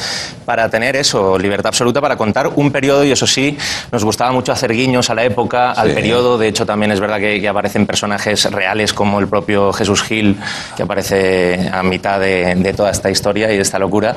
para 0.45 0.69
tener 0.69 0.95
eso, 0.95 1.37
libertad 1.37 1.67
absoluta 1.67 2.01
para 2.01 2.17
contar 2.17 2.47
un 2.55 2.71
periodo 2.71 3.03
y 3.05 3.11
eso 3.11 3.27
sí, 3.27 3.59
nos 3.91 4.05
gustaba 4.05 4.31
mucho 4.31 4.53
hacer 4.53 4.71
guiños 4.73 5.11
a 5.11 5.15
la 5.17 5.25
época, 5.25 5.73
al 5.73 5.89
Sí. 5.89 5.95
periodo. 5.95 6.39
De 6.39 6.47
hecho, 6.47 6.65
también 6.65 6.93
es 6.93 7.01
verdad 7.01 7.19
que, 7.19 7.41
que 7.41 7.49
aparecen 7.49 7.87
personajes 7.87 8.49
reales 8.53 8.93
como 8.93 9.19
el 9.19 9.27
propio 9.27 9.73
Jesús 9.73 10.05
Gil, 10.05 10.39
que 10.77 10.85
aparece 10.85 11.69
a 11.73 11.83
mitad 11.83 12.21
de, 12.21 12.55
de 12.55 12.73
toda 12.73 12.93
esta 12.93 13.11
historia 13.11 13.51
y 13.53 13.57
de 13.57 13.63
esta 13.63 13.81
locura. 13.81 14.15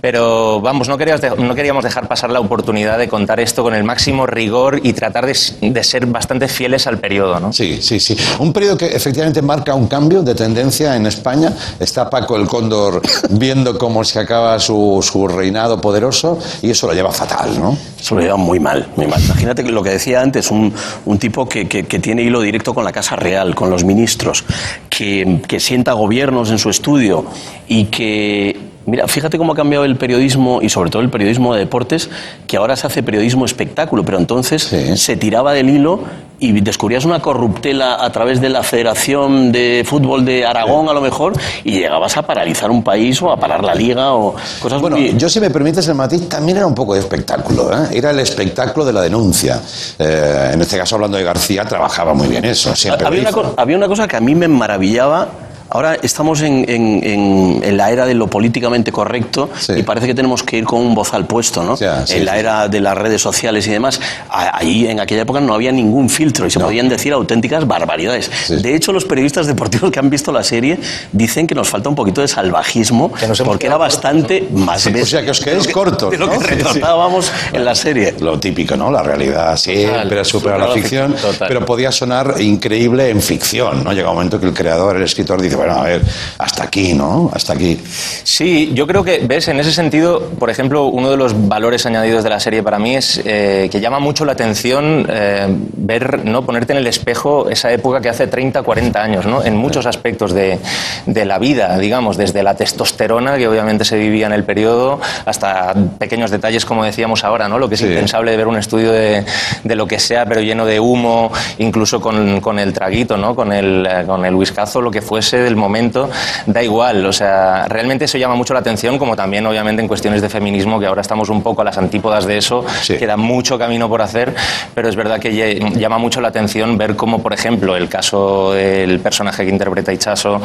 Pero 0.00 0.60
vamos, 0.60 0.88
no 0.88 0.96
queríamos, 0.96 1.20
no 1.38 1.52
queríamos 1.56 1.82
dejar 1.82 2.06
pasar 2.06 2.30
la 2.30 2.38
oportunidad 2.38 2.96
de 2.96 3.08
contar 3.08 3.40
esto 3.40 3.64
con 3.64 3.74
el 3.74 3.82
máximo 3.82 4.24
rigor 4.42 4.80
y 4.82 4.92
tratar 4.92 5.24
de, 5.26 5.36
de 5.60 5.84
ser 5.84 6.06
bastante 6.06 6.48
fieles 6.48 6.86
al 6.86 6.98
periodo. 6.98 7.38
¿no? 7.38 7.52
Sí, 7.52 7.80
sí, 7.80 8.00
sí. 8.00 8.16
Un 8.40 8.52
periodo 8.52 8.76
que 8.76 8.86
efectivamente 8.86 9.40
marca 9.42 9.74
un 9.74 9.86
cambio 9.86 10.22
de 10.22 10.34
tendencia 10.34 10.96
en 10.96 11.06
España. 11.06 11.52
Está 11.78 12.10
Paco 12.10 12.36
el 12.36 12.46
Cóndor 12.48 13.00
viendo 13.30 13.78
cómo 13.78 14.02
se 14.04 14.18
acaba 14.18 14.58
su, 14.58 14.98
su 15.02 15.28
reinado 15.28 15.80
poderoso 15.80 16.38
y 16.60 16.70
eso 16.70 16.86
lo 16.88 16.92
lleva 16.94 17.12
fatal, 17.12 17.58
¿no? 17.60 17.76
Eso 18.00 18.16
lo 18.16 18.20
lleva 18.20 18.36
muy 18.36 18.58
mal, 18.58 18.88
muy 18.96 19.06
mal. 19.06 19.20
Imagínate 19.22 19.62
que 19.62 19.70
lo 19.70 19.82
que 19.82 19.90
decía 19.90 20.20
antes, 20.20 20.50
un, 20.50 20.72
un 21.06 21.18
tipo 21.18 21.48
que, 21.48 21.68
que- 21.68 21.84
que 21.84 21.98
tiene 22.00 22.22
hilo 22.22 22.40
directo 22.40 22.74
con 22.74 22.84
la 22.84 22.90
Casa 22.92 23.14
Real, 23.16 23.54
con 23.54 23.70
los 23.70 23.84
ministros, 23.84 24.44
que, 24.90 25.40
que 25.46 25.60
sienta 25.60 25.92
gobiernos 25.92 26.50
en 26.50 26.58
su 26.58 26.68
estudio 26.70 27.24
y 27.68 27.84
que... 27.84 28.71
Mira, 28.84 29.06
fíjate 29.06 29.38
cómo 29.38 29.52
ha 29.52 29.56
cambiado 29.56 29.84
el 29.84 29.96
periodismo 29.96 30.60
y 30.60 30.68
sobre 30.68 30.90
todo 30.90 31.02
el 31.02 31.08
periodismo 31.10 31.54
de 31.54 31.60
deportes, 31.60 32.10
que 32.46 32.56
ahora 32.56 32.74
se 32.76 32.86
hace 32.86 33.02
periodismo 33.02 33.44
espectáculo, 33.44 34.04
pero 34.04 34.18
entonces 34.18 34.62
Sí. 34.64 34.96
se 34.96 35.16
tiraba 35.16 35.52
del 35.52 35.70
hilo 35.70 36.00
y 36.40 36.60
descubrías 36.60 37.04
una 37.04 37.20
corruptela 37.20 38.04
a 38.04 38.10
través 38.10 38.40
de 38.40 38.48
la 38.48 38.64
Federación 38.64 39.52
de 39.52 39.84
Fútbol 39.86 40.24
de 40.24 40.44
Aragón, 40.44 40.88
a 40.88 40.92
lo 40.92 41.00
mejor, 41.00 41.34
y 41.62 41.72
llegabas 41.78 42.16
a 42.16 42.22
paralizar 42.22 42.72
un 42.72 42.82
país 42.82 43.22
o 43.22 43.30
a 43.30 43.36
parar 43.38 43.62
la 43.62 43.74
liga 43.76 44.14
o 44.14 44.34
cosas 44.60 44.80
Bueno, 44.80 44.96
muy... 44.96 45.16
yo 45.16 45.28
si 45.28 45.38
me 45.38 45.50
permites 45.50 45.86
el 45.86 45.94
matiz, 45.94 46.28
también 46.28 46.56
era 46.58 46.66
un 46.66 46.74
poco 46.74 46.94
de 46.94 47.00
espectáculo, 47.00 47.70
¿eh? 47.72 47.86
Era 47.92 48.10
el 48.10 48.18
espectáculo 48.18 48.84
de 48.84 48.92
la 48.92 49.02
denuncia. 49.02 49.60
Eh, 49.98 50.50
en 50.54 50.60
este 50.60 50.76
caso, 50.76 50.96
hablando 50.96 51.16
de 51.16 51.22
García, 51.22 51.64
trabajaba 51.64 52.12
muy 52.14 52.26
bien 52.26 52.44
eso, 52.44 52.74
siempre 52.74 53.06
una, 53.06 53.30
había 53.56 53.76
una 53.76 53.86
cosa 53.86 54.08
que 54.08 54.16
a 54.16 54.20
mí 54.20 54.34
me 54.34 54.48
maravillaba. 54.48 55.28
Ahora 55.74 55.96
estamos 56.02 56.42
en, 56.42 56.68
en- 56.68 57.00
en- 57.02 57.60
en 57.64 57.76
la 57.78 57.90
era 57.90 58.04
de 58.04 58.14
lo 58.14 58.26
políticamente 58.26 58.92
correcto 58.92 59.48
Sí. 59.58 59.72
y 59.78 59.82
parece 59.82 60.06
que 60.06 60.14
tenemos 60.14 60.42
que 60.42 60.58
ir 60.58 60.64
con 60.64 60.80
un 60.80 60.94
voz 60.94 61.14
al 61.14 61.26
puesto, 61.26 61.62
¿no? 61.62 61.76
Sí, 61.76 61.84
en 61.84 62.24
la 62.26 62.34
sí. 62.34 62.38
era 62.38 62.68
de 62.68 62.80
las 62.80 62.96
redes 62.96 63.22
sociales 63.22 63.66
y 63.66 63.70
demás. 63.70 64.00
Ahí, 64.28 64.86
en 64.86 65.00
aquella 65.00 65.22
época, 65.22 65.40
no 65.40 65.54
había 65.54 65.72
ningún 65.72 66.10
filtro 66.10 66.46
y 66.46 66.50
se 66.50 66.60
podían 66.60 66.88
decir 66.88 67.12
auténticas 67.12 67.66
barbaridades. 67.66 68.30
Sí. 68.46 68.56
De 68.56 68.74
hecho, 68.74 68.92
los 68.92 69.04
periodistas 69.06 69.46
deportivos 69.46 69.90
que 69.90 69.98
han 69.98 70.10
visto 70.10 70.30
la 70.30 70.42
serie 70.44 70.78
dicen 71.12 71.46
que 71.46 71.54
nos 71.54 71.68
falta 71.68 71.88
un 71.88 71.94
poquito 71.94 72.20
de 72.20 72.28
salvajismo 72.28 73.10
porque 73.44 73.66
era 73.66 73.76
bastante 73.78 74.46
más... 74.52 74.82
Sí, 74.82 74.90
o 75.00 75.06
sea, 75.06 75.22
que 75.24 75.30
os 75.30 75.46
lo 75.46 75.72
cortos, 75.72 76.10
De 76.10 76.18
lo 76.18 76.26
¿no? 76.26 76.32
que 76.32 76.38
Sí, 76.38 76.44
sí. 76.48 76.54
retratábamos 76.56 77.32
en 77.52 77.64
la 77.64 77.74
serie. 77.74 78.14
Lo 78.20 78.38
típico, 78.38 78.76
¿no? 78.76 78.90
La 78.90 79.02
realidad 79.02 79.56
siempre 79.56 80.24
superado 80.24 80.68
la 80.68 80.74
ficción, 80.74 81.12
ficción, 81.12 81.32
total. 81.32 81.48
pero 81.48 81.64
podía 81.64 81.90
sonar 81.92 82.34
increíble 82.40 83.08
en 83.10 83.22
ficción, 83.22 83.82
¿no? 83.84 83.92
Llega 83.92 84.10
un 84.10 84.16
momento 84.16 84.38
que 84.38 84.46
el 84.46 84.54
creador, 84.54 84.96
el 84.96 85.02
escritor 85.04 85.40
dice, 85.40 85.56
bueno, 85.64 85.80
a 85.80 85.84
ver, 85.84 86.02
hasta 86.38 86.64
aquí, 86.64 86.94
¿no? 86.94 87.30
Hasta 87.32 87.52
aquí. 87.52 87.78
Sí, 88.24 88.70
yo 88.74 88.86
creo 88.86 89.04
que, 89.04 89.18
ves, 89.26 89.48
en 89.48 89.60
ese 89.60 89.72
sentido, 89.72 90.20
por 90.38 90.50
ejemplo, 90.50 90.86
uno 90.86 91.10
de 91.10 91.16
los 91.16 91.48
valores 91.48 91.86
añadidos 91.86 92.24
de 92.24 92.30
la 92.30 92.40
serie 92.40 92.62
para 92.62 92.78
mí 92.78 92.96
es 92.96 93.20
eh, 93.24 93.68
que 93.70 93.80
llama 93.80 93.98
mucho 94.00 94.24
la 94.24 94.32
atención 94.32 95.06
eh, 95.08 95.46
ver, 95.76 96.24
¿no? 96.24 96.42
ponerte 96.44 96.72
en 96.72 96.78
el 96.78 96.86
espejo 96.86 97.48
esa 97.48 97.72
época 97.72 98.00
que 98.00 98.08
hace 98.08 98.26
30, 98.26 98.62
40 98.62 99.02
años, 99.02 99.26
¿no? 99.26 99.44
en 99.44 99.56
muchos 99.56 99.86
aspectos 99.86 100.32
de, 100.32 100.58
de 101.06 101.24
la 101.24 101.38
vida, 101.38 101.78
digamos, 101.78 102.16
desde 102.16 102.42
la 102.42 102.54
testosterona, 102.54 103.36
que 103.36 103.46
obviamente 103.48 103.84
se 103.84 103.96
vivía 103.96 104.26
en 104.26 104.32
el 104.32 104.44
periodo, 104.44 105.00
hasta 105.24 105.74
pequeños 105.98 106.30
detalles, 106.30 106.64
como 106.64 106.84
decíamos 106.84 107.24
ahora, 107.24 107.48
¿no? 107.48 107.58
lo 107.58 107.68
que 107.68 107.74
es 107.76 107.80
Sí. 107.82 107.88
impensable 107.88 108.30
de 108.30 108.36
ver 108.36 108.46
un 108.46 108.56
estudio 108.56 108.92
de, 108.92 109.24
de 109.64 109.74
lo 109.74 109.86
que 109.86 109.98
sea, 109.98 110.24
pero 110.24 110.40
lleno 110.40 110.64
de 110.66 110.78
humo, 110.78 111.32
incluso 111.58 112.00
con, 112.00 112.40
con 112.40 112.58
el 112.60 112.72
traguito, 112.72 113.16
¿no? 113.16 113.34
con, 113.34 113.52
el, 113.52 113.86
eh, 113.90 114.04
con 114.06 114.24
el 114.24 114.34
whiskazo, 114.34 114.80
lo 114.80 114.90
que 114.90 115.02
fuese 115.02 115.38
del 115.52 115.60
momento, 115.60 116.08
da 116.46 116.62
igual. 116.62 117.04
O 117.06 117.12
sea, 117.12 117.66
realmente 117.68 118.06
eso 118.06 118.18
llama 118.18 118.34
mucho 118.34 118.54
la 118.54 118.60
atención, 118.60 118.98
como 118.98 119.14
también, 119.14 119.46
obviamente, 119.46 119.82
en 119.82 119.88
cuestiones 119.88 120.22
de 120.22 120.28
feminismo, 120.28 120.80
que 120.80 120.86
ahora 120.86 121.02
estamos 121.02 121.28
un 121.28 121.42
poco 121.42 121.62
a 121.62 121.64
las 121.64 121.78
antípodas 121.78 122.24
de 122.26 122.38
eso, 122.38 122.64
Sí. 122.82 122.96
queda 122.96 123.16
mucho 123.16 123.58
camino 123.58 123.88
por 123.88 124.02
hacer, 124.02 124.34
pero 124.74 124.88
es 124.88 124.96
verdad 124.96 125.18
que 125.20 125.60
llama 125.76 125.98
mucho 125.98 126.20
la 126.20 126.28
atención 126.28 126.76
ver 126.78 126.96
cómo, 126.96 127.22
por 127.22 127.32
ejemplo, 127.32 127.76
el 127.76 127.88
caso 127.88 128.52
del 128.52 129.00
personaje 129.00 129.44
que 129.44 129.50
interpreta 129.50 129.92
Ichaso, 129.92 130.40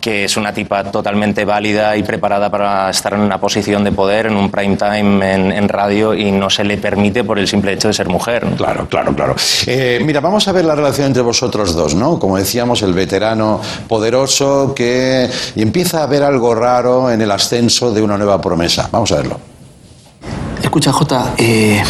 que 0.00 0.24
es 0.24 0.36
una 0.36 0.52
tipa 0.52 0.84
totalmente 0.84 1.44
válida 1.44 1.96
y 1.96 2.02
preparada 2.02 2.50
para 2.50 2.90
estar 2.90 3.12
en 3.14 3.20
una 3.20 3.38
posición 3.38 3.84
de 3.84 3.92
poder, 3.92 4.26
en 4.26 4.36
un 4.36 4.50
prime 4.50 4.76
time 4.76 5.34
en, 5.34 5.52
en 5.52 5.68
radio, 5.68 6.14
y 6.14 6.32
no 6.32 6.48
se 6.50 6.64
le 6.64 6.78
permite 6.78 7.24
por 7.24 7.38
el 7.38 7.46
simple 7.48 7.72
hecho 7.72 7.88
de 7.88 7.94
ser 7.94 8.08
mujer. 8.08 8.44
¿no? 8.46 8.56
Claro, 8.56 8.86
claro, 8.88 9.14
claro. 9.14 9.34
Eh, 9.66 10.00
mira, 10.04 10.20
vamos 10.20 10.46
a 10.48 10.52
ver 10.52 10.64
la 10.64 10.74
relación 10.74 11.08
entre 11.08 11.22
vosotros 11.22 11.74
dos, 11.74 11.94
¿no? 11.94 12.18
Como 12.18 12.36
decíamos, 12.38 12.82
el 12.82 12.92
veterano 12.94 13.60
poderoso 13.88 14.35
que 14.74 15.30
y 15.54 15.62
empieza 15.62 16.02
a 16.02 16.06
ver 16.06 16.22
algo 16.22 16.54
raro 16.54 17.10
en 17.10 17.20
el 17.20 17.30
ascenso 17.30 17.92
de 17.92 18.02
una 18.02 18.16
nueva 18.16 18.40
promesa. 18.40 18.88
Vamos 18.92 19.12
a 19.12 19.16
verlo. 19.16 19.38
Escucha, 20.62 20.92
Jota, 20.92 21.34
eh, 21.38 21.82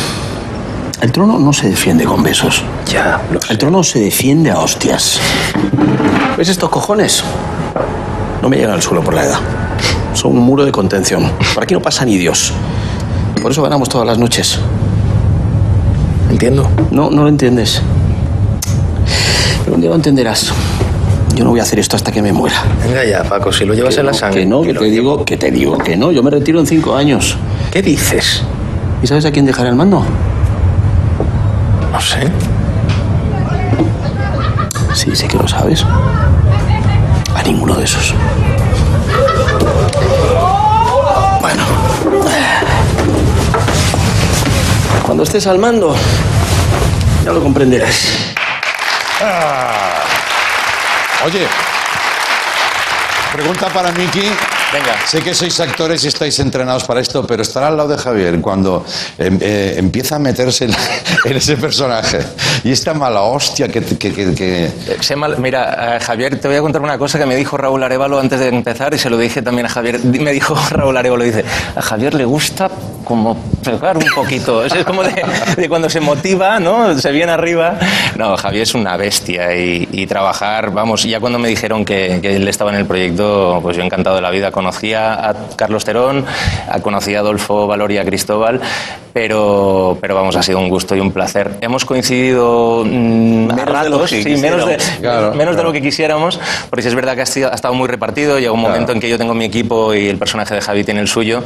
el 1.00 1.12
trono 1.12 1.38
no 1.38 1.52
se 1.52 1.68
defiende 1.68 2.04
con 2.04 2.22
besos. 2.22 2.62
Ya, 2.90 3.20
El 3.48 3.58
trono 3.58 3.82
se 3.82 4.00
defiende 4.00 4.50
a 4.50 4.60
hostias. 4.60 5.20
¿Ves 6.36 6.48
estos 6.48 6.70
cojones? 6.70 7.22
No 8.42 8.48
me 8.48 8.56
llegan 8.56 8.72
al 8.72 8.82
suelo 8.82 9.02
por 9.02 9.14
la 9.14 9.24
edad. 9.24 9.38
Son 10.14 10.32
un 10.32 10.40
muro 10.40 10.64
de 10.64 10.72
contención. 10.72 11.30
Por 11.54 11.64
aquí 11.64 11.74
no 11.74 11.82
pasa 11.82 12.04
ni 12.04 12.16
Dios. 12.16 12.52
Por 13.42 13.52
eso 13.52 13.62
ganamos 13.62 13.88
todas 13.88 14.06
las 14.06 14.18
noches. 14.18 14.58
entiendo. 16.30 16.68
No, 16.90 17.10
no 17.10 17.22
lo 17.22 17.28
entiendes. 17.28 17.82
Pero 19.64 19.74
un 19.74 19.80
día 19.80 19.90
lo 19.90 19.96
entenderás. 19.96 20.52
Yo 21.36 21.44
no 21.44 21.50
voy 21.50 21.60
a 21.60 21.64
hacer 21.64 21.78
esto 21.78 21.96
hasta 21.96 22.10
que 22.10 22.22
me 22.22 22.32
muera. 22.32 22.64
Venga 22.82 23.04
ya, 23.04 23.22
Paco, 23.22 23.52
si 23.52 23.66
lo 23.66 23.74
llevas 23.74 23.94
Que 23.94 24.00
en 24.00 24.06
la 24.06 24.14
sangre. 24.14 24.40
Que 24.40 24.46
no, 24.46 24.62
que 24.62 24.72
lo 24.72 24.80
te 24.80 24.86
digo, 24.86 25.22
que 25.22 25.36
te 25.36 25.50
digo 25.50 25.76
que 25.76 25.94
no. 25.94 26.10
Yo 26.10 26.22
me 26.22 26.30
retiro 26.30 26.58
en 26.58 26.66
cinco 26.66 26.96
años. 26.96 27.36
¿Qué 27.70 27.82
dices? 27.82 28.42
¿Y 29.02 29.06
sabes 29.06 29.26
a 29.26 29.30
quién 29.30 29.44
dejará 29.44 29.68
el 29.68 29.76
mando? 29.76 30.02
No 31.92 32.00
sé. 32.00 32.32
Sí, 34.94 35.14
sí 35.14 35.28
que 35.28 35.36
lo 35.36 35.46
sabes. 35.46 35.84
A 37.34 37.42
ninguno 37.42 37.74
de 37.74 37.84
esos. 37.84 38.14
Bueno. 41.42 41.64
Cuando 45.04 45.22
estés 45.22 45.46
al 45.46 45.58
mando, 45.58 45.94
ya 47.26 47.32
lo 47.32 47.42
comprenderás. 47.42 48.34
Oye, 51.24 51.48
pregunta 53.32 53.70
para 53.70 53.90
Miki. 53.92 54.55
Venga. 54.72 54.94
Sé 55.06 55.20
que 55.22 55.32
sois 55.32 55.58
actores 55.60 56.02
y 56.04 56.08
estáis 56.08 56.38
entrenados 56.40 56.84
para 56.84 57.00
esto, 57.00 57.24
pero 57.26 57.42
estar 57.42 57.62
al 57.62 57.76
lado 57.76 57.88
de 57.90 57.98
Javier 57.98 58.40
cuando 58.40 58.84
em- 59.16 59.38
eh, 59.40 59.74
empieza 59.78 60.16
a 60.16 60.18
meterse 60.18 60.64
en, 60.64 60.72
en 61.24 61.36
ese 61.36 61.56
personaje 61.56 62.18
y 62.64 62.72
esta 62.72 62.92
mala 62.92 63.22
hostia 63.22 63.68
que... 63.68 63.80
que- 63.82 64.12
que- 64.12 64.34
que- 64.34 65.16
mal- 65.16 65.38
mira, 65.38 65.96
eh, 65.96 66.00
Javier, 66.00 66.38
te 66.40 66.48
voy 66.48 66.56
a 66.56 66.60
contar 66.60 66.82
una 66.82 66.98
cosa 66.98 67.18
que 67.18 67.26
me 67.26 67.36
dijo 67.36 67.56
Raúl 67.56 67.82
Arevalo 67.82 68.18
antes 68.18 68.40
de 68.40 68.48
empezar 68.48 68.92
y 68.92 68.98
se 68.98 69.08
lo 69.08 69.16
dije 69.16 69.40
también 69.40 69.66
a 69.66 69.68
Javier. 69.68 70.00
Me 70.04 70.32
dijo 70.32 70.54
Raúl 70.70 70.96
Arevalo, 70.96 71.22
dice, 71.24 71.44
a 71.76 71.80
Javier 71.80 72.14
le 72.14 72.24
gusta 72.24 72.68
como 73.04 73.36
pegar 73.64 73.96
un 73.96 74.06
poquito. 74.14 74.64
Es 74.64 74.74
como 74.84 75.04
de, 75.04 75.22
de 75.56 75.68
cuando 75.68 75.88
se 75.88 76.00
motiva, 76.00 76.58
¿no? 76.58 76.98
Se 76.98 77.12
viene 77.12 77.30
arriba. 77.30 77.78
No, 78.16 78.36
Javier 78.36 78.64
es 78.64 78.74
una 78.74 78.96
bestia 78.96 79.54
y, 79.56 79.88
y 79.92 80.06
trabajar, 80.08 80.72
vamos, 80.72 81.04
ya 81.04 81.20
cuando 81.20 81.38
me 81.38 81.46
dijeron 81.48 81.84
que, 81.84 82.18
que 82.20 82.34
él 82.34 82.48
estaba 82.48 82.72
en 82.72 82.78
el 82.78 82.84
proyecto, 82.86 83.60
pues 83.62 83.76
yo 83.76 83.84
encantado 83.84 84.16
de 84.16 84.22
la 84.22 84.30
vida. 84.30 84.50
Conocía 84.56 85.12
a 85.28 85.34
Carlos 85.54 85.84
Terón, 85.84 86.24
a- 86.70 86.80
conocía 86.80 87.18
a 87.18 87.20
Adolfo 87.20 87.66
Valoria 87.66 88.06
Cristóbal, 88.06 88.58
pero, 89.12 89.98
pero 90.00 90.14
vamos, 90.14 90.34
ha 90.34 90.42
sido 90.42 90.58
un 90.60 90.70
gusto 90.70 90.96
y 90.96 91.00
un 91.00 91.12
placer. 91.12 91.58
Hemos 91.60 91.84
coincidido 91.84 92.82
mm, 92.86 93.50
a 93.50 93.54
Menos 93.54 93.56
de 93.58 93.66
lo 93.90 93.96
ratos, 93.98 94.10
que 94.10 94.22
sí, 94.22 94.36
menos 94.38 94.66
de, 94.66 94.76
quisiéramos. 94.76 95.00
Claro, 95.02 95.34
menos 95.34 95.38
de 95.38 95.56
claro. 95.56 95.68
lo 95.68 95.72
que 95.74 95.82
quisiéramos, 95.82 96.40
porque 96.70 96.80
sí 96.80 96.88
es 96.88 96.94
verdad 96.94 97.14
que 97.14 97.20
ha, 97.20 97.26
sido- 97.26 97.52
ha 97.52 97.54
estado 97.54 97.74
muy 97.74 97.86
repartido. 97.86 98.38
Llega 98.38 98.52
un 98.52 98.60
momento 98.62 98.92
en 98.92 99.00
que 99.00 99.10
yo 99.10 99.18
tengo 99.18 99.34
mi 99.34 99.44
equipo 99.44 99.92
y 99.92 100.08
el 100.08 100.16
personaje 100.16 100.54
de 100.54 100.62
Javi 100.62 100.84
tiene 100.84 101.00
el 101.00 101.08
suyo, 101.08 101.42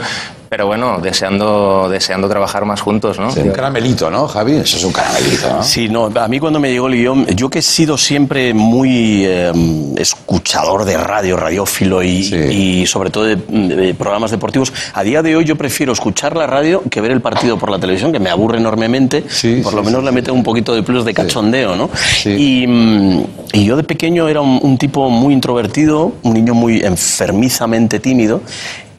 pero 0.51 0.67
bueno, 0.67 0.99
deseando, 1.01 1.89
deseando 1.89 2.29
trabajar 2.29 2.65
más 2.65 2.81
juntos, 2.81 3.21
¿no? 3.21 3.29
un 3.33 3.53
caramelito, 3.53 4.11
¿no, 4.11 4.27
Javi? 4.27 4.57
Eso 4.57 4.79
es 4.79 4.85
un 4.85 4.93
caramelito, 4.93 5.49
¿no? 5.49 5.63
Sí, 5.63 5.89
no, 5.89 6.11
a 6.13 6.27
mí 6.27 6.41
cuando 6.41 6.59
me 6.59 6.73
llegó 6.73 6.89
el 6.89 6.97
guion, 6.97 7.25
yo 7.37 7.49
que 7.49 7.61
he 7.61 7.63
sido 7.63 7.97
siempre 7.97 8.53
muy 8.53 9.25
eh, 9.25 9.53
escuchador 9.97 10.85
de 10.85 10.97
radio, 10.97 11.37
radiófilo 11.37 12.03
y, 12.03 12.35
y 12.35 12.87
sobre 12.89 13.11
todo 13.11 13.27
de, 13.27 13.37
de 13.37 13.95
programas 13.95 14.33
deportivos, 14.33 14.73
a 14.93 15.05
día 15.05 15.23
de 15.23 15.37
hoy 15.37 15.45
yo 15.45 15.55
prefiero 15.55 15.93
escuchar 15.93 16.37
la 16.37 16.49
radio 16.49 16.83
que 16.91 17.01
ver 17.01 17.13
el 17.13 17.21
partido 17.21 17.57
por 17.57 17.71
la 17.71 17.79
televisión, 17.79 18.11
que 18.11 18.19
me 18.19 18.29
aburre 18.29 18.59
enormemente, 18.59 19.25
por 19.63 19.75
lo 19.75 19.85
menos 19.85 20.03
le 20.03 20.11
mete 20.11 20.33
un 20.33 20.43
poquito 20.43 20.75
de 20.75 20.83
plus 20.83 21.05
de 21.05 21.15
cachondeo, 21.15 21.77
¿no? 21.77 21.91
Y, 22.25 22.67
mm, 22.67 23.25
y 23.53 23.65
yo 23.67 23.77
de 23.77 23.85
pequeño 23.85 24.27
era 24.27 24.41
un, 24.41 24.59
un 24.61 24.79
tipo 24.79 25.11
muy 25.11 25.33
introvertido, 25.33 26.13
un 26.25 26.35
niño 26.35 26.55
muy 26.55 26.81
enfermizamente 26.81 28.01
tímido, 28.01 28.41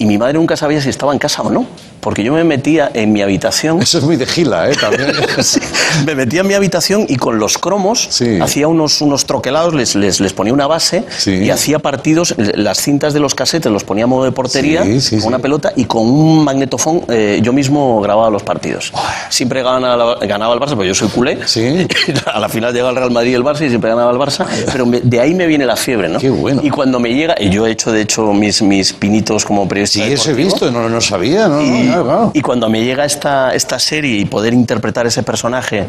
y 0.01 0.05
mi 0.07 0.17
madre 0.17 0.33
nunca 0.33 0.57
sabía 0.57 0.81
si 0.81 0.89
estaba 0.89 1.13
en 1.13 1.19
casa 1.19 1.43
o 1.43 1.51
no. 1.51 1.67
Porque 2.01 2.23
yo 2.23 2.33
me 2.33 2.43
metía 2.43 2.91
en 2.93 3.13
mi 3.13 3.21
habitación. 3.21 3.81
Eso 3.81 3.99
es 3.99 4.03
muy 4.03 4.15
de 4.17 4.25
gila, 4.25 4.69
¿eh? 4.69 4.75
También. 4.79 5.11
Sí, 5.41 5.59
me 6.05 6.13
metía 6.15 6.41
en 6.41 6.47
mi 6.47 6.53
habitación 6.53 7.05
y 7.07 7.15
con 7.15 7.39
los 7.39 7.57
cromos 7.57 8.07
hacía 8.41 8.67
unos, 8.67 9.01
unos 9.01 9.25
troquelados, 9.25 9.73
les, 9.73 9.95
les, 9.95 10.19
les 10.19 10.33
ponía 10.33 10.53
una 10.53 10.67
base 10.67 11.03
y 11.45 11.49
hacía 11.49 11.79
partidos, 11.79 12.35
las 12.37 12.79
cintas 12.79 13.13
de 13.13 13.19
los 13.19 13.33
casetes 13.35 13.71
los 13.71 13.83
ponía 13.83 14.03
a 14.03 14.07
modo 14.07 14.23
de 14.25 14.31
portería, 14.31 14.83
con 15.19 15.27
una 15.27 15.39
pelota 15.39 15.73
y 15.75 15.85
con 15.85 16.07
un 16.07 16.43
magnetofón 16.43 17.03
eh, 17.07 17.39
yo 17.43 17.53
mismo 17.53 18.01
grababa 18.01 18.29
los 18.29 18.43
partidos. 18.43 18.91
Siempre 19.29 19.63
ganaba, 19.63 20.15
ganaba 20.21 20.53
el 20.53 20.59
Barça, 20.59 20.75
porque 20.75 20.87
yo 20.87 20.95
soy 20.95 21.09
culé. 21.09 21.37
a 22.33 22.39
la 22.39 22.49
final 22.49 22.73
llega 22.73 22.89
el 22.89 22.95
Real 22.95 23.11
Madrid 23.11 23.31
y 23.31 23.35
el 23.35 23.43
Barça 23.43 23.65
y 23.65 23.69
siempre 23.69 23.89
ganaba 23.89 24.11
el 24.11 24.17
Barça, 24.17 24.45
pero 24.71 24.85
me- 24.85 24.99
de 25.01 25.19
ahí 25.19 25.33
me 25.33 25.47
viene 25.47 25.65
la 25.65 25.75
fiebre, 25.75 26.09
¿no? 26.09 26.19
Y 26.63 26.69
cuando 26.69 26.99
me 26.99 27.13
llega, 27.13 27.35
y 27.39 27.49
yo 27.49 27.65
he 27.67 27.71
hecho 27.71 27.91
de 27.91 28.01
hecho 28.01 28.31
mis, 28.33 28.61
mis 28.61 28.93
pinitos 28.93 29.45
como 29.45 29.67
periodista. 29.67 30.05
Sí, 30.05 30.11
eso 30.13 30.31
he 30.31 30.33
visto, 30.33 30.71
no, 30.71 30.87
no 30.89 31.01
sabía, 31.01 31.47
¿no? 31.47 31.61
Y, 31.61 31.69
no, 31.69 31.90
claro, 31.93 32.05
claro. 32.05 32.31
y 32.33 32.41
cuando 32.41 32.69
me 32.69 32.83
llega 32.83 33.05
esta, 33.05 33.53
esta 33.53 33.79
serie 33.79 34.17
y 34.17 34.25
poder 34.25 34.53
interpretar 34.53 35.05
ese 35.07 35.23
personaje 35.23 35.87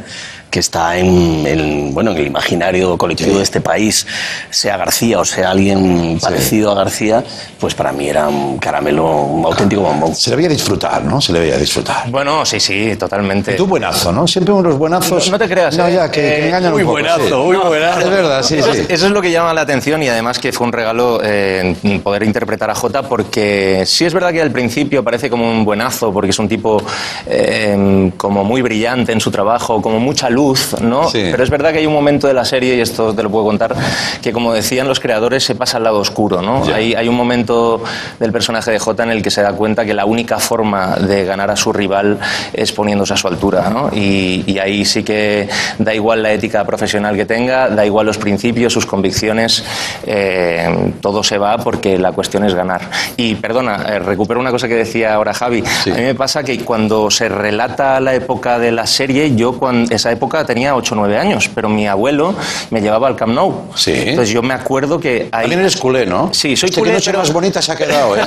que 0.53 0.61
está 0.61 0.99
en 0.99 1.47
el, 1.47 1.89
bueno, 1.93 2.11
en 2.13 2.19
el 2.19 2.27
imaginario 2.27 2.99
colectivo 2.99 3.39
de 3.39 3.43
este 3.43 3.63
país, 3.63 4.07
sea 4.51 4.77
García 4.77 5.19
o 5.19 5.25
sea 5.25 5.51
alguien 5.51 6.19
parecido 6.21 6.71
a 6.71 6.75
García, 6.75 7.25
pues 7.59 7.75
para 7.75 7.91
mí 7.91 8.07
era 8.09 8.29
un 8.29 8.59
caramelo, 8.59 9.07
un 9.23 9.45
auténtico 9.47 9.81
bombón. 9.83 10.15
Se 10.15 10.29
le 10.29 10.37
veía 10.37 10.51
disfrutar, 10.51 11.03
¿no? 11.05 11.21
Se 11.23 11.33
le 11.33 11.41
veía 11.41 11.57
disfrutar. 11.57 12.11
Bueno, 12.11 12.45
sí, 12.45 12.61
sí, 12.61 12.95
totalmente. 12.97 13.55
Tú 13.55 13.67
buenazo, 13.67 14.13
¿no? 14.13 14.29
Siempre 14.29 14.53
unos 14.53 14.77
buenazos. 14.77 15.31
No 15.31 15.39
te 15.39 15.49
creas. 15.49 15.75
No, 15.79 15.89
¿eh? 15.89 15.95
ya, 15.95 16.11
que, 16.11 16.21
que 16.21 16.29
Eh, 16.43 16.47
engañan 16.49 16.73
muy 16.73 16.83
un 16.83 16.87
poco. 16.89 16.93
buenazo, 17.01 17.27
sí. 17.27 17.35
muy 17.35 17.57
No, 17.57 17.65
buenazo. 17.65 18.01
Es 18.01 18.11
verdad, 18.11 18.43
sí, 18.43 18.59
Eso 18.59 18.73
sí. 18.75 18.81
es- 18.81 18.91
Eso 18.91 19.07
es 19.07 19.13
lo 19.13 19.23
que 19.23 19.31
llama 19.31 19.55
la 19.55 19.63
atención 19.63 20.03
y 20.03 20.09
además 20.09 20.39
que 20.39 20.53
fue 20.53 20.67
un 20.67 20.73
regalo 20.75 21.21
eh, 21.25 21.75
poder 22.05 22.25
interpretar 22.25 22.69
a 22.69 22.75
Jota 22.75 23.03
porque 23.05 23.85
sí 23.87 24.05
es 24.05 24.13
verdad 24.13 24.33
que 24.33 24.43
al 24.43 24.51
principio 24.51 25.03
parece 25.03 25.31
como 25.31 25.51
un 25.51 25.65
buenazo 25.65 26.13
porque 26.13 26.29
es 26.31 26.39
un 26.39 26.49
tipo 26.49 26.83
eh, 27.27 28.11
como 28.19 28.45
muy 28.45 28.61
brillante 28.61 29.13
en 29.13 29.21
su 29.21 29.31
trabajo, 29.31 29.81
como 29.81 29.99
mucha 29.99 30.29
luz, 30.29 30.42
¿no? 30.81 31.09
Pero 31.13 31.43
es 31.43 31.51
verdad 31.51 31.73
que 31.73 31.79
hay 31.79 31.87
un 31.87 31.93
momento 31.93 32.27
de 32.27 32.35
la 32.35 32.45
serie, 32.45 32.77
y 32.77 32.81
esto 32.81 33.15
te 33.15 33.23
lo 33.23 33.31
puedo 33.31 33.45
contar, 33.45 33.75
que 34.21 34.33
como 34.33 34.53
decían 34.53 34.89
los 34.89 35.01
creadores 35.01 35.45
se 35.45 35.55
pasa 35.55 35.77
al 35.77 35.85
lado 35.85 35.99
oscuro, 35.99 36.43
¿no? 36.43 36.65
Hay, 36.75 36.95
hay 36.95 37.09
un 37.09 37.17
momento 37.17 37.83
del 38.19 38.33
personaje 38.33 38.71
de 38.71 38.79
Jota 38.79 39.03
en 39.05 39.11
el 39.11 39.23
que 39.23 39.31
se 39.31 39.43
da 39.43 39.53
cuenta 39.53 39.85
que 39.85 39.95
la 39.95 40.05
única 40.05 40.39
forma 40.39 40.97
de 40.97 41.25
ganar 41.25 41.51
a 41.51 41.57
su 41.57 41.73
rival 41.73 42.19
es 42.53 42.73
poniéndose 42.73 43.15
a 43.15 43.17
su 43.17 43.29
altura, 43.29 43.71
¿no? 43.71 43.91
Y, 43.93 44.45
y 44.47 44.59
ahí 44.59 44.85
sí 44.85 45.03
que 45.03 45.49
da 45.79 45.95
igual 45.95 46.23
la 46.23 46.33
ética 46.33 46.65
profesional 46.65 47.17
que 47.17 47.27
tenga, 47.27 47.69
da 47.69 47.85
igual 47.85 48.07
los 48.07 48.19
principios, 48.19 48.73
sus 48.73 48.87
convicciones, 48.87 49.65
eh, 50.07 50.93
todo 51.01 51.23
se 51.23 51.39
va 51.39 51.59
porque 51.59 51.99
la 51.99 52.13
cuestión 52.13 52.45
es 52.45 52.55
ganar. 52.55 52.83
Y 53.17 53.35
perdona, 53.37 53.85
eh, 53.89 53.99
recupero 53.99 54.41
una 54.41 54.51
cosa 54.51 54.69
que 54.69 54.75
decía 54.75 55.15
ahora 55.15 55.35
Javi. 55.35 55.63
A 55.87 55.95
mí 55.95 56.03
me 56.03 56.15
pasa 56.15 56.43
que 56.43 56.59
cuando 56.61 57.11
se 57.11 57.29
relata 57.29 58.01
la 58.01 58.15
época 58.15 58.59
de 58.59 58.73
la 58.73 58.87
serie, 58.87 59.35
yo 59.35 59.59
cuando 59.59 59.95
esa 59.95 60.11
época 60.11 60.32
tenía 60.47 60.75
8 60.75 60.95
o 60.95 60.97
9 60.99 61.19
años, 61.19 61.51
pero 61.55 61.69
mi 61.69 61.87
abuelo 61.87 62.35
me 62.71 62.81
llevaba 62.81 63.09
al 63.09 63.17
Camp 63.17 63.33
Nou. 63.35 63.53
Sí. 63.75 63.93
Entonces 63.95 64.33
yo 64.35 64.43
me 64.43 64.55
acuerdo 64.55 64.99
que 64.99 65.29
ahí... 65.33 65.43
También 65.43 65.61
eres 65.61 65.77
culé, 65.77 66.07
¿no? 66.07 66.31
Sí, 66.33 66.57
soy 66.57 66.69
Hostia, 66.69 66.81
culé, 66.81 66.91
qué 66.93 66.97
noche 66.97 67.11
pero- 67.11 67.19
más 67.21 67.33
bonita 67.33 67.61
se 67.63 67.73
ha 67.73 67.77
quedado, 67.77 68.17
¿eh? 68.17 68.21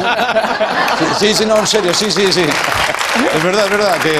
Sí, 0.99 1.05
sí, 1.27 1.33
sí, 1.33 1.45
no, 1.45 1.57
en 1.57 1.67
serio, 1.67 1.93
sí, 1.93 2.05
sí, 2.11 2.31
sí. 2.31 2.43
Es 3.35 3.43
verdad, 3.43 3.65
es 3.65 3.71
verdad 3.71 3.97
que... 4.03 4.11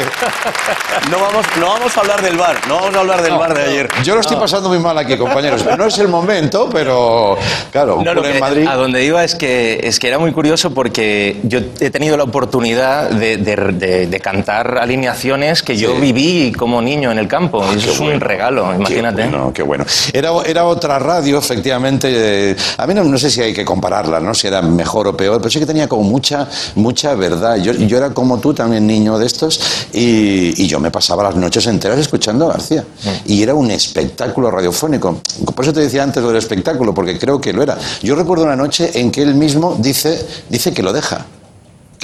No 1.11 1.19
vamos, 1.19 1.45
no 1.59 1.67
vamos 1.67 1.97
a 1.97 1.99
hablar 1.99 2.21
del 2.21 2.37
bar, 2.37 2.55
no 2.67 2.75
vamos 2.75 2.95
a 2.95 2.99
hablar 2.99 3.21
del 3.21 3.33
No, 3.33 3.39
bar 3.39 3.53
de 3.53 3.63
ayer. 3.63 3.89
Yo 4.03 4.15
lo 4.15 4.21
estoy 4.21 4.37
pasando 4.37 4.69
muy 4.69 4.79
mal 4.79 4.97
aquí, 4.97 5.17
compañeros. 5.17 5.65
No 5.77 5.85
es 5.85 5.97
el 5.99 6.07
momento, 6.07 6.69
pero 6.71 7.37
claro, 7.71 8.01
No, 8.03 8.13
lo 8.13 8.21
culé 8.21 8.31
que- 8.31 8.37
en 8.37 8.41
Madrid. 8.41 8.67
A 8.67 8.75
donde 8.75 9.03
iba 9.03 9.23
es 9.23 9.35
que, 9.35 9.81
es 9.83 9.99
que 9.99 10.07
era 10.07 10.17
muy 10.17 10.31
curioso 10.31 10.73
porque 10.73 11.39
yo 11.43 11.59
he 11.79 11.89
tenido 11.89 12.15
la 12.17 12.23
oportunidad 12.23 13.09
de, 13.09 13.37
de- 13.37 13.55
de- 13.73 14.07
de 14.07 14.19
cantar 14.19 14.77
alineaciones 14.77 15.61
que 15.61 15.75
yo 15.77 15.95
viví 15.95 16.53
como 16.57 16.81
niño 16.81 17.11
en 17.11 17.19
el 17.19 17.27
campo. 17.27 17.63
Eso 17.77 17.91
es 17.91 17.99
un 17.99 18.19
regalo, 18.19 18.73
imagínate. 18.73 19.23
Qué 19.23 19.29
bueno, 19.29 19.53
qué 19.53 19.63
bueno. 19.63 19.85
Era, 20.13 20.31
era 20.45 20.65
otra 20.65 20.99
radio, 20.99 21.38
efectivamente. 21.39 22.07
eh, 22.11 22.55
a 22.77 22.88
mí 22.88 22.93
no, 22.93 23.03
no 23.03 23.17
sé 23.17 23.29
si 23.29 23.41
hay 23.41 23.53
que 23.53 23.65
compararla, 23.65 24.19
¿no? 24.19 24.33
Si 24.33 24.47
era 24.47 24.61
mejor 24.61 25.07
o 25.07 25.17
peor, 25.17 25.38
pero 25.39 25.49
sí 25.49 25.59
que 25.59 25.65
tenía 25.65 25.88
como 25.88 26.03
mucha, 26.03 26.47
mucha 26.75 27.13
verdad. 27.15 27.57
Yo, 27.57 27.73
yo 27.73 27.97
era 27.97 28.11
como 28.11 28.39
tú, 28.39 28.53
también 28.53 28.85
niño 28.88 29.17
de 29.17 29.25
estos, 29.25 29.59
y, 29.93 30.61
y 30.63 30.67
yo 30.67 30.79
me 30.79 30.91
pasaba 30.91 31.23
las 31.23 31.35
noches 31.35 31.65
enteras 31.67 31.99
escuchando 31.99 32.45
a 32.45 32.53
García. 32.53 32.83
Y 33.25 33.41
era 33.43 33.53
un 33.53 33.71
espectáculo 33.71 34.49
radiofónico. 34.51 35.21
Por 35.55 35.65
eso 35.65 35.73
te 35.73 35.81
decía 35.81 36.03
antes 36.03 36.21
lo 36.21 36.29
del 36.29 36.38
espectáculo, 36.38 36.93
porque 36.93 37.17
creo 37.17 37.39
que 37.39 37.53
lo 37.53 37.63
era. 37.63 37.77
Yo 38.01 38.15
recuerdo 38.15 38.43
una 38.45 38.55
noche 38.55 38.91
en 38.93 39.11
que 39.11 39.21
él 39.21 39.35
mismo 39.35 39.75
dice, 39.79 40.25
dice 40.49 40.73
que 40.73 40.83
lo 40.83 40.93
deja. 40.93 41.25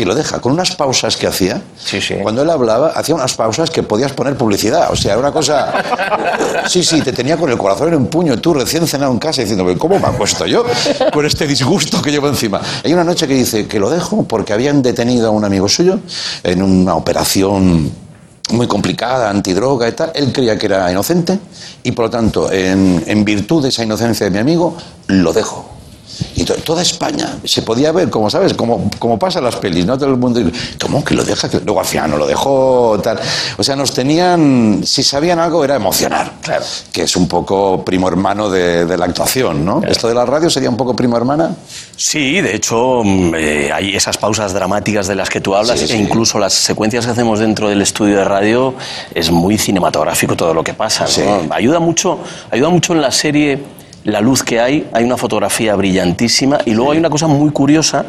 Que 0.02 0.06
lo 0.08 0.16
deja, 0.16 0.42
con 0.42 0.54
unas 0.54 0.76
pausas 0.76 1.16
que 1.16 1.28
hacía. 1.28 1.62
Cuando 2.24 2.42
él 2.42 2.50
hablaba, 2.50 2.88
hacía 2.88 3.14
unas 3.14 3.36
pausas 3.36 3.70
que 3.70 3.84
podías 3.84 4.12
poner 4.14 4.36
publicidad. 4.36 4.90
O 4.90 4.96
sea, 4.96 5.12
era 5.12 5.20
una 5.20 5.32
cosa. 5.32 5.72
Sí, 6.68 6.84
sí, 6.84 7.04
te 7.04 7.14
tenía 7.14 7.38
con 7.38 7.52
el 7.52 7.58
corazón 7.60 7.90
en 7.90 7.94
un 7.94 8.08
puño, 8.08 8.36
tú 8.42 8.56
recién 8.56 8.88
cenado 8.88 9.12
en 9.12 9.20
casa, 9.20 9.44
diciendo, 9.44 9.64
¿cómo 9.78 10.00
me 10.00 10.08
acuesto 10.08 10.48
yo 10.48 10.66
con 11.14 11.24
este 11.24 11.46
disgusto 11.46 12.02
que 12.02 12.10
llevo 12.10 12.28
encima? 12.28 12.60
Hay 12.84 12.92
una 12.92 13.04
noche 13.04 13.28
que 13.28 13.36
dice 13.36 13.68
que 13.68 13.80
lo 13.80 13.92
dejo 13.92 14.24
porque 14.24 14.54
habían 14.54 14.82
detenido 14.82 15.28
a 15.28 15.30
un 15.30 15.46
amigo 15.46 15.70
suyo 15.70 16.00
en 16.42 16.64
una 16.64 16.96
operación 16.96 17.92
muy 18.54 18.66
complicada, 18.66 19.30
antidroga 19.30 19.88
y 19.88 19.92
tal. 19.92 20.14
Él 20.16 20.32
creía 20.34 20.58
que 20.58 20.66
era 20.66 20.92
inocente 20.92 21.38
y, 21.84 21.92
por 21.92 22.06
lo 22.06 22.10
tanto, 22.10 22.52
en, 22.52 23.04
en 23.06 23.24
virtud 23.24 23.62
de 23.62 23.70
esa 23.70 23.84
inocencia 23.84 24.26
de 24.26 24.32
mi 24.32 24.40
amigo, 24.40 24.76
lo 25.06 25.32
dejo. 25.32 25.71
Y 26.36 26.44
to- 26.44 26.56
toda 26.56 26.82
España 26.82 27.38
se 27.44 27.62
podía 27.62 27.92
ver, 27.92 28.10
como 28.10 28.30
sabes, 28.30 28.54
como, 28.54 28.90
como 29.00 29.18
pasa 29.20 29.40
en 29.40 29.46
las 29.46 29.56
pelis, 29.58 29.86
¿no? 29.86 29.98
Todo 29.98 30.10
el 30.10 30.18
mundo, 30.18 30.42
¿cómo 30.82 31.04
que 31.04 31.14
lo 31.16 31.24
deja? 31.24 31.50
Que 31.50 31.60
Luego 31.60 31.80
al 31.80 31.86
final 31.86 32.12
no 32.12 32.18
lo 32.18 32.26
dejó, 32.28 33.00
tal. 33.04 33.20
O 33.58 33.64
sea, 33.64 33.76
nos 33.76 33.94
tenían, 33.94 34.82
si 34.86 35.04
sabían 35.04 35.40
algo 35.40 35.64
era 35.64 35.76
emocionar, 35.76 36.34
que 36.92 37.04
es 37.04 37.16
un 37.16 37.28
poco 37.28 37.84
primo 37.86 38.08
hermano 38.08 38.50
de, 38.50 38.86
de 38.86 38.98
la 38.98 39.06
actuación, 39.06 39.64
¿no? 39.66 39.82
Esto 39.88 40.08
de 40.08 40.16
la 40.16 40.26
radio 40.26 40.50
sería 40.50 40.70
un 40.70 40.78
poco 40.78 40.96
primo 40.96 41.18
hermana. 41.18 41.56
Sí, 41.96 42.42
de 42.42 42.56
hecho, 42.56 43.02
mm, 43.04 43.36
eh, 43.36 43.72
hay 43.74 43.96
esas 43.96 44.18
pausas 44.18 44.54
dramáticas 44.54 45.08
de 45.08 45.16
las 45.16 45.30
que 45.30 45.42
tú 45.42 45.56
hablas 45.56 45.80
Sí, 45.80 45.88
sí. 45.88 45.94
e 45.94 45.98
incluso 45.98 46.40
las 46.40 46.54
secuencias 46.54 47.06
que 47.06 47.12
hacemos 47.12 47.40
dentro 47.40 47.70
del 47.70 47.82
estudio 47.82 48.18
de 48.18 48.24
radio 48.26 48.74
es 49.14 49.30
muy 49.32 49.58
cinematográfico 49.58 50.36
todo 50.36 50.54
lo 50.54 50.64
que 50.64 50.74
pasa. 50.74 51.06
¿no? 51.24 51.54
Ayuda, 51.54 51.80
mucho, 51.80 52.20
ayuda 52.50 52.70
mucho 52.70 52.94
en 52.94 53.02
la 53.02 53.12
serie 53.12 53.60
la 54.04 54.22
luz 54.22 54.44
que 54.44 54.60
hay, 54.60 54.88
hay 54.94 55.04
una 55.04 55.18
fotografía 55.18 55.76
brillantísima 55.76 56.60
y 56.66 56.74
luego 56.74 56.92
hay 56.92 56.98
una 56.98 57.10
cosa 57.10 57.28
muy 57.28 57.52
curiosa 57.52 58.06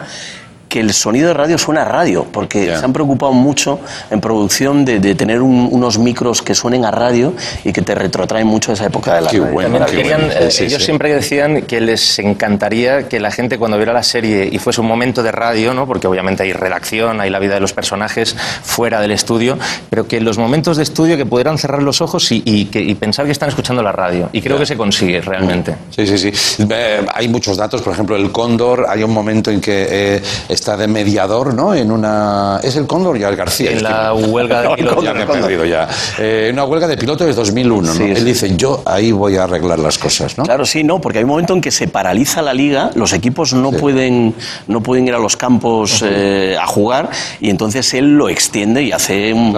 que 0.73 0.81
el 0.81 0.95
sonido 0.95 1.29
de 1.29 1.35
radio 1.35 1.59
suena 1.59 1.83
a 1.83 1.85
radio, 1.85 2.25
porque 2.33 2.65
se 2.79 2.83
han 2.83 2.95
preocupado 2.95 3.33
mucho 3.35 3.79
en 4.11 4.23
producción 4.23 4.87
de, 4.87 5.01
de 5.01 5.15
tener 5.15 5.43
un- 5.43 5.69
unos 5.71 5.99
micros 5.99 6.41
que 6.41 6.55
suenen 6.55 6.87
a 6.87 6.91
radio 6.91 7.35
y 7.63 7.75
que 7.75 7.83
te 7.83 7.95
retrotraen 7.95 8.47
mucho 8.47 8.71
a 8.71 8.75
esa 8.75 8.87
época 8.87 9.15
de 9.17 9.21
la 9.21 9.27
radio. 9.31 9.43
También 9.61 9.85
querían, 10.03 10.21
eh, 10.31 10.49
ellos 10.61 10.83
siempre 10.83 11.13
decían 11.15 11.63
que 11.63 11.83
les 11.83 12.19
encantaría 12.21 13.07
que 13.07 13.21
la 13.21 13.31
gente 13.31 13.59
cuando 13.59 13.77
viera 13.77 13.93
la 13.93 14.03
serie 14.03 14.49
y 14.51 14.59
fuese 14.59 14.81
un 14.81 14.87
momento 14.87 15.23
de 15.23 15.31
radio, 15.31 15.75
¿no? 15.75 15.87
porque 15.87 16.07
obviamente 16.07 16.43
hay 16.45 16.55
redacción, 16.55 17.21
hay 17.21 17.29
la 17.29 17.39
vida 17.39 17.53
de 17.55 17.61
los 17.61 17.75
personajes 17.75 18.35
fuera 18.63 18.99
del 19.03 19.11
estudio, 19.11 19.59
pero 19.91 20.09
que 20.09 20.17
en 20.17 20.25
los 20.25 20.39
momentos 20.39 20.79
de 20.79 20.85
estudio 20.85 21.19
que 21.19 21.27
pudieran 21.27 21.59
cerrar 21.59 21.83
los 21.83 22.01
ojos 22.01 22.33
y, 22.33 22.43
y 22.47 22.65
que, 22.67 22.81
y 22.81 22.95
pensar 22.95 23.27
que 23.27 23.33
están 23.33 23.51
escuchando 23.51 23.83
la 23.83 23.93
radio. 23.93 24.31
Y 24.33 24.41
creo 24.41 24.59
que 24.59 24.65
se 24.65 24.77
consigue 24.79 25.21
realmente. 25.21 25.75
Sí, 25.91 26.07
sí, 26.07 26.17
sí. 26.17 26.33
Eh, 26.71 27.05
hay 27.13 27.29
muchos 27.29 27.59
datos, 27.59 27.83
por 27.83 27.93
ejemplo, 27.93 28.17
el 28.17 28.33
cóndor, 28.33 28.87
hay 28.89 29.03
un 29.03 29.13
momento 29.13 29.51
en 29.51 29.61
que 29.61 29.87
eh, 29.91 30.23
está 30.63 30.77
de 30.77 30.87
mediador, 30.87 31.55
¿no? 31.55 31.75
En 31.75 31.91
una... 31.91 32.61
¿Es 32.63 32.77
el 32.77 32.87
cóndor 32.87 33.19
ya 33.19 33.29
el 33.29 33.35
García? 33.35 33.73
En 33.73 33.79
que- 33.79 33.83
la 33.83 34.15
huelga 34.15 34.63
de 34.63 34.69
No, 34.69 34.75
pilotos. 34.77 35.05
Ya 35.05 35.13
me 35.13 35.23
he 35.25 35.27
perdido 35.27 35.65
ya. 35.65 35.89
Eh, 36.21 36.51
una 36.53 36.65
huelga 36.65 36.87
de 36.87 36.97
pilotos 36.97 37.27
de 37.27 37.35
2001, 37.35 37.95
¿no? 37.95 38.05
Él 38.05 38.17
sí. 38.17 38.25
dice, 38.25 38.57
yo 38.57 38.81
ahí 38.87 39.11
voy 39.11 39.37
a 39.37 39.45
arreglar 39.45 39.81
las 39.81 39.99
cosas, 39.99 40.39
¿no? 40.39 40.45
Claro, 40.45 40.65
sí, 40.65 40.85
no, 40.85 41.01
porque 41.01 41.19
hay 41.19 41.25
un 41.25 41.31
momento 41.31 41.53
en 41.55 41.61
que 41.61 41.73
se 41.73 41.89
paraliza 41.89 42.43
la 42.43 42.55
liga, 42.55 42.91
los 42.95 43.13
equipos 43.13 43.53
no, 43.55 43.73
pueden, 43.73 44.35
no 44.69 44.83
pueden 44.85 45.09
ir 45.09 45.15
a 45.15 45.19
los 45.19 45.37
campos 45.37 46.05
eh, 46.07 46.57
a 46.61 46.67
jugar 46.69 47.11
y 47.41 47.51
entonces 47.51 47.93
él 47.95 48.17
lo 48.17 48.29
extiende 48.29 48.85
y 48.85 48.93
hace 48.93 49.33
un, 49.33 49.53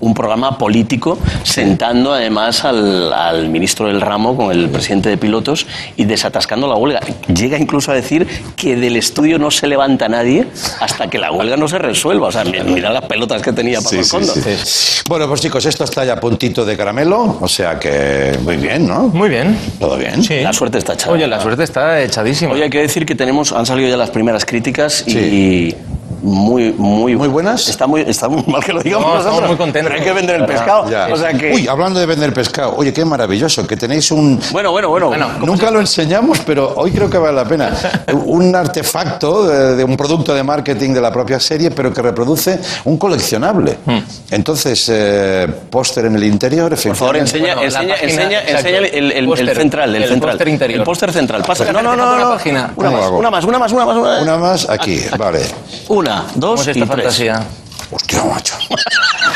un 0.00 0.14
programa 0.14 0.58
político 0.58 1.18
sentando 1.44 2.12
además 2.12 2.64
al, 2.64 3.12
al 3.12 3.48
ministro 3.48 3.86
del 3.86 4.00
ramo 4.00 4.36
con 4.36 4.50
el 4.50 4.68
presidente 4.70 5.08
de 5.08 5.16
pilotos 5.18 5.66
y 5.96 6.04
desatascando 6.04 6.66
la 6.66 6.74
huelga. 6.74 6.98
Llega 7.32 7.56
incluso 7.58 7.92
a 7.92 7.94
decir 7.94 8.26
que 8.56 8.74
del 8.74 8.96
estudio 8.96 9.38
no 9.38 9.52
se 9.52 9.68
levanta 9.68 10.08
nadie 10.08 10.47
hasta 10.80 11.08
que 11.08 11.18
la 11.18 11.32
huelga 11.32 11.56
no 11.56 11.68
se 11.68 11.78
resuelva. 11.78 12.28
O 12.28 12.32
sea, 12.32 12.44
mira, 12.44 12.90
las 12.90 13.04
pelotas 13.04 13.42
que 13.42 13.52
tenía 13.52 13.80
Paco 13.80 13.90
Sí, 13.90 14.04
sí, 14.04 14.56
sí. 14.64 15.02
Bueno, 15.08 15.28
pues 15.28 15.40
chicos, 15.40 15.64
esto 15.66 15.84
está 15.84 16.04
ya 16.04 16.14
a 16.14 16.20
puntito 16.20 16.64
de 16.64 16.76
caramelo, 16.76 17.38
o 17.40 17.48
sea 17.48 17.78
que 17.78 18.38
muy 18.42 18.56
bien, 18.56 18.86
¿no? 18.86 19.08
Muy 19.08 19.28
bien. 19.28 19.58
Todo 19.78 19.96
bien. 19.96 20.22
La 20.42 20.52
suerte 20.52 20.78
está 20.78 20.94
echada. 20.94 21.12
Oye, 21.12 21.26
la 21.26 21.40
suerte 21.40 21.64
está 21.64 22.02
echadísima. 22.02 22.52
Oye, 22.52 22.64
hay 22.64 22.70
que 22.70 22.80
decir 22.80 23.06
que 23.06 23.14
tenemos, 23.14 23.52
han 23.52 23.66
salido 23.66 23.88
ya 23.88 23.96
las 23.96 24.10
primeras 24.10 24.44
críticas 24.44 25.06
y 25.06 25.74
muy, 26.22 26.72
muy, 26.72 27.16
muy 27.16 27.28
buenas. 27.28 27.68
Está 27.68 27.86
muy, 27.86 28.02
está 28.02 28.28
muy 28.28 28.42
mal 28.46 28.62
que 28.64 28.72
lo 28.72 28.80
digamos 28.82 29.06
No, 29.06 29.14
nosotros. 29.14 29.32
estamos 29.34 29.48
muy 29.48 29.56
contentos. 29.58 29.90
Pero 29.92 30.00
hay 30.02 30.06
que 30.08 30.12
vender 30.14 30.36
el 30.36 30.46
pescado. 30.46 30.90
Ya. 30.90 31.08
O 31.12 31.16
sea 31.16 31.32
que. 31.32 31.52
Uy, 31.52 31.68
hablando 31.68 32.00
de 32.00 32.06
vender 32.06 32.32
pescado, 32.32 32.74
oye, 32.76 32.92
qué 32.92 33.04
maravilloso, 33.04 33.66
que 33.66 33.76
tenéis 33.76 34.10
un... 34.10 34.40
Bueno, 34.52 34.70
bueno, 34.70 34.88
bueno. 34.88 35.10
Nunca 35.44 35.70
lo 35.70 35.80
enseñamos, 35.80 36.38
pero 36.46 36.72
hoy 36.76 36.90
creo 36.92 37.08
que 37.10 37.18
vale 37.18 37.36
la 37.36 37.44
pena. 37.44 37.70
Un 38.24 38.54
artefacto 38.54 39.46
de, 39.48 39.76
de 39.76 39.84
un 39.84 39.96
producto 39.96 40.34
de 40.34 40.42
marketing 40.42 40.92
de 40.94 41.00
la 41.00 41.12
propia 41.12 41.38
serie, 41.40 41.70
pero 41.70 41.92
que 41.92 42.02
reproduce 42.02 42.58
un 42.84 42.96
coleccionable. 42.98 43.78
Hmm. 43.84 43.98
Entonces, 44.30 44.88
eh, 44.92 45.46
póster 45.70 46.06
en 46.06 46.16
el 46.16 46.24
interior, 46.24 46.70
Por 46.70 46.94
favor, 46.96 47.16
efectivamente. 47.16 47.26
enseña, 47.26 47.54
Bueno, 47.54 47.66
enseña, 47.66 47.94
página, 47.94 48.12
enseña, 48.12 48.40
enseña 48.58 48.78
el, 48.78 49.12
el- 49.48 49.54
central, 49.56 49.94
el, 49.96 50.02
el 50.02 50.08
central. 50.08 50.30
póster 50.32 50.48
interior. 50.48 50.78
El 50.80 50.84
póster 50.84 51.12
central. 51.12 51.42
Pasa, 51.46 51.72
no, 51.72 51.82
no, 51.82 51.96
la 51.96 52.18
no, 52.18 52.30
página, 52.30 52.68
no. 52.68 52.72
Una 52.76 52.90
¿Cómo 52.90 53.00
más, 53.00 53.10
una 53.10 53.30
más, 53.30 53.44
una 53.44 53.58
más, 53.58 53.72
una 53.72 53.84
más, 53.86 53.96
una 53.96 54.08
más. 54.10 54.22
Una 54.22 54.36
más 54.36 54.68
aquí, 54.70 55.00
vale. 55.18 55.40
Una, 55.88 56.07
dos 56.34 56.60
¿Cómo 56.60 56.62
es 56.62 56.68
esta 56.68 56.78
y 56.78 56.82
tres. 56.82 56.88
fantasía? 56.88 57.42
Hostia, 57.90 58.24
macho. 58.24 58.54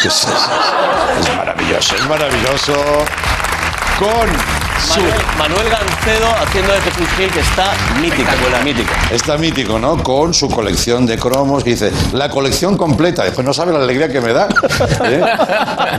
¿Qué 0.02 0.08
es 0.08 0.14
eso? 0.14 0.28
Es 1.20 1.36
maravilloso, 1.36 1.94
es 1.96 2.06
maravilloso. 2.08 2.74
Con. 3.98 4.61
Manuel, 4.88 5.14
Manuel 5.38 5.68
Gancedo 5.70 6.26
haciendo 6.40 6.72
de 6.72 6.80
Jesús 6.80 7.08
Gil, 7.16 7.30
que 7.30 7.40
está 7.40 7.72
mítica, 8.00 8.32
mítica. 8.64 8.92
Está 9.10 9.38
mítico, 9.38 9.78
¿no? 9.78 10.02
Con 10.02 10.34
su 10.34 10.48
colección 10.48 11.06
de 11.06 11.18
cromos, 11.18 11.64
que 11.64 11.70
dice, 11.70 11.90
la 12.12 12.28
colección 12.28 12.76
completa. 12.76 13.24
Después 13.24 13.46
no 13.46 13.54
sabe 13.54 13.72
la 13.72 13.78
alegría 13.78 14.08
que 14.08 14.20
me 14.20 14.32
da. 14.32 14.48
¿eh? 15.04 15.22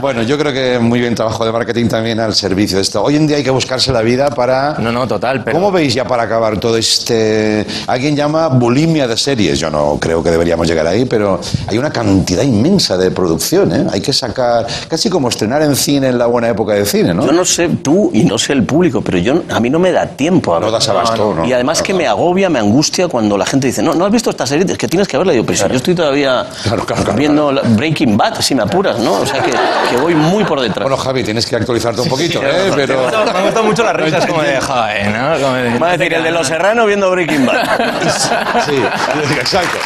Bueno, 0.00 0.22
yo 0.22 0.38
creo 0.38 0.52
que 0.52 0.78
muy 0.78 1.00
bien 1.00 1.14
trabajo 1.14 1.44
de 1.44 1.52
marketing 1.52 1.88
también 1.88 2.20
al 2.20 2.34
servicio 2.34 2.76
de 2.76 2.82
esto. 2.82 3.02
Hoy 3.02 3.16
en 3.16 3.26
día 3.26 3.36
hay 3.36 3.44
que 3.44 3.50
buscarse 3.50 3.92
la 3.92 4.02
vida 4.02 4.30
para... 4.30 4.76
No, 4.78 4.92
no, 4.92 5.06
total. 5.06 5.42
Pero... 5.44 5.56
¿Cómo 5.56 5.72
veis 5.72 5.94
ya 5.94 6.04
para 6.06 6.24
acabar 6.24 6.58
todo 6.58 6.76
este... 6.76 7.66
Alguien 7.86 8.16
llama 8.16 8.48
bulimia 8.48 9.06
de 9.06 9.16
series. 9.16 9.58
Yo 9.58 9.70
no 9.70 9.98
creo 10.00 10.22
que 10.22 10.30
deberíamos 10.30 10.66
llegar 10.66 10.86
ahí, 10.86 11.04
pero 11.04 11.40
hay 11.66 11.78
una 11.78 11.90
cantidad 11.90 12.42
inmensa 12.42 12.96
de 12.96 13.10
producción, 13.10 13.72
¿eh? 13.72 13.86
Hay 13.92 14.00
que 14.00 14.12
sacar... 14.12 14.66
Casi 14.88 15.10
como 15.10 15.28
estrenar 15.28 15.62
en 15.62 15.76
cine 15.76 16.08
en 16.08 16.18
la 16.18 16.26
buena 16.26 16.48
época 16.48 16.74
de 16.74 16.84
cine, 16.84 17.14
¿no? 17.14 17.26
Yo 17.26 17.32
no 17.32 17.44
sé 17.44 17.68
tú 17.82 18.10
y 18.12 18.24
no 18.24 18.38
sé 18.38 18.52
el 18.52 18.63
público, 18.66 19.00
pero 19.02 19.18
yo 19.18 19.42
a 19.50 19.60
mí 19.60 19.70
no 19.70 19.78
me 19.78 19.92
da 19.92 20.06
tiempo. 20.06 20.54
A 20.54 20.60
No 20.60 20.66
ver. 20.66 20.72
das 20.74 20.88
abasto, 20.88 21.34
¿no? 21.34 21.44
Y 21.44 21.52
además 21.52 21.82
que 21.82 21.94
me 21.94 22.06
agobia, 22.06 22.48
me 22.50 22.58
angustia 22.58 23.08
cuando 23.08 23.36
la 23.38 23.46
gente 23.46 23.66
dice, 23.68 23.82
no, 23.82 23.94
no 23.94 24.04
has 24.06 24.12
visto 24.12 24.30
esta 24.30 24.46
serie, 24.46 24.64
es 24.70 24.78
que 24.78 24.88
tienes 24.88 25.06
que 25.08 25.16
verla. 25.18 25.32
Digo, 25.32 25.44
pero 25.44 25.56
si 25.58 25.68
yo 25.68 25.74
estoy 25.76 25.94
todavía 25.94 26.46
Claro, 26.62 26.84
claro, 26.84 27.02
claro, 27.04 27.18
viendo 27.18 27.52
Breaking 27.76 28.16
Bad, 28.16 28.40
si 28.40 28.54
me 28.54 28.62
apuras, 28.62 28.98
¿no? 28.98 29.12
O 29.14 29.26
sea 29.26 29.40
que, 29.42 29.50
que 29.50 29.96
voy 30.00 30.14
muy 30.14 30.44
por 30.44 30.60
detrás. 30.60 30.82
Bueno, 30.84 30.96
Javi, 30.96 31.22
tienes 31.24 31.46
que 31.46 31.56
actualizarte 31.56 32.00
un 32.00 32.08
poquito, 32.08 32.40
¿eh? 32.42 32.70
Pero... 32.74 33.06
Me 33.10 33.16
han 33.16 33.44
gustado 33.44 33.64
mucho 33.64 33.82
las 33.84 33.94
risas 33.96 34.26
como 34.26 34.42
de 34.42 34.60
joder, 34.60 35.10
¿no? 35.10 35.40
Como 35.40 35.54
de- 35.54 35.78
Va 35.78 35.88
a 35.90 35.96
decir, 35.96 36.14
el 36.14 36.22
de 36.22 36.30
Los 36.30 36.46
Serranos 36.46 36.86
viendo 36.86 37.10
Breaking 37.10 37.46
Bad. 37.46 37.64
Sí, 38.66 38.76
exacto. 39.40 39.78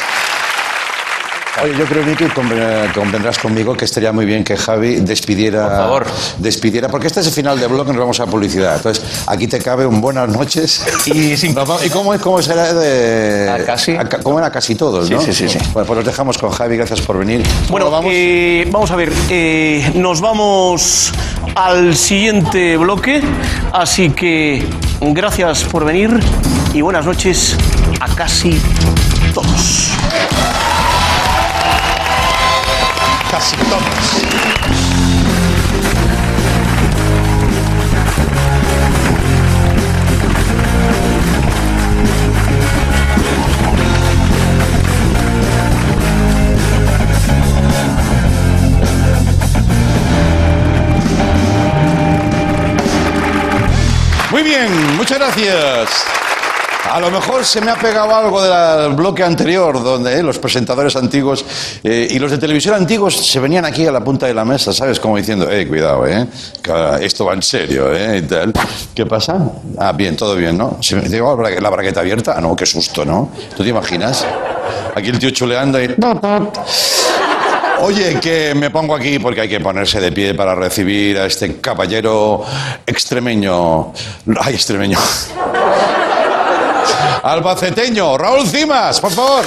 Oye, 1.62 1.76
yo 1.76 1.84
creo, 1.86 2.04
conven- 2.34 2.92
convendrás 2.94 3.38
conmigo 3.38 3.76
que 3.76 3.84
estaría 3.84 4.12
muy 4.12 4.24
bien 4.24 4.44
que 4.44 4.56
Javi 4.56 4.96
despidiera. 4.96 5.66
Por 5.68 5.76
favor. 5.76 6.06
Despidiera, 6.38 6.88
porque 6.88 7.08
este 7.08 7.20
es 7.20 7.26
el 7.26 7.32
final 7.32 7.58
de 7.58 7.66
blog 7.66 7.86
nos 7.88 7.96
vamos 7.96 8.20
a 8.20 8.26
publicidad. 8.26 8.76
Entonces, 8.76 9.04
aquí 9.26 9.48
te 9.48 9.58
cabe 9.58 9.84
un 9.84 10.00
buenas 10.00 10.28
noches. 10.28 10.84
Y 11.06 11.36
sin- 11.36 11.54
Nos 11.54 11.84
¿Y 11.84 11.90
cómo, 11.90 12.14
es- 12.14 12.20
cómo 12.20 12.40
será 12.42 12.72
de.? 12.72 13.48
A 13.50 13.64
casi. 13.64 13.96
a 13.96 14.08
¿Cómo 14.08 14.38
era 14.38 14.50
casi 14.52 14.76
todos, 14.76 15.08
Sí, 15.08 15.14
no? 15.14 15.20
sí, 15.20 15.32
sí, 15.32 15.48
sí. 15.48 15.58
Bueno, 15.72 15.86
pues 15.86 15.96
los 15.96 16.04
dejamos 16.06 16.38
con 16.38 16.50
Javi, 16.50 16.76
gracias 16.76 17.00
por 17.00 17.18
venir. 17.18 17.42
Bueno, 17.70 17.90
vamos. 17.90 18.10
eh, 18.14 18.68
vamos 18.70 18.90
a 18.92 18.96
ver, 18.96 19.12
eh, 19.28 19.90
nos 19.94 20.20
vamos 20.20 21.12
al 21.56 21.96
siguiente 21.96 22.76
bloque, 22.76 23.20
así 23.72 24.10
que 24.10 24.64
gracias 25.00 25.64
por 25.64 25.84
venir 25.84 26.20
y 26.72 26.80
buenas 26.82 27.04
noches 27.04 27.56
a 28.00 28.14
casi 28.14 28.60
todos. 29.34 29.88
Casi 33.30 33.56
todos. 33.56 34.38
Muy 54.30 54.42
bien, 54.42 54.96
muchas 54.96 55.18
gracias. 55.18 56.27
A 56.90 57.00
lo 57.00 57.10
mejor 57.10 57.44
se 57.44 57.60
me 57.60 57.70
ha 57.70 57.76
pegado 57.76 58.14
algo 58.16 58.42
del 58.42 58.94
bloque 58.94 59.22
anterior, 59.22 59.82
donde 59.82 60.18
eh, 60.18 60.22
los 60.22 60.38
presentadores 60.38 60.96
antiguos 60.96 61.44
eh, 61.84 62.08
y 62.10 62.18
los 62.18 62.30
de 62.30 62.38
televisión 62.38 62.74
antiguos 62.74 63.14
se 63.14 63.38
venían 63.40 63.64
aquí 63.66 63.86
a 63.86 63.92
la 63.92 64.00
punta 64.02 64.26
de 64.26 64.32
la 64.34 64.44
mesa, 64.44 64.72
¿sabes? 64.72 64.98
Como 64.98 65.16
diciendo, 65.16 65.50
eh, 65.50 65.66
cuidado, 65.68 66.06
¿eh? 66.06 66.26
esto 67.00 67.26
va 67.26 67.34
en 67.34 67.42
serio, 67.42 67.94
¿eh? 67.94 68.24
¿Qué 68.94 69.04
pasa? 69.06 69.38
Ah, 69.78 69.92
bien, 69.92 70.16
todo 70.16 70.34
bien, 70.34 70.56
¿no? 70.56 70.78
Se 70.80 70.96
me 70.96 71.02
digo, 71.08 71.36
la 71.36 71.50
bra- 71.50 71.60
la 71.60 71.70
bragueta 71.70 72.00
abierta. 72.00 72.34
Ah, 72.36 72.40
no, 72.40 72.56
qué 72.56 72.64
susto, 72.66 73.04
¿no? 73.04 73.30
¿Tú 73.56 73.62
te 73.62 73.68
imaginas? 73.68 74.24
Aquí 74.94 75.10
el 75.10 75.18
tío 75.18 75.30
chuleando 75.30 75.80
y... 75.82 75.94
Oye, 77.80 78.18
que 78.20 78.54
me 78.56 78.70
pongo 78.70 78.94
aquí 78.96 79.18
porque 79.18 79.42
hay 79.42 79.48
que 79.48 79.60
ponerse 79.60 80.00
de 80.00 80.10
pie 80.10 80.34
para 80.34 80.54
recibir 80.54 81.18
a 81.18 81.26
este 81.26 81.60
caballero 81.60 82.44
extremeño. 82.86 83.92
Ay, 84.40 84.54
extremeño. 84.54 84.98
Albaceteño, 87.22 88.16
Raúl 88.16 88.46
Cimas, 88.46 89.00
por 89.00 89.10
favor. 89.12 89.44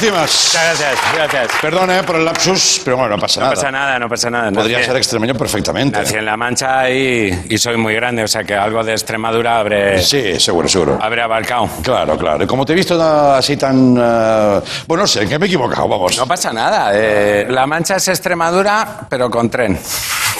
Cimas. 0.00 0.52
Muchas 0.54 0.80
gracias, 0.80 0.98
gracias. 1.14 1.48
Perdón 1.60 1.90
eh, 1.90 2.02
por 2.04 2.16
el 2.16 2.24
lapsus, 2.24 2.80
pero 2.84 2.96
bueno, 2.96 3.16
no 3.16 3.20
pasa 3.20 3.40
No 3.40 3.46
nada. 3.46 3.54
pasa 3.54 3.70
nada, 3.70 3.98
no 3.98 4.08
pasa 4.08 4.30
nada. 4.30 4.50
Podría 4.50 4.78
Nací- 4.80 4.86
ser 4.86 4.96
extremeño 4.96 5.34
perfectamente. 5.34 5.98
Nací 5.98 6.14
en 6.14 6.24
La 6.24 6.36
Mancha 6.38 6.88
y, 6.88 7.46
y 7.50 7.58
soy 7.58 7.76
muy 7.76 7.94
grande, 7.94 8.24
o 8.24 8.28
sea 8.28 8.42
que 8.44 8.54
algo 8.54 8.82
de 8.82 8.92
Extremadura 8.92 9.58
habré, 9.58 10.02
Sí, 10.02 10.40
seguro, 10.40 10.68
seguro. 10.68 10.98
habré 11.00 11.20
abarcado. 11.22 11.68
Claro, 11.82 12.16
claro. 12.16 12.42
Y 12.44 12.46
como 12.46 12.64
te 12.64 12.72
he 12.72 12.76
visto 12.76 13.00
así 13.02 13.56
tan... 13.58 13.92
uh, 13.98 14.62
bueno, 14.86 15.02
no 15.02 15.06
sé, 15.06 15.28
que 15.28 15.38
me 15.38 15.44
he 15.44 15.48
equivocado, 15.48 15.86
vamos. 15.86 16.16
No 16.16 16.26
pasa 16.26 16.50
nada. 16.52 16.92
eh, 16.94 17.46
la 17.50 17.66
Mancha 17.66 17.96
es 17.96 18.08
Extremadura, 18.08 19.00
pero 19.08 19.28
con 19.30 19.50
tren. 19.50 19.78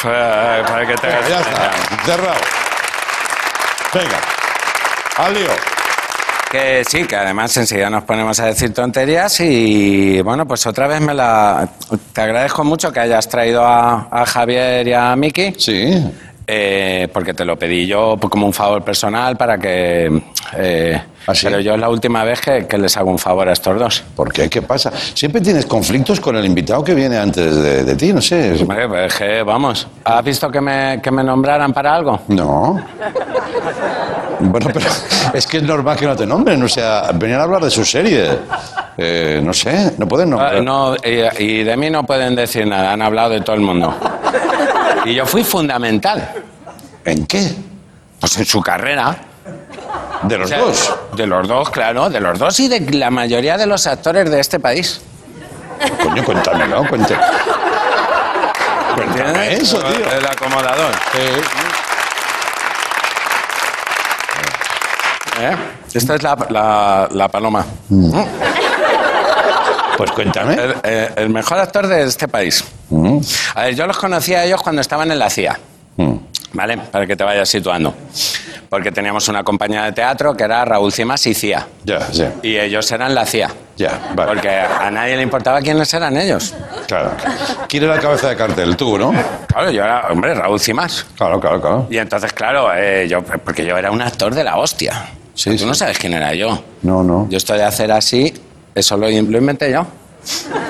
Para 0.03 0.65
para 0.67 0.87
que 0.87 0.95
te 0.95 1.07
Venga, 1.07 1.29
ya 1.29 1.41
está. 1.41 1.71
Cerrado. 2.07 2.41
Venga. 3.93 4.21
Al 5.19 5.35
lío. 5.35 5.49
Que 6.51 6.83
sí, 6.85 7.05
que 7.05 7.15
además 7.15 7.57
enseguida 7.57 7.89
nos 7.91 8.03
ponemos 8.03 8.41
a 8.41 8.47
decir 8.47 8.75
tonterías 8.75 9.39
y 9.41 10.21
bueno, 10.23 10.47
pues 10.49 10.67
otra 10.67 10.89
vez 10.89 11.01
me 11.01 11.15
la... 11.15 11.69
Te 12.13 12.23
agradezco 12.23 12.65
mucho 12.65 12.93
que 12.93 12.99
hayas 12.99 13.29
traído 13.29 13.65
a, 13.65 14.09
a 14.11 14.27
Javier 14.27 14.89
y 14.89 14.93
a 14.93 15.15
Miki. 15.15 15.55
Sí. 15.57 16.05
Eh, 16.53 17.07
porque 17.13 17.35
te 17.35 17.45
lo 17.45 17.57
pedí 17.57 17.87
yo 17.87 18.19
como 18.29 18.47
un 18.47 18.53
favor 18.53 18.83
personal 18.83 19.37
para 19.37 19.59
que... 19.59 20.21
eh, 20.57 21.01
¿Ah, 21.29 21.35
sí? 21.37 21.47
Pero 21.47 21.61
yo 21.61 21.75
es 21.75 21.81
la 21.81 21.89
última 21.89 22.25
vez 22.25 22.41
que, 22.41 22.67
que 22.67 22.77
les 22.79 22.97
hago 22.97 23.13
un 23.13 23.19
favor 23.21 23.49
a 23.49 23.53
estos 23.53 23.79
dos. 23.79 24.03
¿Por 24.17 24.33
qué? 24.33 24.51
¿Qué 24.51 24.61
pasa? 24.63 24.91
Siempre 25.15 25.41
tienes 25.41 25.67
conflictos 25.67 26.19
con 26.19 26.35
el 26.35 26.45
invitado 26.45 26.83
que 26.83 26.95
viene 26.97 27.17
antes 27.17 27.55
de, 27.55 27.85
de 27.85 27.95
ti, 27.95 28.13
no 28.13 28.21
sé. 28.21 28.55
es- 28.57 28.63
Hombre, 28.63 28.89
pues 28.89 29.13
es 29.13 29.19
que, 29.21 29.43
vamos, 29.45 29.87
¿has 30.03 30.25
visto 30.25 30.51
que 30.51 30.61
me, 30.61 30.99
que 31.01 31.13
me 31.13 31.23
nombraran 31.23 31.73
para 31.73 31.95
algo? 31.95 32.19
No. 32.27 32.85
Bueno, 34.41 34.69
pero 34.73 34.87
es 35.35 35.47
que 35.47 35.59
es 35.59 35.63
normal 35.63 35.97
que 35.97 36.07
no 36.07 36.17
te 36.17 36.27
nombren. 36.27 36.63
O 36.63 36.69
sea, 36.69 37.11
venían 37.15 37.41
a 37.41 37.45
hablar 37.45 37.63
de 37.63 37.71
su 37.71 37.85
serie. 37.85 38.39
Eh, 38.97 39.41
no 39.43 39.53
sé, 39.53 39.93
no 39.99 40.07
pueden 40.09 40.31
nombrar. 40.31 40.57
Ah, 40.57 40.61
No, 40.61 40.97
y, 40.97 41.43
y 41.43 41.63
de 41.65 41.77
mí 41.77 41.91
no 41.91 42.05
pueden 42.05 42.35
decir 42.35 42.67
nada, 42.67 42.93
han 42.93 43.03
hablado 43.03 43.31
de 43.31 43.41
todo 43.41 43.55
el 43.57 43.63
mundo. 43.63 43.95
Y 45.05 45.15
yo 45.15 45.25
fui 45.27 45.45
fundamental. 45.45 46.33
¿En 47.05 47.27
qué? 47.27 47.55
Pues 48.19 48.37
en 48.39 48.45
su 48.47 48.61
carrera. 48.61 49.17
¿De 50.23 50.37
los 50.37 50.47
O 50.47 50.49
sea, 50.49 50.59
dos? 50.59 50.95
De 51.17 51.27
los 51.27 51.49
dos, 51.49 51.71
claro, 51.71 52.11
de 52.11 52.21
los 52.21 52.39
dos 52.39 52.61
y 52.61 52.69
de 52.69 52.81
la 52.93 53.11
mayoría 53.11 53.57
de 53.57 53.67
los 53.67 53.87
actores 53.87 54.31
de 54.31 54.39
este 54.41 54.61
país. 54.61 55.01
Coño, 56.03 56.23
cuéntamelo, 56.23 56.87
cuente. 56.89 57.17
Cuéntame 58.95 59.55
eso, 59.55 59.79
tío. 59.79 60.13
El 60.13 60.27
acomodador. 60.27 60.93
¿Eh? 65.41 65.57
Esta 65.95 66.15
es 66.17 66.23
la, 66.23 66.37
la- 66.51 67.09
la 67.13 67.29
paloma. 67.29 67.65
Pues 69.97 70.11
cuéntame. 70.13 70.55
El, 70.55 70.75
eh, 70.83 71.11
el 71.17 71.29
mejor 71.31 71.59
actor 71.59 71.87
de 71.87 72.05
este 72.05 72.27
país. 72.29 72.65
Mm, 72.89 73.19
A 73.55 73.63
ver, 73.65 73.75
yo 73.75 73.87
los 73.87 73.99
conocía 73.99 74.41
a 74.41 74.45
ellos 74.45 74.63
cuando 74.63 74.81
estaban 74.81 75.11
en 75.11 75.19
la 75.19 75.29
CIA. 75.31 75.59
mm. 75.97 76.15
¿Vale? 76.53 76.79
Para 76.79 77.07
que 77.07 77.15
te 77.15 77.23
vayas 77.23 77.49
situando. 77.49 77.95
Porque 78.69 78.91
teníamos 78.91 79.29
una 79.29 79.45
compañía 79.45 79.85
de 79.85 79.93
teatro 79.93 80.35
que 80.37 80.43
era 80.43 80.65
Raúl 80.65 80.93
Cimas 80.93 81.25
y 81.29 81.35
CIA. 81.35 81.65
Ya, 81.85 82.01
sí. 82.13 82.25
Y 82.43 82.57
ellos 82.57 82.91
eran 82.91 83.15
la 83.15 83.25
CIA. 83.25 83.51
Ya, 83.77 84.01
vale. 84.17 84.33
Porque 84.33 84.49
a 84.51 84.91
nadie 84.91 85.15
le 85.17 85.23
importaba 85.23 85.61
quiénes 85.61 85.93
eran 85.95 86.17
ellos. 86.17 86.53
Claro. 86.89 87.13
¿Quién 87.69 87.85
era 87.85 87.95
la 87.95 88.01
cabeza 88.01 88.31
de 88.31 88.37
cartel? 88.37 88.77
Tú, 88.77 88.99
¿no? 88.99 89.13
Claro, 89.47 89.71
yo 89.71 89.85
era, 89.85 90.09
hombre, 90.11 90.35
Raúl 90.35 90.59
Cimas. 90.59 91.07
Claro, 91.17 91.39
claro, 91.41 91.61
claro. 91.61 91.87
Y 91.89 91.99
entonces, 91.99 92.33
claro, 92.33 92.71
eh, 92.75 93.07
yo, 93.09 93.23
porque 93.23 93.65
yo 93.65 93.77
era 93.79 93.93
un 93.93 94.03
actor 94.03 94.35
de 94.35 94.43
la 94.43 94.57
hostia. 94.57 95.05
Sí, 95.41 95.57
Tú 95.57 95.65
no 95.67 95.73
sabes 95.75 95.99
quién 95.99 96.13
era 96.13 96.35
yo. 96.35 96.63
No, 96.83 97.03
no. 97.03 97.27
Yo 97.31 97.39
esto 97.39 97.55
de 97.55 97.65
hacer 97.65 97.91
así, 97.93 98.35
eso 98.75 98.97
lo, 98.99 99.09
inventé 99.09 99.73
yo. 99.73 99.87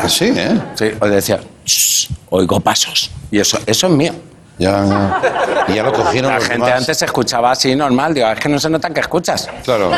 Así, 0.01 0.27
¿eh? 0.37 0.61
Sí, 0.77 0.93
o 1.01 1.09
decía, 1.09 1.41
"Shh, 1.65 2.09
oigo 2.31 2.61
pasos. 2.61 3.11
Y 3.33 3.41
eso, 3.41 3.59
eso 3.67 3.87
es 3.89 3.93
mío. 3.93 4.13
Ya, 4.59 4.85
ya. 4.85 5.21
Y 5.69 5.75
ya 5.75 5.83
lo 5.83 5.93
cogieron 5.93 6.31
La 6.31 6.37
los 6.39 6.47
gente 6.47 6.67
demás. 6.67 6.81
antes 6.83 6.99
se 6.99 7.05
escuchaba 7.07 7.51
así 7.51 7.75
normal. 7.75 8.15
Digo, 8.15 8.29
es 8.29 8.39
que 8.39 8.49
no 8.49 8.61
se 8.61 8.71
nota 8.71 8.91
que 8.91 9.01
escuchas. 9.01 9.49
Claro, 9.65 9.91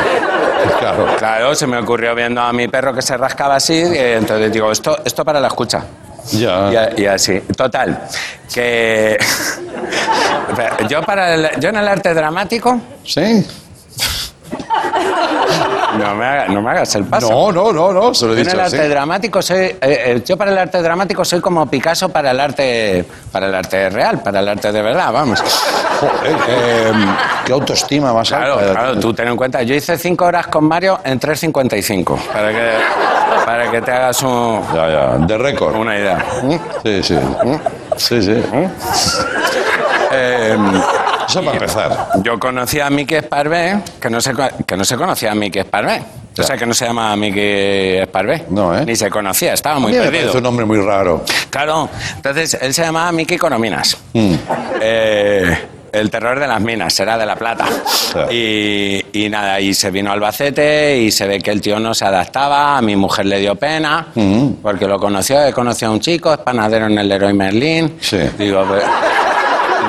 claro. 0.79 1.15
Claro, 1.19 1.53
se 1.53 1.67
me 1.67 1.77
ocurrió 1.77 2.15
viendo 2.15 2.41
a 2.41 2.51
mi 2.51 2.67
perro 2.67 2.95
que 2.95 3.01
se 3.03 3.15
rascaba 3.15 3.57
así, 3.57 3.75
entonces 3.77 4.51
digo, 4.51 4.71
esto, 4.71 4.97
esto 5.05 5.23
para 5.23 5.39
la 5.39 5.49
escucha. 5.49 5.83
Ya. 6.31 6.71
Y, 6.71 6.75
a- 6.77 6.93
y 7.01 7.05
así. 7.05 7.41
Total, 7.55 8.07
que 8.51 9.17
yo 10.89 11.01
para 11.03 11.35
el- 11.35 11.59
yo 11.59 11.69
en 11.69 11.75
el 11.75 11.87
arte 11.87 12.13
dramático 12.13 12.79
¿Sí? 13.05 13.45
No 15.99 16.15
me, 16.15 16.25
haga- 16.25 16.47
no 16.47 16.61
me 16.61 16.71
hagas 16.71 16.95
el 16.95 17.05
paso. 17.05 17.29
No, 17.29 17.51
no, 17.51 17.71
no, 17.71 17.93
no, 17.93 18.13
se 18.13 18.25
lo 18.25 18.33
he 18.33 18.35
Yo 18.37 18.41
en 18.41 18.45
dicho 18.47 18.57
el 18.57 18.65
así. 18.65 18.75
arte 18.77 18.89
dramático 18.89 19.41
soy 19.41 19.57
eh, 19.59 19.77
eh, 19.81 20.23
yo 20.25 20.35
para 20.37 20.51
el 20.51 20.57
arte 20.57 20.81
dramático 20.81 21.23
soy 21.23 21.39
como 21.41 21.65
Picasso 21.67 22.09
para 22.09 22.31
el 22.31 22.39
arte 22.39 23.05
para 23.31 23.47
el 23.47 23.55
arte 23.55 23.89
real, 23.89 24.19
para 24.21 24.39
el 24.39 24.47
arte 24.49 24.71
de 24.71 24.81
verdad, 24.81 25.11
vamos. 25.11 25.41
Joder, 25.41 26.35
qué, 26.45 26.91
qué 27.45 27.53
autoestima 27.53 28.11
más 28.13 28.27
Claro, 28.29 28.57
alta. 28.59 28.71
claro, 28.71 28.99
tú 28.99 29.13
ten 29.13 29.27
en 29.27 29.37
cuenta, 29.37 29.61
yo 29.63 29.75
hice 29.75 29.97
cinco 29.97 30.25
horas 30.25 30.47
con 30.47 30.65
Mario 30.65 30.99
en 31.03 31.19
3.55, 31.19 32.17
para 32.33 32.49
que, 32.51 32.71
para 33.45 33.71
que 33.71 33.81
te 33.81 33.91
hagas 33.91 34.21
un- 34.23 34.61
Ya, 34.73 34.89
ya, 34.89 35.07
de 35.25 35.37
récord. 35.37 35.75
una 35.75 35.97
idea. 35.97 36.25
Sí, 36.83 37.03
sí. 37.03 37.19
Sí, 37.97 38.21
sí. 38.23 38.43
Eh, 40.11 40.57
Eso 41.27 41.41
para 41.43 41.57
empezar. 41.57 42.07
yo 42.23 42.39
conocí 42.39 42.79
a 42.79 42.89
Miki 42.89 43.15
Esparvé, 43.15 43.79
que 43.99 44.09
no 44.09 44.19
se, 44.21 44.33
que 44.65 44.77
no 44.77 44.85
se 44.85 44.95
conocía 44.97 45.31
a 45.31 45.35
Miki 45.35 45.59
Esparvé. 45.59 46.01
O 46.37 46.41
sea, 46.41 46.57
que 46.57 46.65
no 46.65 46.73
se 46.73 46.85
llama 46.85 47.15
Miki 47.15 47.39
Esparvé. 47.39 48.45
No, 48.49 48.75
¿eh? 48.75 48.83
Ni 48.85 48.95
se 48.95 49.09
conocía, 49.09 49.53
estaba 49.53 49.75
A 49.75 49.79
muy 49.79 49.91
mí 49.91 49.97
me 49.97 50.03
perdido. 50.05 50.21
parece 50.23 50.37
un 50.37 50.43
nombre 50.43 50.65
muy 50.65 50.79
raro. 50.81 51.23
Claro, 51.49 51.89
entonces 52.15 52.57
él 52.59 52.73
se 52.73 52.81
llamaba 52.83 53.11
Miki 53.11 53.35
Econominas. 53.35 53.95
Mm. 54.13 54.33
Eh, 54.81 55.57
el 55.91 56.09
terror 56.09 56.39
de 56.39 56.47
las 56.47 56.59
minas, 56.59 56.91
será 56.91 57.19
de 57.19 57.25
La 57.27 57.35
Plata. 57.35 57.65
Claro. 58.11 58.31
Y, 58.31 59.05
y 59.13 59.29
nada, 59.29 59.59
y 59.59 59.75
se 59.75 59.91
vino 59.91 60.09
a 60.09 60.13
Albacete 60.13 60.97
y 60.97 61.11
se 61.11 61.27
ve 61.27 61.39
que 61.39 61.51
el 61.51 61.61
tío 61.61 61.79
no 61.79 61.93
se 61.93 62.03
adaptaba, 62.05 62.77
a 62.79 62.81
mi 62.81 62.95
mujer 62.95 63.27
le 63.27 63.37
dio 63.39 63.53
pena, 63.53 64.07
Mm. 64.15 64.53
porque 64.63 64.87
lo 64.87 64.97
conoció, 64.99 65.45
he 65.45 65.53
conocido 65.53 65.91
a 65.91 65.93
un 65.93 65.99
chico, 65.99 66.33
es 66.33 66.39
panadero 66.39 66.87
en 66.87 66.97
el 66.97 67.07
Leroy 67.07 67.33
Merlin. 67.33 67.95
Sí. 68.01 68.17
Digo, 68.39 68.65
pero, 68.67 68.81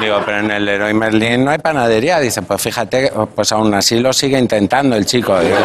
digo, 0.00 0.20
pero 0.24 0.38
en 0.38 0.50
el 0.50 0.64
Leroy 0.64 0.94
Merlin 0.94 1.44
no 1.44 1.50
hay 1.50 1.58
panadería. 1.58 2.20
Dice, 2.20 2.42
pues 2.42 2.60
fíjate, 2.62 3.12
pues 3.34 3.52
aún 3.52 3.72
así 3.74 3.98
lo 3.98 4.12
sigue 4.12 4.38
intentando 4.38 4.96
el 4.96 5.06
chico. 5.06 5.38
Digo, 5.40 5.56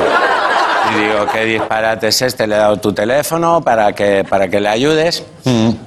y 0.92 1.00
digo, 1.00 1.26
¿qué 1.32 1.46
disparate 1.46 2.08
es 2.08 2.22
este? 2.22 2.48
Le 2.48 2.56
he 2.56 2.58
dado 2.58 2.78
tu 2.78 2.94
teléfono 2.94 3.62
para 3.62 3.94
que, 3.94 4.24
para 4.28 4.48
que 4.48 4.60
le 4.60 4.70
ayudes. 4.70 5.24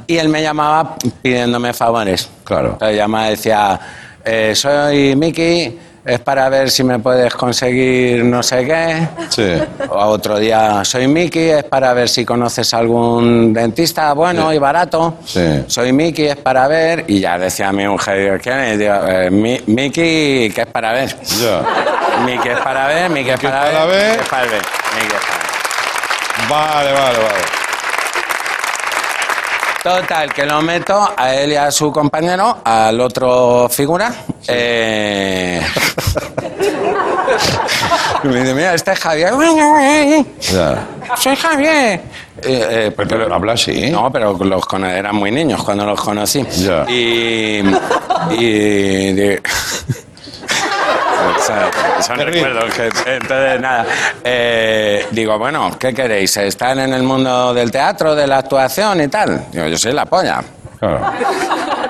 Y 0.07 0.16
él 0.16 0.28
me 0.28 0.43
llamaba 0.43 0.97
pidiéndome 1.22 1.72
favores. 1.72 2.28
Claro. 2.45 2.72
Entonces 2.72 2.97
llamaba 2.97 3.26
y 3.28 3.30
decía, 3.30 3.80
eh, 4.24 4.53
soy 4.55 5.16
Miki, 5.16 5.78
es 6.05 6.18
para 6.20 6.48
ver 6.48 6.70
si 6.70 6.82
me 6.82 6.98
puedes 6.98 7.32
conseguir 7.34 8.24
no 8.24 8.42
sé 8.42 8.64
qué. 8.64 9.09
Sí. 9.28 9.55
O 9.88 9.98
otro 10.07 10.38
día, 10.38 10.84
soy 10.84 11.07
Miki, 11.07 11.38
es 11.50 11.64
para 11.64 11.92
ver 11.94 12.09
si 12.09 12.24
conoces 12.24 12.74
algún 12.74 13.53
dentista 13.53 14.12
bueno 14.12 14.50
Sí. 14.50 14.57
y 14.57 14.59
barato. 14.59 15.14
Sí. 15.24 15.64
Soy 15.68 15.92
Miki, 15.92 16.26
es 16.26 16.36
para 16.36 16.66
ver. 16.68 17.05
Y 17.07 17.20
ya 17.20 17.38
decía 17.38 17.68
a 17.68 17.72
mi 17.72 17.86
mujer, 17.86 18.18
digo, 18.18 18.36
¿quién 18.42 18.59
es? 18.61 18.78
Digo, 18.78 18.94
eh, 19.07 19.30
Mi- 19.30 19.61
Miki, 19.66 20.50
que 20.55 20.62
es 20.62 20.66
para 20.66 20.92
ver. 20.92 21.16
Ya. 21.40 21.62
Miki 22.24 22.48
es 22.48 22.59
para 22.59 22.86
ver. 22.88 23.11
Miki 23.11 23.30
es 23.30 23.40
para 23.40 23.64
ver. 23.64 23.70
Miki 24.11 24.20
es 24.22 24.28
para 24.28 24.44
ver. 24.46 24.62
Vale, 26.48 26.92
vale, 26.92 27.18
vale. 27.18 27.61
Total, 29.82 30.32
que 30.32 30.46
lo 30.46 30.62
meto 30.62 31.10
a 31.16 31.34
él 31.34 31.52
y 31.52 31.56
a 31.56 31.70
su 31.72 31.90
compañero, 31.90 32.58
al 32.64 33.00
otro 33.00 33.68
figura. 33.68 34.12
Eh... 34.46 35.60
y 38.22 38.26
me 38.28 38.40
dice, 38.40 38.54
mira, 38.54 38.74
este 38.74 38.92
es 38.92 39.00
Javier. 39.00 39.32
Ya. 40.40 40.86
Soy 41.16 41.34
Javier. 41.34 42.00
Eh, 42.44 42.66
eh, 42.70 42.92
Pero, 42.96 43.08
pero 43.08 43.34
habla 43.34 43.54
así. 43.54 43.90
No, 43.90 44.10
pero 44.12 44.34
los 44.34 44.64
eran 44.72 45.16
muy 45.16 45.32
niños 45.32 45.62
cuando 45.64 45.84
los 45.84 46.00
conocí. 46.00 46.44
Ya. 46.58 46.84
Y. 46.88 47.62
y 48.38 49.12
son 52.03 52.18
recuerdos 52.18 52.64
que- 52.74 52.86
entonces 53.14 53.61
nada 53.61 53.86
Eh, 54.24 55.07
digo 55.11 55.38
bueno 55.38 55.70
qué 55.78 55.92
queréis 55.94 56.36
están 56.36 56.78
en 56.80 56.92
el 56.92 57.03
mundo 57.03 57.53
del 57.55 57.70
teatro 57.70 58.14
de 58.14 58.26
la 58.26 58.38
actuación 58.38 59.00
y 59.00 59.09
tal 59.09 59.46
digo 59.53 59.66
yo 59.66 59.76
soy 59.78 59.92
la 59.92 60.07
polla 60.07 60.42
Claro. 60.78 61.00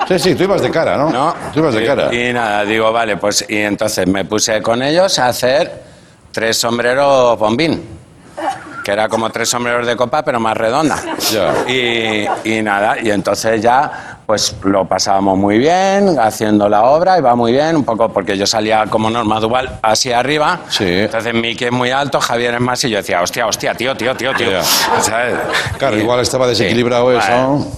Sí, 0.07 0.19
sí, 0.19 0.35
tú 0.35 0.43
ibas 0.43 0.61
de 0.61 0.69
cara, 0.69 0.97
¿no? 0.97 1.09
¿no? 1.09 1.33
Tú 1.53 1.59
ibas 1.61 1.73
de 1.73 1.83
Y- 1.83 1.87
cara. 1.87 2.13
Y, 2.13 2.31
nada, 2.33 2.63
digo, 2.65 2.91
vale, 2.91 3.17
pues 3.17 3.43
y 3.49 3.57
entonces 3.57 4.05
me 4.05 4.23
puse 4.25 4.61
con 4.61 4.83
ellos 4.83 5.17
a 5.17 5.27
hacer 5.29 5.81
tres 6.31 6.57
sombreros 6.57 7.39
bombín, 7.39 7.81
que 8.83 8.91
era 8.91 9.07
como 9.07 9.29
tres 9.29 9.49
sombreros 9.49 9.87
de 9.87 9.95
copa, 9.95 10.23
pero 10.23 10.39
más 10.39 10.55
redonda. 10.57 10.97
Y, 11.67 12.25
y 12.43 12.61
nada, 12.61 12.97
y 13.01 13.09
entonces 13.11 13.61
ya 13.61 14.17
pues 14.25 14.55
lo 14.63 14.85
pasábamos 14.85 15.37
muy 15.37 15.57
bien 15.57 16.17
haciendo 16.19 16.69
la 16.69 16.83
obra, 16.83 17.17
iba 17.17 17.35
muy 17.35 17.51
bien, 17.51 17.75
un 17.75 17.83
poco 17.83 18.09
porque 18.09 18.37
yo 18.37 18.45
salía 18.47 18.85
como 18.89 19.09
norma 19.09 19.39
dual 19.39 19.79
así 19.81 20.11
arriba. 20.13 20.59
Sí. 20.69 20.85
Entonces 20.87 21.33
Miki 21.33 21.65
es 21.65 21.71
muy 21.71 21.91
alto, 21.91 22.19
Javier 22.21 22.53
es 22.55 22.61
más, 22.61 22.83
y 22.85 22.89
yo 22.89 22.97
decía, 22.97 23.21
hostia, 23.21 23.45
hostia, 23.47 23.73
tío, 23.75 23.95
tío, 23.95 24.15
tío, 24.15 24.33
tío. 24.33 24.61
¿Sabes? 25.01 25.35
Claro, 25.77 25.97
Y- 25.97 26.01
igual 26.01 26.19
estaba 26.21 26.47
desequilibrado 26.47 27.11
Sí. 27.11 27.17
eso. 27.27 27.71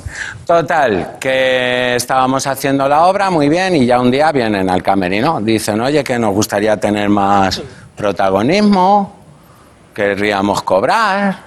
Total, 0.46 1.18
que 1.20 1.96
estábamos 1.96 2.46
haciendo 2.46 2.88
la 2.88 3.06
obra 3.06 3.30
muy 3.32 3.50
bien 3.50 3.76
y 3.76 3.86
ya 3.88 4.00
un 4.00 4.12
día 4.12 4.32
vienen 4.32 4.70
al 4.70 4.84
camerino. 4.84 5.40
Dicen, 5.42 5.82
oye, 5.82 6.04
que 6.04 6.20
nos 6.20 6.34
gustaría 6.34 6.78
tener 6.78 7.10
más 7.10 7.60
protagonismo, 7.96 9.15
querríamos 9.96 10.62
cobrar. 10.62 11.40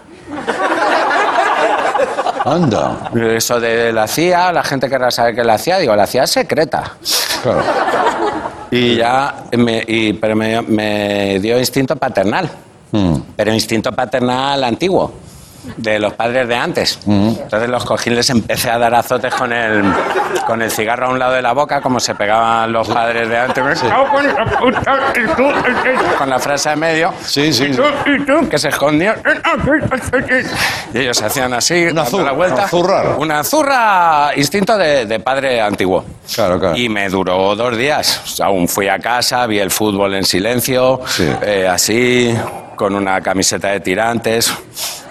Anda. 2.45 3.11
Eso 3.37 3.61
de 3.61 3.93
la 3.93 4.07
CIA, 4.09 4.53
la 4.53 4.63
gente 4.65 4.89
querrá 4.89 5.11
saber 5.11 5.35
qué 5.35 5.41
es 5.43 5.47
la 5.47 5.59
CIA. 5.59 5.79
Digo, 5.79 5.95
la 5.95 6.07
CIA 6.07 6.25
es 6.25 6.31
secreta. 6.31 6.95
Claro. 7.43 7.63
Y 8.71 8.97
ya, 8.97 9.35
me, 9.57 9.83
y- 9.87 10.13
pero 10.15 10.35
me, 10.35 10.63
me 10.63 11.39
dio 11.41 11.59
instinto 11.59 11.97
paternal. 11.97 12.49
Mm. 12.93 13.17
Pero 13.37 13.53
instinto 13.53 13.93
paternal 13.93 14.65
antiguo, 14.65 15.13
de 15.77 15.99
los 15.99 16.15
padres 16.15 16.49
de 16.49 16.57
antes. 16.57 16.99
Entonces 17.07 17.69
los 17.69 17.85
cogí 17.85 18.11
y 18.11 18.15
les 18.15 18.31
empecé 18.31 18.71
a 18.71 18.79
dar 18.79 18.95
azotes 18.95 19.35
con 19.35 19.53
el, 19.53 19.85
con 20.47 20.63
el 20.63 20.71
cigarro 20.71 21.07
a 21.07 21.11
un 21.11 21.19
lado 21.19 21.35
de 21.35 21.43
la 21.43 21.53
boca, 21.53 21.81
como 21.81 22.01
se 22.01 22.15
pegaban 22.15 22.73
los 22.73 22.89
padres 22.89 23.29
de 23.29 23.39
antes. 23.39 23.65
Me 23.65 23.75
cago 23.89 24.21
en 24.21 24.27
la 24.35 24.45
puta, 24.45 24.99
y 25.15 25.27
tú, 25.37 25.43
y- 25.43 25.47
y- 25.51 26.17
Con 26.17 26.31
la 26.31 26.39
frase 26.39 26.71
en 26.73 26.79
medio. 26.79 27.13
Sí, 27.25 27.53
sí. 27.53 27.65
Y 27.65 27.73
tú, 27.77 27.83
y 28.07 28.25
tú, 28.25 28.49
que 28.49 28.59
se 28.59 28.69
escondían. 28.69 29.17
Y 30.95 30.99
ellos 30.99 31.21
hacían 31.23 31.53
así, 31.53 31.85
Una 31.85 32.03
dando 32.03 32.11
zurra, 32.11 32.25
la 32.25 32.33
vuelta. 32.33 32.69
una 33.19 33.45
zurra, 33.45 34.31
instinto 34.37 34.77
de, 34.77 35.07
de 35.07 35.21
padre 35.21 35.61
antiguo. 35.61 36.05
Claro, 36.35 36.59
claro. 36.59 36.77
Y 36.77 36.89
me 36.89 37.09
duró 37.09 37.55
dos 37.55 37.77
días. 37.77 38.23
O 38.25 38.27
sea, 38.29 38.47
aún 38.47 38.69
fui 38.69 38.89
a 38.89 38.99
casa, 38.99 39.47
vi 39.47 39.59
el 39.59 39.71
fútbol 39.71 40.15
en 40.15 40.25
silencio, 40.25 41.01
Sí. 41.07 41.29
eh, 41.43 41.69
así, 41.71 42.35
con 42.77 42.95
una 42.95 43.21
camiseta 43.21 43.69
de 43.69 43.81
tirantes, 43.81 44.53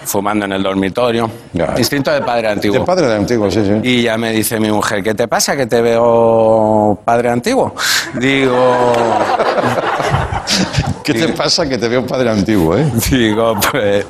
fumando 0.08 0.46
en 0.46 0.52
el 0.52 0.62
dormitorio. 0.62 1.30
Ya. 1.52 1.74
Instinto 1.76 2.10
de 2.10 2.22
padre 2.22 2.48
antiguo. 2.48 2.80
De 2.80 2.84
padre 2.84 3.14
antiguo, 3.14 3.50
sí, 3.50 3.62
sí. 3.64 3.80
Y 3.82 4.02
ya 4.02 4.16
me 4.16 4.32
dice 4.32 4.58
mi 4.58 4.70
mujer, 4.70 5.02
¿qué 5.02 5.14
te 5.14 5.28
pasa? 5.28 5.56
Que 5.56 5.66
te 5.66 5.82
veo 5.82 6.98
padre 7.04 7.28
antiguo. 7.28 7.74
Digo, 8.14 8.92
¿Qué 11.04 11.14
te 11.14 11.28
pasa 11.28 11.68
que 11.68 11.78
te 11.78 11.88
veo 11.88 12.06
padre 12.06 12.30
antiguo, 12.30 12.76
eh? 12.76 12.90
digo, 13.10 13.54
pues, 13.70 14.06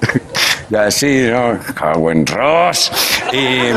y 0.71 0.77
así, 0.77 1.23
¿no? 1.31 1.59
Cago 1.75 2.11
en 2.11 2.27
Ross. 2.27 2.91
Y 3.33 3.73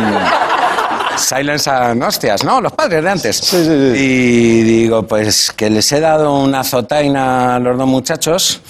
Silence 1.18 1.70
and 1.70 2.04
hostias, 2.04 2.44
¿no? 2.44 2.62
Los 2.62 2.72
padres 2.74 3.04
de 3.04 3.10
antes. 3.10 3.38
Sí, 3.38 3.58
sí, 3.58 3.66
sí. 3.66 4.00
Y 4.00 4.62
digo, 4.64 5.04
pues 5.04 5.52
que 5.52 5.70
les 5.70 5.92
he 5.92 6.00
dado 6.00 6.36
una 6.40 6.64
zotaina 6.64 7.56
a 7.56 7.60
los 7.60 7.78
dos 7.78 7.88
muchachos 7.88 8.62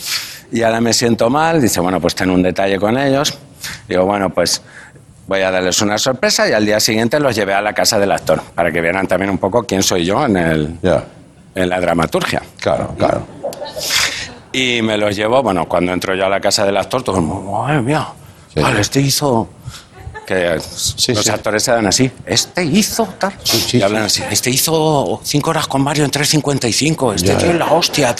y 0.51 0.61
ahora 0.63 0.81
me 0.81 0.93
siento 0.93 1.29
mal. 1.29 1.61
Dice, 1.61 1.79
bueno, 1.79 1.99
pues 1.99 2.15
ten 2.15 2.29
un 2.29 2.41
detalle 2.41 2.77
con 2.79 2.97
ellos. 2.97 3.37
Digo, 3.87 4.05
bueno, 4.05 4.29
pues 4.29 4.61
voy 5.27 5.41
a 5.41 5.51
darles 5.51 5.81
una 5.81 5.97
sorpresa 5.97 6.47
y 6.49 6.53
al 6.53 6.65
día 6.65 6.79
siguiente 6.79 7.19
los 7.19 7.35
llevé 7.35 7.53
a 7.53 7.61
la 7.61 7.73
casa 7.73 7.97
del 7.99 8.11
actor 8.11 8.41
para 8.55 8.71
que 8.71 8.81
vieran 8.81 9.07
también 9.07 9.29
un 9.31 9.37
poco 9.37 9.63
quién 9.63 9.81
soy 9.83 10.03
yo 10.03 10.25
en, 10.25 10.35
el, 10.37 10.77
en 11.55 11.69
la 11.69 11.79
dramaturgia. 11.79 12.41
Claro, 12.59 12.93
claro. 12.97 13.25
Y 14.51 14.81
me 14.81 14.97
los 14.97 15.15
llevo, 15.15 15.41
bueno, 15.41 15.67
cuando 15.67 15.93
entro 15.93 16.13
yo 16.15 16.25
a 16.25 16.29
la 16.29 16.41
casa 16.41 16.65
del 16.65 16.75
actor, 16.75 17.03
todo 17.03 17.17
el 17.17 17.21
mundo, 17.23 17.51
madre 17.51 17.81
mía, 17.81 18.07
Sí. 18.53 18.59
vale, 18.59 18.81
este 18.81 18.99
hizo 18.99 19.47
los 20.35 21.29
actores 21.29 21.63
se 21.63 21.71
dan 21.71 21.87
así. 21.87 22.11
Este 22.25 22.63
hizo 22.63 23.07
tal. 23.17 23.33
Y 23.71 23.81
hablan 23.81 24.03
así. 24.03 24.23
Este 24.29 24.49
hizo 24.49 25.19
cinco 25.23 25.49
horas 25.51 25.67
con 25.67 25.81
Mario 25.81 26.05
en 26.05 26.11
3.55. 26.11 27.15
Este 27.15 27.35
tío 27.35 27.51
es 27.51 27.55
la 27.55 27.71
hostia. 27.71 28.15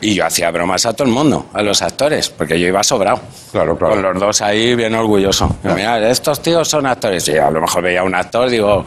Y 0.00 0.14
yo 0.14 0.26
hacía 0.26 0.50
bromas 0.50 0.86
a 0.86 0.92
todo 0.92 1.06
el 1.06 1.12
mundo, 1.12 1.46
a 1.52 1.62
los 1.62 1.82
actores, 1.82 2.28
porque 2.30 2.58
yo 2.58 2.66
iba 2.66 2.82
sobrado. 2.82 3.20
Claro, 3.52 3.76
claro. 3.76 3.94
Con 3.94 4.02
los 4.02 4.20
dos 4.20 4.42
ahí 4.42 4.74
bien 4.74 4.94
orgulloso. 4.94 5.56
Mira, 5.62 6.10
estos 6.10 6.40
tíos 6.42 6.68
son 6.68 6.86
actores. 6.86 7.26
Y 7.28 7.36
a 7.38 7.50
lo 7.50 7.60
mejor 7.60 7.82
veía 7.82 8.00
a 8.00 8.04
un 8.04 8.14
actor, 8.14 8.48
digo. 8.48 8.84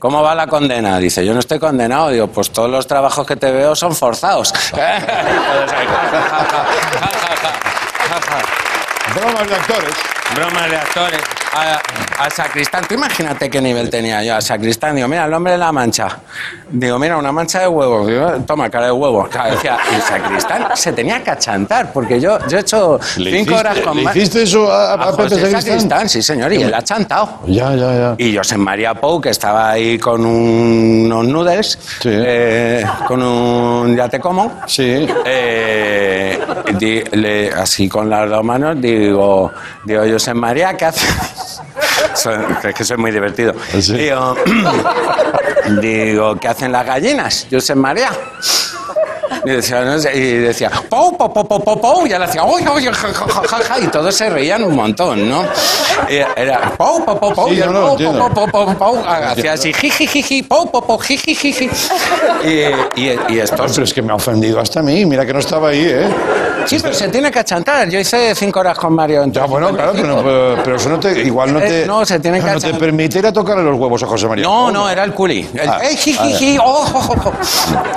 ¿Cómo 0.00 0.22
va 0.22 0.34
la 0.34 0.46
condena? 0.46 0.98
Dice, 0.98 1.26
yo 1.26 1.34
no 1.34 1.40
estoy 1.40 1.58
condenado. 1.58 2.08
Digo, 2.08 2.26
pues 2.28 2.50
todos 2.50 2.70
los 2.70 2.86
trabajos 2.86 3.26
que 3.26 3.36
te 3.36 3.52
veo 3.52 3.76
son 3.76 3.94
forzados. 3.94 4.50
Bromas 9.14 9.48
de 9.48 9.54
actores. 9.54 9.94
Bromas 10.34 10.70
de 10.70 10.76
actores. 10.76 11.20
A, 11.52 11.80
a 12.26 12.30
Sacristán, 12.30 12.86
tú 12.86 12.94
imagínate 12.94 13.50
qué 13.50 13.60
nivel 13.60 13.90
tenía 13.90 14.22
yo. 14.22 14.36
A 14.36 14.40
Sacristán, 14.40 14.94
digo, 14.94 15.08
mira, 15.08 15.24
el 15.24 15.34
hombre 15.34 15.52
de 15.52 15.58
la 15.58 15.72
mancha. 15.72 16.06
Digo, 16.70 16.96
mira, 16.98 17.16
una 17.16 17.32
mancha 17.32 17.58
de 17.60 17.66
huevos. 17.66 18.06
Digo, 18.06 18.30
toma, 18.46 18.70
cara 18.70 18.86
de 18.86 18.92
huevo. 18.92 19.24
Claro, 19.28 19.52
decía, 19.56 19.76
y 19.96 20.00
Sacristán 20.00 20.68
se 20.74 20.92
tenía 20.92 21.24
que 21.24 21.30
achantar, 21.32 21.92
porque 21.92 22.20
yo, 22.20 22.38
yo 22.46 22.58
he 22.58 22.60
hecho 22.60 23.00
¿Le 23.16 23.30
cinco 23.32 23.50
hiciste- 23.52 23.58
horas 23.58 23.78
con 23.80 23.96
¿Le 23.96 24.02
hiciste 24.04 24.42
eso 24.44 24.70
a, 24.70 24.92
a, 24.92 24.94
a 24.94 25.08
a 25.08 25.10
Pepe 25.10 25.22
José 25.24 25.34
Sacristán? 25.40 25.62
Sacristán, 25.62 26.08
sí, 26.08 26.22
señor, 26.22 26.52
y 26.52 26.62
él 26.62 26.72
ha 26.72 26.82
chantado. 26.82 27.40
Ya, 27.46 27.74
ya, 27.74 27.94
ya. 27.94 28.14
Y 28.18 28.36
José 28.36 28.56
María 28.56 28.94
Pou, 28.94 29.20
que 29.20 29.30
estaba 29.30 29.70
ahí 29.70 29.98
con 29.98 30.24
unos 30.24 31.78
Sí. 32.00 32.08
eh, 32.12 32.84
con 33.08 33.22
un 33.22 33.96
ya 33.96 34.08
te 34.08 34.20
como, 34.20 34.60
Sí. 34.66 35.06
eh, 35.24 36.38
di- 36.78 37.02
le- 37.12 37.50
así 37.52 37.88
con 37.88 38.08
las 38.08 38.30
dos 38.30 38.44
manos, 38.44 38.80
digo, 38.80 39.50
digo 39.84 40.02
José 40.12 40.32
María, 40.34 40.76
¿qué 40.76 40.84
hace? 40.86 41.06
Es 42.26 42.74
que 42.74 42.84
soy 42.84 42.96
muy 42.96 43.10
divertido. 43.10 43.54
Sí. 43.80 43.94
Digo, 43.94 44.36
digo, 45.80 46.36
¿qué 46.36 46.48
hacen 46.48 46.72
las 46.72 46.86
gallinas, 46.86 47.46
José 47.50 47.74
María? 47.74 48.10
Y 49.44 49.50
decía, 49.50 49.80
no 49.82 49.98
sé, 49.98 50.14
y 50.14 50.36
decía, 50.38 50.70
pou, 50.90 51.16
pou, 51.16 51.32
pou, 51.32 51.44
pou, 51.48 51.60
pou, 51.64 51.80
pou, 51.80 52.06
y 52.06 52.12
él 52.12 52.22
hacía, 52.22 52.44
uy, 52.44 52.60
uy, 52.60 52.84
ja, 52.84 52.92
ja, 52.92 53.58
ja, 53.68 53.78
y 53.80 53.86
todos 53.86 54.14
se 54.14 54.28
reían 54.28 54.62
un 54.64 54.76
montón, 54.76 55.30
¿no? 55.30 55.44
Y 56.10 56.16
Era, 56.36 56.72
pou, 56.76 57.02
pou, 57.06 57.18
pou, 57.18 57.32
pou, 57.32 57.48
Sí, 57.48 57.54
y 57.54 57.60
él, 57.60 57.72
no, 57.72 57.96
pou, 57.96 58.12
pou, 58.34 58.46
pou, 58.46 58.66
pou, 58.66 58.74
pou, 58.74 59.02
hacía 59.06 59.52
así, 59.52 59.72
jiji, 59.72 60.06
jiji, 60.06 60.42
pou, 60.42 60.66
pou, 60.66 60.82
pou, 60.82 61.02
jiji, 61.02 61.34
jiji. 61.34 61.70
Y, 62.44 63.00
y, 63.00 63.18
y 63.30 63.38
esto, 63.38 63.56
Pero 63.56 63.84
es 63.84 63.94
que 63.94 64.02
me 64.02 64.12
ha 64.12 64.16
ofendido 64.16 64.60
hasta 64.60 64.80
a 64.80 64.82
mí. 64.82 65.06
Mira 65.06 65.24
que 65.24 65.32
no 65.32 65.38
estaba 65.38 65.70
ahí, 65.70 65.86
¿eh? 65.86 66.08
Sí, 66.70 66.78
pero 66.82 66.94
se 66.94 67.08
tiene 67.08 67.30
que 67.30 67.38
achantar. 67.38 67.88
Yo 67.88 67.98
hice 67.98 68.34
cinco 68.34 68.60
horas 68.60 68.78
con 68.78 68.94
Mario. 68.94 69.24
Ya, 69.26 69.44
bueno, 69.44 69.74
claro, 69.74 69.92
pero, 69.94 70.06
no- 70.06 70.22
pero, 70.22 70.56
pero 70.64 70.76
eso 70.76 70.88
no 70.88 70.98
te, 71.00 71.20
igual 71.24 71.52
no 71.52 71.60
te, 71.60 71.86
no, 71.86 72.04
se 72.06 72.18
tiene 72.20 72.40
que 72.40 72.46
no 72.50 72.58
te 72.60 72.68
echar- 72.70 72.78
permite 72.78 73.18
ir 73.18 73.26
a 73.26 73.32
tocarle 73.32 73.62
los 73.64 73.78
huevos 73.78 74.02
a 74.02 74.06
José 74.06 74.26
María. 74.28 74.44
No, 74.44 74.70
no, 74.70 74.88
era 74.88 75.04
el 75.04 75.12
culi. 75.12 75.48
El, 75.54 75.68
Ah, 75.68 75.78
¡Ey, 75.82 75.96
ji, 75.96 76.12
ji, 76.14 76.32
ji! 76.34 76.58
¡Oh! 76.62 77.32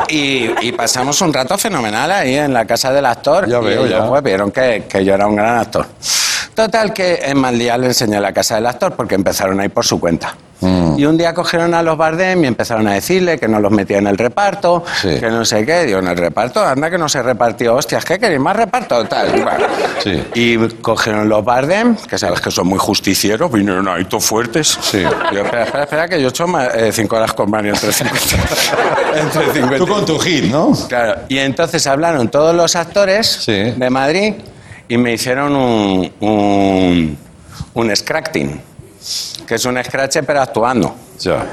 Y, 0.10 0.50
y 0.62 0.72
pasamos 0.74 1.20
un 1.22 1.34
rato 1.34 1.58
fenomenal 1.58 2.12
ahí 2.12 2.36
en 2.36 2.54
la 2.54 2.66
casa 2.66 2.92
del 2.92 3.06
actor. 3.06 3.48
Ya 3.50 3.60
y 3.60 3.64
veo, 3.66 3.86
ellos, 3.86 3.90
ya. 3.90 4.08
pues, 4.08 4.22
vieron 4.24 4.52
que, 4.52 4.86
que 4.88 5.04
yo 5.04 5.14
era 5.14 5.28
un 5.28 5.36
gran 5.36 5.58
actor. 5.60 5.86
Total, 6.56 6.94
que 6.94 7.16
en 7.24 7.38
mal 7.40 7.58
día 7.58 7.78
le 7.78 7.88
enseñé 7.88 8.20
la 8.20 8.32
casa 8.32 8.56
del 8.56 8.68
actor 8.68 8.94
porque 8.96 9.16
empezaron 9.16 9.60
a 9.60 9.66
ir 9.66 9.72
por 9.72 9.86
su 9.86 10.00
cuenta. 10.00 10.36
Mm. 10.62 10.98
Y 10.98 11.06
un 11.06 11.18
día 11.18 11.34
cogieron 11.34 11.74
a 11.74 11.82
los 11.84 11.98
Bardem 11.98 12.42
y 12.44 12.48
empezaron 12.48 12.88
a 12.88 12.94
decirle 12.94 13.38
que 13.38 13.48
no 13.50 13.60
los 13.60 13.72
metía 13.72 13.98
en 13.98 14.08
el 14.08 14.18
reparto, 14.18 14.84
Sí. 15.02 15.20
que 15.20 15.30
no 15.30 15.44
sé 15.44 15.66
qué. 15.66 15.84
Digo, 15.84 16.00
en 16.00 16.08
el 16.08 16.16
reparto, 16.16 16.64
anda 16.64 16.90
que 16.90 16.98
no 16.98 17.10
se 17.10 17.22
repartió. 17.22 17.76
Hostias, 17.76 18.06
¿qué 18.06 18.18
queréis? 18.18 18.40
¿Más 18.40 18.56
reparto? 18.56 19.04
Tal. 19.06 19.32
Bueno. 19.32 19.66
Sí. 20.02 20.24
Y 20.36 20.58
cogieron 20.82 21.28
los 21.28 21.44
Bardem, 21.44 21.96
que 21.98 22.18
sabes 22.18 22.40
que 22.40 22.50
son 22.52 22.68
muy 22.68 22.78
justicieros, 22.80 23.52
vinieron 23.52 23.88
ahí 23.90 24.06
todos 24.06 24.24
fuertes. 24.24 24.78
Sí. 24.82 25.00
Digo, 25.00 25.10
espera, 25.44 25.64
espera, 25.64 25.84
espera, 25.84 26.08
que 26.08 26.22
yo 26.22 26.28
he 26.28 26.30
hecho 26.30 26.48
ma- 26.48 26.68
eh, 26.68 26.92
cinco 26.94 27.18
horas 27.18 27.34
con 27.34 27.50
Mario 27.50 27.74
entre 27.74 27.92
50. 27.92 28.20
entre 29.20 29.46
50. 29.54 29.78
Tú 29.80 29.88
con 29.88 30.06
tu 30.06 30.18
hit, 30.20 30.46
¿no? 30.46 30.72
Claro, 30.88 31.16
y 31.28 31.40
entonces 31.40 31.86
hablaron 31.88 32.30
todos 32.30 32.56
los 32.56 32.76
actores 32.78 33.28
Sí. 33.28 33.52
de 33.76 33.90
Madrid 33.90 34.36
y 34.88 34.98
me 34.98 35.14
hicieron 35.14 35.56
un, 35.56 36.12
un, 36.20 37.18
un 37.74 37.96
scratching, 37.96 38.62
que 39.48 39.56
es 39.56 39.66
un 39.66 39.82
scratch 39.84 40.18
pero 40.26 40.42
actuando. 40.42 40.96
Ya. 41.20 41.46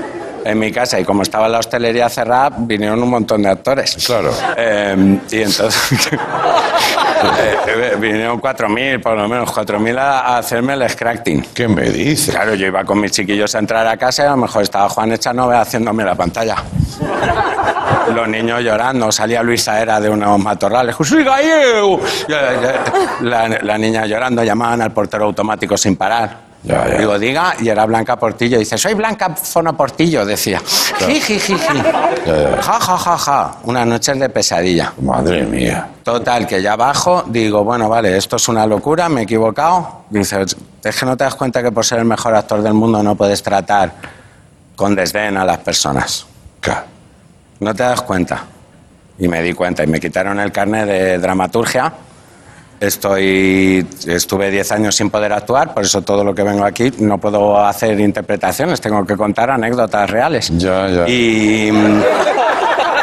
En 0.45 0.59
mi 0.59 0.73
casa, 0.73 0.99
y 0.99 1.05
como 1.05 1.23
estaba 1.23 1.49
la 1.49 1.59
hostelería 1.59 2.09
cerrada, 2.09 2.51
vinieron 2.57 3.03
un 3.03 3.11
montón 3.11 3.43
de 3.43 3.51
actores. 3.51 3.97
Claro. 4.07 4.33
Eh, 4.57 5.19
y 5.31 5.43
entonces 5.43 6.11
eh, 7.23 7.97
vinieron 7.99 8.41
4.000, 8.41 9.03
por 9.03 9.17
lo 9.17 9.29
menos 9.29 9.51
4.000 9.51 9.99
a, 9.99 10.21
a 10.21 10.39
hacerme 10.39 10.75
el 10.75 10.89
scratching. 10.89 11.47
¿Qué 11.55 11.69
me 11.69 11.91
dices? 11.91 12.35
Claro, 12.35 12.55
yo 12.55 12.67
iba 12.67 12.85
con 12.85 13.01
mis 13.01 13.13
chiquillos 13.13 13.55
a 13.55 13.59
entrar 13.59 13.87
a 13.87 13.97
casa 13.97 14.25
y 14.25 14.27
a 14.27 14.31
lo 14.31 14.37
mejor 14.39 14.63
estaba 14.63 14.89
Juan 14.89 15.13
Echanove 15.13 15.57
haciéndome 15.57 16.05
la 16.05 16.15
pantalla. 16.15 16.57
Los 18.15 18.29
niños 18.29 18.61
llorando, 18.63 19.13
salía 19.13 19.43
Luisa 19.43 19.81
Era 19.81 20.01
de 20.01 20.09
unos 20.11 20.39
matorrales. 20.41 20.97
¡Soy 21.01 21.23
gallego! 21.23 22.01
Y, 22.29 22.33
eh, 22.33 22.81
La, 23.23 23.49
la 23.49 23.79
niña 23.79 24.07
llorando, 24.07 24.43
llamaban 24.43 24.83
al 24.83 24.93
portero 24.93 25.27
automático 25.27 25.77
sin 25.77 25.97
parar. 25.97 26.50
Ya, 26.63 26.87
ya. 26.87 26.99
Digo, 26.99 27.19
diga, 27.19 27.55
y 27.59 27.69
era 27.69 27.87
Blanca 27.87 28.17
Portillo. 28.17 28.59
Dice, 28.59 28.77
soy 28.77 28.95
Blanca 28.95 29.35
Fono 29.35 29.77
Portillo, 29.77 30.27
decía. 30.27 30.61
Ji, 30.99 31.21
ji, 31.21 31.39
ji, 31.39 31.55
ji. 31.55 31.79
Ya, 32.27 32.37
ya. 32.37 32.63
Ja, 32.63 32.81
ja, 32.81 32.99
ja, 32.99 33.19
ja. 33.19 33.57
Unas 33.65 33.87
noches 33.87 34.19
de 34.19 34.29
pesadilla. 34.29 34.93
Madre 35.01 35.43
mía. 35.45 35.89
Total, 36.03 36.47
que 36.47 36.61
ya 36.61 36.77
bajo, 36.77 37.25
digo, 37.27 37.65
bueno, 37.65 37.89
vale, 37.89 38.17
esto 38.17 38.37
es 38.37 38.49
una 38.49 38.67
locura, 38.67 39.09
me 39.09 39.23
he 39.23 39.25
equivocado. 39.25 40.05
Dice, 40.11 40.45
es 40.85 40.97
que 40.97 41.07
no 41.07 41.17
te 41.17 41.25
das 41.25 41.35
cuenta 41.35 41.63
que 41.63 41.73
por 41.73 41.85
ser 41.85 42.01
el 42.01 42.05
mejor 42.05 42.35
actor 42.35 42.63
del 42.63 42.75
mundo 42.75 43.03
no 43.03 43.15
puedes 43.15 43.43
tratar 43.43 43.93
con 44.77 44.95
desdén 44.95 45.37
a 45.39 45.45
las 45.45 45.59
personas. 45.59 46.27
Claro. 46.61 46.83
No 47.61 47.75
te 47.75 47.83
das 47.83 48.03
cuenta. 48.03 48.45
Y 49.19 49.29
me 49.29 49.43
di 49.43 49.53
cuenta 49.53 49.85
y 49.85 49.87
me 49.87 50.01
quitaron 50.01 50.41
el 50.41 50.51
carnet 50.53 50.87
de 50.87 51.19
dramaturgia. 51.19 51.93
Estoy, 52.81 53.87
estuve 54.07 54.51
10 54.51 54.73
años 54.73 54.97
sin 54.97 55.11
poder 55.11 55.35
actuar, 55.35 55.75
por 55.75 55.85
eso 55.85 56.01
todo 56.01 56.25
lo 56.25 56.35
que 56.35 56.43
vengo 56.43 56.65
aquí 56.65 56.91
no 56.99 57.19
puedo 57.19 57.63
hacer 57.63 58.01
interpretaciones, 58.01 58.81
tengo 58.81 59.05
que 59.07 59.19
contar 59.19 59.51
anécdotas 59.51 60.09
reales. 60.09 60.51
Ya, 60.57 60.89
ya. 60.89 61.07
Y, 61.07 61.69
y, 61.69 61.73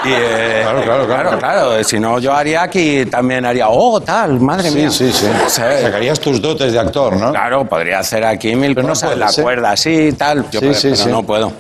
eh, 0.09 0.61
Claro, 0.63 0.83
claro, 0.83 1.05
claro. 1.05 1.39
claro, 1.39 1.83
Si 1.83 1.99
no, 1.99 2.17
yo 2.19 2.33
haría 2.33 2.63
aquí 2.63 3.05
también 3.05 3.45
haría, 3.45 3.69
oh, 3.69 4.01
tal, 4.01 4.39
madre 4.39 4.69
Sí, 4.71 4.75
mía. 4.77 4.89
sí, 4.89 5.11
sí. 5.11 5.27
Sí. 5.47 5.61
Sacarías 5.81 6.19
tus 6.19 6.41
dotes 6.41 6.73
de 6.73 6.79
actor, 6.79 7.15
¿no? 7.15 7.31
Claro, 7.31 7.65
podría 7.65 7.99
hacer 7.99 8.25
aquí 8.25 8.55
mil 8.55 8.73
Pero 8.73 8.87
no 8.87 8.93
cosas, 8.93 9.11
puedes, 9.13 9.37
la 9.37 9.43
cuerda 9.43 9.71
así 9.71 9.91
y 10.07 10.11
tal, 10.13 10.49
yo 10.51 10.59
Sí, 10.59 10.67
pero 10.81 10.95
sí. 10.95 11.09
no 11.09 11.23
puedo. 11.23 11.53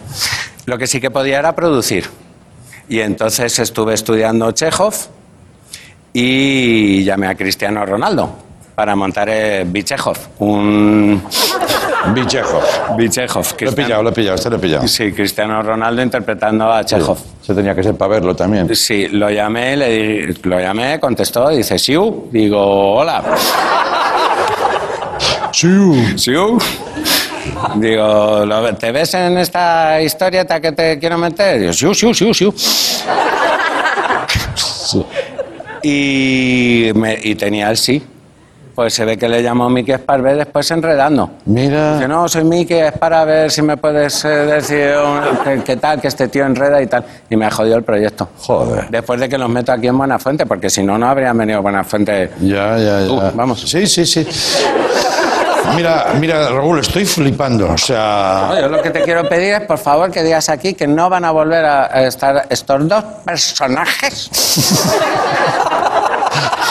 Lo 0.65 0.77
que 0.77 0.87
sí 0.87 0.99
que 0.99 1.11
podía 1.11 1.39
era 1.39 1.53
producir. 1.55 2.09
Y 2.89 2.99
entonces 2.99 3.57
estuve 3.59 3.93
estudiando 3.93 4.51
Chekhov 4.51 4.93
y 6.19 7.03
llamé 7.03 7.27
a 7.27 7.35
Cristiano 7.35 7.85
Ronaldo 7.85 8.27
para 8.73 8.95
montar 8.95 9.29
eh, 9.29 9.63
Bichejov, 9.67 10.17
un... 10.39 11.21
Bichejov. 12.13 12.95
Bichejov. 12.97 13.45
Lo 13.61 13.69
he 13.69 13.73
pillado, 13.73 14.01
lo 14.03 14.09
he 14.09 14.13
pillado, 14.13 14.35
este 14.35 14.49
lo 14.49 14.55
he 14.55 14.59
pillado. 14.59 14.87
Sí, 14.87 15.11
Cristiano 15.11 15.61
Ronaldo 15.61 16.01
interpretando 16.01 16.71
a 16.71 16.83
Chekhov. 16.83 17.19
Se 17.43 17.53
tenía 17.53 17.75
que 17.75 17.83
ser 17.83 17.95
para 17.95 18.09
verlo 18.13 18.35
también. 18.35 18.75
Sí, 18.75 19.07
lo 19.09 19.29
llamé, 19.29 19.77
le 19.77 19.89
di- 19.89 20.33
lo 20.43 20.59
llamé, 20.59 20.99
contestó, 20.99 21.49
dice, 21.49 21.77
Siu. 21.77 22.29
Digo, 22.31 22.95
hola. 22.95 23.23
Siu. 25.51 26.17
Siu. 26.17 26.57
Digo, 27.75 28.43
"¿Lo- 28.45 28.75
¿te 28.75 28.91
ves 28.91 29.13
en 29.13 29.37
esta 29.37 30.01
historieta 30.01 30.59
que 30.59 30.71
te 30.71 30.97
quiero 30.97 31.17
meter? 31.19 31.59
Digo, 31.59 31.73
Siu, 31.73 31.93
Siu, 31.93 32.11
Siu, 32.13 32.33
Siu. 32.33 32.53
Y, 35.89 36.91
me- 36.95 37.17
y 37.23 37.35
tenía 37.35 37.69
el 37.69 37.77
sí. 37.77 38.03
Pues 38.75 38.93
se 38.93 39.05
ve 39.05 39.17
que 39.17 39.27
le 39.27 39.41
llamó 39.41 39.69
Miki 39.71 39.91
Esparvé 39.93 40.35
después 40.35 40.69
enredando. 40.69 41.31
Mira. 41.45 41.95
Dice, 41.95 42.07
no, 42.07 42.27
soy 42.29 42.43
Miki, 42.43 42.75
es 42.75 42.91
para 42.91 43.23
ver 43.25 43.49
si 43.49 43.61
me 43.63 43.75
puedes 43.77 44.23
eh, 44.25 44.27
decir 44.27 44.91
qué, 45.43 45.61
qué 45.65 45.77
tal, 45.77 45.99
que 45.99 46.09
este 46.09 46.27
tío 46.27 46.45
enreda 46.45 46.79
y 46.81 46.85
tal. 46.87 47.03
Y 47.29 47.35
me 47.37 47.45
ha 47.45 47.51
jodido 47.51 47.77
el 47.77 47.83
proyecto. 47.83 48.29
Joder. 48.37 48.87
Después 48.89 49.19
de 49.19 49.29
que 49.29 49.37
los 49.37 49.49
meto 49.49 49.71
aquí 49.71 49.87
en 49.87 49.97
Buenafuente, 49.97 50.45
porque 50.45 50.69
si 50.69 50.83
no, 50.83 50.97
no 50.97 51.07
habrían 51.07 51.35
venido 51.37 51.57
a 51.57 51.61
Buenafuente. 51.61 52.29
Ya, 52.41 52.77
ya, 52.77 53.01
ya. 53.01 53.11
Uh, 53.11 53.31
vamos. 53.33 53.61
Sí, 53.61 53.87
sí, 53.87 54.05
sí. 54.05 54.27
Mira, 55.75 56.13
mira, 56.19 56.49
Raúl, 56.49 56.79
estoy 56.79 57.05
flipando. 57.05 57.69
O 57.71 57.77
sea. 57.77 58.47
No, 58.49 58.59
yo 58.61 58.67
lo 58.69 58.81
que 58.81 58.89
te 58.91 59.01
quiero 59.01 59.27
pedir 59.27 59.53
es, 59.53 59.61
por 59.61 59.77
favor, 59.77 60.11
que 60.11 60.23
digas 60.23 60.49
aquí 60.49 60.73
que 60.73 60.87
no 60.87 61.09
van 61.09 61.25
a 61.25 61.31
volver 61.31 61.65
a 61.65 62.03
estar 62.07 62.45
estos 62.49 62.87
dos 62.87 63.03
personajes. 63.25 64.29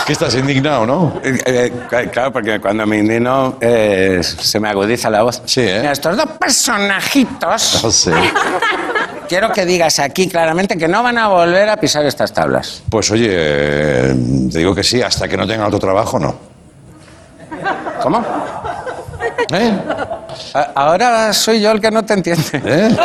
Que 0.06 0.12
estás 0.12 0.34
indignado, 0.36 0.86
¿no? 0.86 1.20
Eh, 1.24 1.36
eh, 1.46 1.72
claro, 2.12 2.32
porque 2.32 2.60
cuando 2.60 2.86
me 2.86 2.98
indigno 2.98 3.56
eh, 3.60 4.20
se 4.22 4.60
me 4.60 4.68
agudiza 4.68 5.10
la 5.10 5.22
voz. 5.22 5.42
Sí, 5.46 5.62
¿eh? 5.62 5.78
Mira, 5.80 5.90
estos 5.92 6.16
dos 6.16 6.28
personajitos, 6.38 7.80
No 7.82 7.90
sé. 7.90 8.12
quiero 9.28 9.52
que 9.52 9.66
digas 9.66 9.98
aquí 9.98 10.28
claramente 10.28 10.78
que 10.78 10.86
no 10.86 11.02
van 11.02 11.18
a 11.18 11.26
volver 11.26 11.68
a 11.68 11.76
pisar 11.76 12.06
estas 12.06 12.32
tablas. 12.32 12.82
Pues 12.88 13.10
oye, 13.10 13.28
te 13.28 14.58
digo 14.58 14.74
que 14.76 14.84
sí, 14.84 15.02
hasta 15.02 15.26
que 15.26 15.36
no 15.36 15.44
tengan 15.44 15.66
otro 15.66 15.80
trabajo, 15.80 16.20
no. 16.20 16.36
¿Cómo? 18.00 18.24
¿Eh? 19.52 19.78
Ahora 20.74 21.32
soy 21.32 21.60
yo 21.60 21.70
el 21.70 21.80
que 21.80 21.90
no 21.90 22.04
te 22.04 22.14
entiende. 22.14 22.42
¿Eh? 22.52 22.96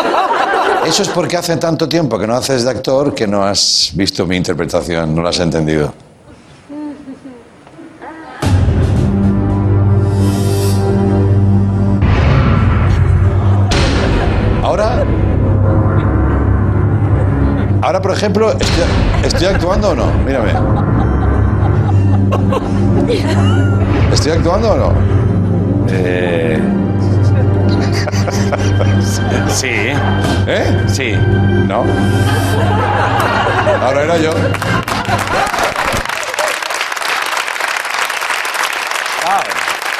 Eso 0.85 1.03
es 1.03 1.09
porque 1.09 1.37
hace 1.37 1.57
tanto 1.57 1.87
tiempo 1.87 2.17
que 2.17 2.25
no 2.25 2.35
haces 2.35 2.63
de 2.63 2.71
actor 2.71 3.13
que 3.13 3.27
no 3.27 3.43
has 3.43 3.91
visto 3.93 4.25
mi 4.25 4.35
interpretación, 4.35 5.13
no 5.13 5.21
la 5.21 5.29
has 5.29 5.39
entendido. 5.39 5.93
Ahora. 14.63 15.03
Ahora, 17.83 18.01
por 18.01 18.11
ejemplo, 18.11 18.51
estoy, 18.51 18.83
estoy 19.23 19.47
actuando 19.47 19.89
o 19.89 19.95
no? 19.95 20.05
Mírame. 20.25 20.53
¿Estoy 24.13 24.31
actuando 24.33 24.71
o 24.71 24.77
no? 24.77 25.30
Eh, 25.93 26.59
sí, 29.49 29.91
¿Eh? 30.47 30.83
sí. 30.87 31.13
No. 31.67 31.85
Ahora 33.81 34.03
era 34.03 34.17
yo. 34.17 34.33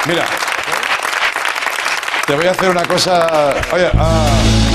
Mira. 0.08 0.26
Te 2.26 2.36
voy 2.36 2.48
a 2.48 2.52
hacer 2.52 2.70
una 2.70 2.86
cosa. 2.86 3.54
Oye, 3.72 3.90
ah. 3.98 4.71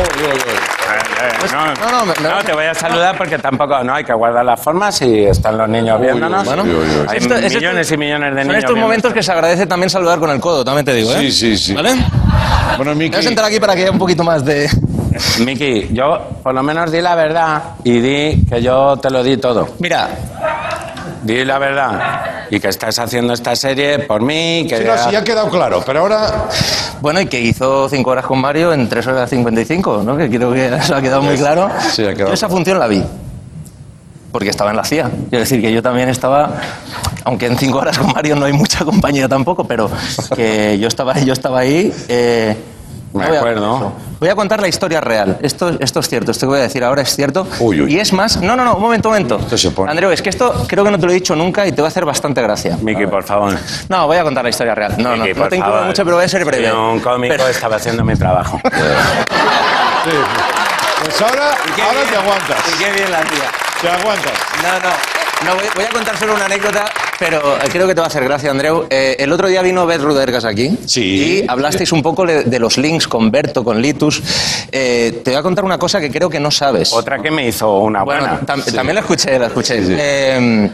Oh. 0.00 1.52
No, 1.52 1.74
no, 1.74 1.90
no, 1.98 2.06
me- 2.06 2.14
me- 2.22 2.28
no, 2.28 2.42
te 2.44 2.52
voy 2.52 2.64
a 2.66 2.74
saludar 2.74 3.16
porque 3.16 3.38
tampoco, 3.38 3.82
no, 3.84 3.94
hay 3.94 4.04
que 4.04 4.12
guardar 4.12 4.44
las 4.44 4.60
formas 4.60 5.00
y 5.02 5.24
están 5.24 5.56
los 5.58 5.68
niños 5.68 6.00
viéndonos. 6.00 6.46
uy, 6.46 6.54
uy, 6.60 6.70
uy, 6.70 6.74
uy. 6.76 7.06
Hay 7.08 7.18
Esto- 7.18 7.34
es 7.36 7.54
millones 7.54 7.80
esto- 7.82 7.94
y 7.94 7.98
millones 7.98 8.34
de 8.34 8.40
Son 8.40 8.48
niños. 8.48 8.64
estos 8.64 8.76
momentos 8.78 9.12
que 9.12 9.22
se 9.22 9.32
agradece 9.32 9.66
también 9.66 9.90
saludar 9.90 10.18
con 10.18 10.30
el 10.30 10.40
codo, 10.40 10.64
también 10.64 10.84
te 10.84 10.94
digo, 10.94 11.12
¿eh? 11.12 11.18
Sí, 11.20 11.32
sí, 11.32 11.56
sí. 11.58 11.74
¿Vale? 11.74 11.94
Bueno, 12.76 12.92
Me 12.94 13.06
voy 13.06 13.06
a 13.06 13.10
Miki. 13.10 13.22
sentar 13.22 13.44
aquí 13.44 13.58
para 13.60 13.74
que 13.74 13.82
haya 13.82 13.90
un 13.90 13.98
poquito 13.98 14.22
más 14.24 14.44
de... 14.44 14.68
Miki, 15.44 15.88
yo 15.92 16.18
por 16.42 16.54
lo 16.54 16.62
menos 16.62 16.90
di 16.92 17.00
la 17.00 17.14
verdad 17.14 17.62
y 17.84 17.98
di 18.00 18.46
que 18.48 18.62
yo 18.62 18.96
te 18.98 19.10
lo 19.10 19.22
di 19.22 19.36
todo. 19.36 19.68
Mira, 19.80 20.08
Di 21.22 21.44
la 21.44 21.58
verdad. 21.58 22.37
Y 22.50 22.60
que 22.60 22.68
estás 22.68 22.98
haciendo 22.98 23.32
esta 23.32 23.54
serie 23.56 23.98
por 24.00 24.22
mí. 24.22 24.66
Que 24.68 24.78
Sí, 24.78 24.84
no, 24.84 24.96
sí, 24.98 25.10
ya 25.12 25.18
ha 25.20 25.24
quedado 25.24 25.48
claro, 25.50 25.82
pero 25.84 26.00
ahora. 26.00 26.46
bueno, 27.00 27.20
y 27.20 27.26
que 27.26 27.40
hizo 27.40 27.88
5 27.88 28.10
horas 28.10 28.26
con 28.26 28.40
Mario 28.40 28.72
en 28.72 28.88
3 28.88 29.06
horas 29.06 29.30
55, 29.30 30.02
¿no? 30.04 30.16
Que 30.16 30.28
creo 30.28 30.52
que 30.52 30.66
eso 30.74 30.94
ha 30.94 31.02
quedado 31.02 31.22
muy 31.22 31.36
claro. 31.36 31.68
Sí, 31.92 32.02
ha 32.04 32.12
quedado 32.14 32.28
Yo 32.28 32.34
esa 32.34 32.48
función 32.48 32.78
la 32.78 32.86
vi. 32.86 33.02
Porque 34.32 34.50
estaba 34.50 34.70
en 34.70 34.76
la 34.76 34.84
CIA. 34.84 35.10
Quiero 35.30 35.40
decir 35.40 35.60
que 35.60 35.72
yo 35.72 35.82
también 35.82 36.08
estaba, 36.10 36.60
aunque 37.24 37.46
en 37.46 37.56
5 37.56 37.78
horas 37.78 37.98
con 37.98 38.12
Mario 38.12 38.36
no 38.36 38.44
hay 38.44 38.52
mucha 38.52 38.84
compañía 38.84 39.26
tampoco, 39.28 39.64
pero 39.66 39.90
que 40.36 40.78
yo 40.78 40.86
estaba, 40.88 41.18
yo 41.18 41.32
estaba 41.32 41.60
ahí. 41.60 41.92
eh, 42.08 42.56
Me 43.12 43.26
voy 43.26 43.36
a- 43.36 43.38
acuerdo. 43.40 43.92
Voy 44.20 44.28
a 44.28 44.34
contar 44.34 44.60
la 44.60 44.68
historia 44.68 45.00
real. 45.00 45.38
Esto, 45.42 45.70
esto 45.80 46.00
es 46.00 46.08
cierto, 46.08 46.30
esto 46.32 46.46
que 46.46 46.50
voy 46.50 46.58
a 46.58 46.62
decir 46.62 46.82
ahora 46.84 47.02
es 47.02 47.14
cierto. 47.14 47.46
Uy, 47.60 47.80
uy. 47.82 47.94
Y 47.94 48.00
es 48.00 48.12
más, 48.12 48.36
no, 48.42 48.56
no, 48.56 48.64
no, 48.64 48.74
un 48.74 48.82
momento, 48.82 49.08
un 49.08 49.14
momento. 49.14 49.38
Esto 49.38 49.56
se 49.56 49.70
pone- 49.70 49.90
Andreu, 49.90 50.10
es 50.10 50.20
que 50.22 50.28
esto 50.30 50.52
creo 50.66 50.84
que 50.84 50.90
no 50.90 50.98
te 50.98 51.06
lo 51.06 51.12
he 51.12 51.14
dicho 51.14 51.34
nunca 51.36 51.66
y 51.66 51.72
te 51.72 51.80
va 51.80 51.88
a 51.88 51.90
hacer 51.90 52.04
bastante 52.04 52.42
gracia. 52.42 52.76
Miki, 52.82 53.06
por 53.06 53.22
favor. 53.24 53.56
No, 53.88 54.06
voy 54.06 54.16
a 54.16 54.22
contar 54.24 54.42
la 54.44 54.50
historia 54.50 54.74
real. 54.74 54.94
No, 54.98 55.10
no, 55.16 55.22
Miki, 55.24 55.34
no 55.34 55.40
por 55.40 55.48
te 55.50 55.56
incluyo 55.56 55.72
favor. 55.74 55.86
mucho, 55.86 56.04
pero 56.04 56.16
voy 56.16 56.24
a 56.24 56.28
ser 56.28 56.44
breve. 56.44 56.68
Soy 56.68 56.76
un 56.76 57.00
cómico 57.00 57.34
Pero- 57.36 57.48
estaba 57.48 57.76
haciendo 57.76 58.04
mi 58.04 58.14
trabajo. 58.16 58.60
Sí. 60.04 60.10
Pues 61.04 61.22
ahora, 61.22 61.50
ahora 61.50 62.00
te 62.10 62.16
aguantas. 62.16 62.58
Y 62.74 62.78
qué 62.82 62.90
bien 62.92 63.10
la 63.10 63.20
tía. 63.20 63.50
Te 63.80 63.88
aguantas. 63.88 64.32
No, 64.62 64.88
no. 64.88 64.94
No, 65.50 65.54
voy, 65.56 65.64
voy 65.74 65.84
a 65.84 65.88
contar 65.90 66.16
solo 66.16 66.34
una 66.34 66.46
anécdota, 66.46 66.84
pero 67.18 67.56
eh, 67.56 67.68
creo 67.70 67.86
que 67.86 67.94
te 67.94 68.00
va 68.00 68.06
a 68.06 68.08
hacer 68.08 68.24
gracia, 68.24 68.50
Andreu. 68.50 68.86
Eh, 68.90 69.16
el 69.18 69.32
otro 69.32 69.48
día 69.48 69.62
vino 69.62 69.86
Beth 69.86 70.00
Rudergas 70.00 70.44
aquí. 70.44 70.76
Sí. 70.86 71.42
Y 71.42 71.44
hablasteis 71.48 71.92
un 71.92 72.02
poco 72.02 72.24
de, 72.24 72.58
los 72.58 72.78
links 72.78 73.08
con 73.08 73.30
Berto, 73.30 73.64
con 73.64 73.80
Litus. 73.82 74.22
Eh, 74.70 75.20
te 75.24 75.30
voy 75.30 75.38
a 75.38 75.42
contar 75.42 75.64
una 75.64 75.78
cosa 75.78 76.00
que 76.00 76.10
creo 76.10 76.30
que 76.30 76.40
no 76.40 76.50
sabes. 76.50 76.92
Otra 76.92 77.20
que 77.20 77.30
me 77.30 77.46
hizo 77.48 77.78
una 77.78 78.02
Bueno, 78.04 78.20
buena. 78.22 78.40
tam- 78.46 78.64
también 78.74 78.94
la 78.94 79.00
escuché, 79.00 79.38
la 79.38 79.46
escuché. 79.46 79.78
Eh, 79.88 80.70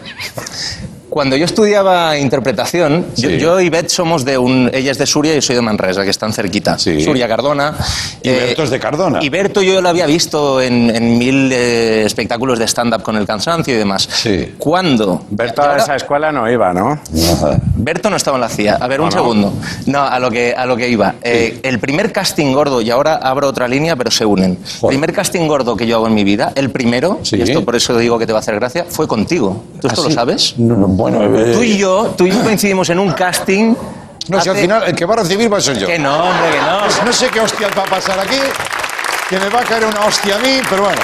cuando 1.15 1.37
yo 1.37 1.45
estudiaba 1.45 2.19
interpretación, 2.19 3.07
yo, 3.15 3.29
Sí. 3.31 3.39
yo 3.39 3.61
y 3.61 3.69
Beth 3.71 3.89
somos 3.89 4.25
de 4.25 4.37
un... 4.37 4.69
Ella 4.75 4.91
es 4.91 4.99
de 4.99 5.07
Suria 5.07 5.31
y 5.31 5.37
yo 5.37 5.43
soy 5.43 5.55
de 5.55 5.63
Manresa, 5.63 6.03
que 6.03 6.11
están 6.11 6.33
cerquita. 6.33 6.77
Sí. 6.77 7.01
Suria, 7.05 7.29
Cardona. 7.29 7.73
Y 8.21 8.31
Berto 8.31 8.65
es 8.65 8.71
de 8.71 8.81
Cardona. 8.81 9.21
Y 9.23 9.29
Berto 9.29 9.63
yo 9.63 9.81
lo 9.81 9.89
había 9.89 10.07
visto 10.07 10.61
en, 10.61 10.91
en 10.91 11.17
mil 11.17 11.53
eh, 11.53 12.03
espectáculos 12.05 12.59
de 12.59 12.65
stand-up 12.67 13.03
con 13.05 13.15
el 13.17 13.27
cansancio 13.29 13.73
y 13.73 13.77
demás. 13.79 14.09
Sí. 14.13 14.55
¿Cuándo? 14.59 15.23
Berto 15.31 15.63
a 15.63 15.77
esa 15.77 15.95
escuela 15.95 16.33
no 16.33 16.51
iba, 16.51 16.73
¿no? 16.73 16.99
Berto 17.77 18.11
no 18.11 18.17
estaba 18.17 18.37
en 18.37 18.41
la 18.41 18.49
CIA. 18.49 18.79
A 18.81 18.89
ver, 18.89 19.01
un 19.01 19.07
¿O 19.07 19.11
no? 19.11 19.17
segundo. 19.17 19.53
No, 19.87 20.03
a 20.03 20.19
lo 20.19 20.33
que, 20.33 20.53
a 20.57 20.67
lo 20.67 20.77
que 20.77 20.89
iba. 20.89 21.15
Eh, 21.23 21.61
el 21.63 21.79
primer 21.79 22.11
casting 22.11 22.53
gordo, 22.53 22.81
y 22.81 22.91
ahora 22.91 23.15
abro 23.23 23.47
otra 23.49 23.69
línea, 23.69 23.95
pero 23.95 24.11
se 24.11 24.27
unen. 24.27 24.59
Joder. 24.81 24.95
Primer 24.97 25.13
casting 25.13 25.47
gordo 25.47 25.77
que 25.77 25.87
yo 25.87 25.95
hago 25.95 26.09
en 26.09 26.15
mi 26.15 26.25
vida, 26.25 26.51
el 26.57 26.71
primero, 26.71 27.21
Sí. 27.23 27.37
y 27.37 27.43
esto 27.43 27.65
por 27.65 27.77
eso 27.77 27.97
digo 27.97 28.19
que 28.19 28.27
te 28.27 28.33
va 28.33 28.41
a 28.41 28.43
hacer 28.43 28.57
gracia, 28.57 28.85
fue 28.89 29.07
contigo. 29.07 29.63
¿Tú 29.81 29.87
esto 29.87 30.01
¿Ah, 30.01 30.05
lo 30.05 30.11
sí? 30.11 30.15
sabes? 30.17 30.55
No, 30.59 30.77
no, 30.77 30.89
bueno, 31.11 31.53
Tú 31.53 31.63
y 31.63 31.77
yo, 31.77 32.15
tú 32.17 32.27
y 32.27 32.31
yo 32.33 32.43
coincidimos 32.43 32.89
en 32.91 32.99
un 32.99 33.13
casting. 33.13 33.75
No, 34.29 34.41
si 34.41 34.49
al 34.49 34.57
final 34.57 34.83
el 34.87 34.95
que 34.95 35.05
va 35.05 35.15
a 35.15 35.19
recibir 35.19 35.53
va 35.53 35.59
a 35.59 35.61
ser 35.61 35.79
yo. 35.79 35.87
Que 35.87 35.99
no, 35.99 36.17
hombre, 36.17 36.51
que 36.51 36.61
no. 36.61 37.05
No 37.07 37.13
sé 37.13 37.29
qué 37.29 37.41
hostias 37.41 37.71
va 37.79 37.83
a 37.83 37.87
pasar 37.87 38.19
aquí, 38.19 38.39
que 39.29 39.39
me 39.39 39.49
va 39.51 39.61
a 39.61 39.65
caer 39.65 39.85
una 39.85 40.01
hostia 40.07 40.37
a 40.37 40.39
mí, 40.39 40.61
pero 40.71 40.85
bueno. 40.85 41.01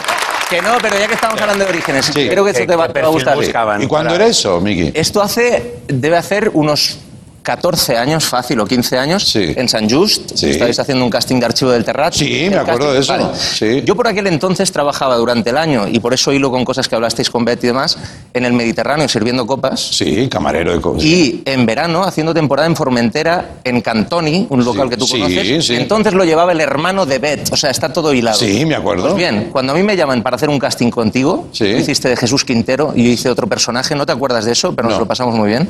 Que 0.48 0.61
no, 0.62 0.78
pero 0.80 0.98
ya 0.98 1.07
que 1.07 1.14
estamos 1.14 1.40
hablando 1.40 1.64
de 1.64 1.70
orígenes, 1.70 2.07
Sí. 2.07 2.28
creo 2.28 2.42
que 2.44 2.51
eso 2.51 2.61
¿Qué- 2.61 2.66
te 2.66 2.74
va, 2.76 2.88
te 2.88 3.01
va 3.03 3.09
a 3.09 3.11
gustar. 3.11 3.36
buscaban? 3.36 3.82
¿Y 3.82 3.86
cuándo 3.86 4.11
para- 4.11 4.24
era 4.24 4.30
eso, 4.30 4.61
Miki? 4.61 4.90
Esto 4.98 5.22
hace, 5.22 5.76
debe 5.86 6.16
hacer 6.16 6.51
unos 6.55 6.98
14 7.43 7.97
años, 7.97 8.24
fácil, 8.24 8.61
o 8.61 8.66
15 8.66 8.99
años, 8.99 9.24
Sí. 9.28 9.55
en 9.57 9.68
San 9.68 9.88
Just. 9.88 10.36
Sí. 10.36 10.51
Estáis 10.51 10.78
haciendo 10.78 11.05
un 11.05 11.11
casting 11.11 11.41
de 11.41 11.47
archivo 11.47 11.70
del 11.70 11.84
Terrat. 11.84 12.12
Sí, 12.14 12.47
me 12.51 12.57
acuerdo 12.57 12.93
de 12.93 13.01
eso. 13.01 13.14
Sí. 13.34 13.82
Yo 13.84 13.97
por 13.97 14.07
aquel 14.09 14.26
entonces 14.26 14.70
trabajaba 14.72 15.16
durante 15.16 15.51
el 15.51 15.57
año, 15.57 15.86
y 15.88 15.99
por 16.01 16.12
eso 16.14 16.32
hilo 16.32 16.51
con 16.51 16.64
cosas 16.64 16.88
que 16.88 16.95
hablasteis 16.95 17.30
con 17.30 17.45
Betty 17.45 17.66
y 17.66 17.68
demás, 17.68 17.97
en 18.34 18.45
el 18.45 18.53
Mediterráneo 18.53 19.09
sirviendo 19.09 19.47
copas. 19.47 19.80
Sí, 19.80 20.28
camarero 20.28 20.72
de 20.72 20.80
cosas. 20.80 21.03
Y 21.05 21.43
en 21.45 21.66
verano, 21.66 22.03
haciendo 22.05 22.34
temporada 22.34 22.66
en 22.66 22.76
Formentera, 22.76 23.57
en 23.64 23.80
Cantoni, 23.80 24.47
un 24.51 24.64
local 24.64 24.88
que 24.91 24.97
tú 24.97 25.07
sí, 25.07 25.12
conoces. 25.20 25.66
sí. 25.66 25.74
Entonces 25.76 26.12
lo 26.12 26.24
llevaba 26.24 26.53
el 26.53 26.61
hermano 26.61 27.07
de 27.07 27.18
Bet. 27.18 27.53
O 27.53 27.57
sea, 27.57 27.70
está 27.70 27.93
todo 27.93 28.12
hilado. 28.12 28.38
Sí, 28.38 28.64
me 28.66 28.74
acuerdo. 28.74 29.05
Pues 29.05 29.16
bien, 29.16 29.49
cuando 29.51 29.72
a 29.72 29.76
mí 29.76 29.82
me 29.82 29.97
llaman 29.97 30.22
para 30.22 30.36
hacer 30.36 30.49
un 30.49 30.59
casting 30.59 30.91
contigo, 30.91 31.49
tú 31.57 31.64
hiciste 31.64 32.09
de 32.09 32.16
Jesús 32.16 32.45
Quintero 32.45 32.93
y 32.95 33.05
yo 33.05 33.11
hice 33.11 33.28
otro 33.30 33.47
personaje, 33.47 33.95
¿no 33.95 34.05
te 34.07 34.12
acuerdas 34.12 34.45
de 34.45 34.53
eso? 34.53 34.74
Pero 34.74 34.88
nos 34.88 34.97
No. 34.99 35.01
lo 35.01 35.09
pasamos 35.09 35.34
muy 35.34 35.49
bien. 35.49 35.68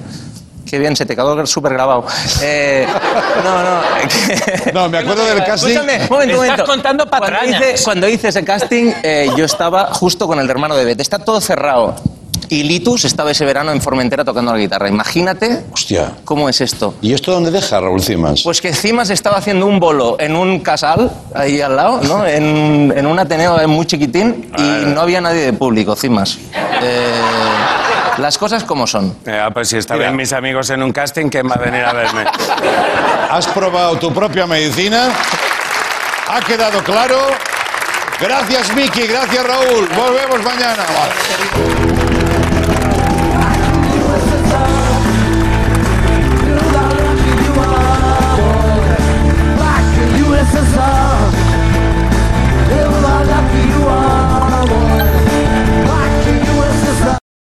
Qué 0.70 0.78
bien, 0.78 0.94
se 0.94 1.04
te 1.04 1.16
quedó 1.16 1.44
súper 1.46 1.72
grabado. 1.72 2.04
Eh, 2.42 2.86
no, 3.44 3.62
no. 3.62 3.80
No, 4.72 4.88
me 4.88 4.98
acuerdo 4.98 5.24
del 5.24 5.42
casting. 5.44 5.70
Escúchame, 5.70 5.94
un 6.02 6.08
momento, 6.08 6.38
un 6.38 6.44
Estás 6.44 6.58
momento. 6.58 6.64
contando 6.66 7.06
Cuando 7.10 7.26
patrañas. 7.26 7.60
hice, 7.60 7.84
cuando 7.84 8.08
hice 8.08 8.28
ese 8.28 8.44
casting, 8.44 8.92
eh, 9.02 9.28
yo 9.36 9.44
estaba 9.44 9.92
justo 9.92 10.28
con 10.28 10.38
el 10.38 10.48
hermano 10.48 10.76
de 10.76 10.84
Beth. 10.84 11.00
Está 11.00 11.18
todo 11.18 11.40
cerrado. 11.40 11.96
Y 12.48 12.64
Litus 12.64 13.04
estaba 13.04 13.30
ese 13.30 13.44
verano 13.44 13.70
en 13.72 13.80
Formentera 13.80 14.24
tocando 14.24 14.52
la 14.52 14.58
guitarra. 14.58 14.88
Imagínate 14.88 15.64
Hostia. 15.72 16.12
cómo 16.24 16.48
es 16.48 16.60
esto. 16.60 16.94
¿Y 17.00 17.12
esto 17.14 17.30
dónde 17.32 17.50
deja 17.52 17.80
Raúl 17.80 18.02
Cimas? 18.02 18.42
Pues 18.42 18.60
que 18.60 18.72
Cimas 18.72 19.10
estaba 19.10 19.36
haciendo 19.38 19.66
un 19.66 19.78
bolo 19.78 20.16
en 20.18 20.34
un 20.34 20.58
casal, 20.60 21.10
ahí 21.34 21.60
al 21.60 21.76
lado, 21.76 22.00
¿no? 22.02 22.26
En, 22.26 22.92
en 22.96 23.06
un 23.06 23.18
Ateneo 23.20 23.66
muy 23.68 23.86
chiquitín 23.86 24.50
y 24.58 24.62
no 24.86 25.00
había 25.00 25.20
nadie 25.20 25.42
de 25.42 25.52
público, 25.52 25.94
Cimas. 25.94 26.38
Eh, 26.82 27.12
las 28.20 28.38
cosas 28.38 28.64
como 28.64 28.86
son. 28.86 29.16
Eh, 29.26 29.48
pues 29.52 29.68
si 29.68 29.78
estaban 29.78 30.14
mis 30.16 30.32
amigos 30.32 30.70
en 30.70 30.82
un 30.82 30.92
casting, 30.92 31.28
¿quién 31.28 31.48
va 31.48 31.54
a 31.54 31.58
venir 31.58 31.84
a 31.84 31.92
verme? 31.92 32.24
¿Has 33.30 33.46
probado 33.48 33.96
tu 33.96 34.12
propia 34.12 34.46
medicina? 34.46 35.10
¿Ha 36.28 36.40
quedado 36.40 36.82
claro? 36.82 37.28
Gracias, 38.20 38.74
Miki. 38.74 39.06
Gracias, 39.06 39.44
Raúl. 39.44 39.88
Volvemos 39.96 40.42
mañana. 40.42 40.84
USSR 40.84 41.89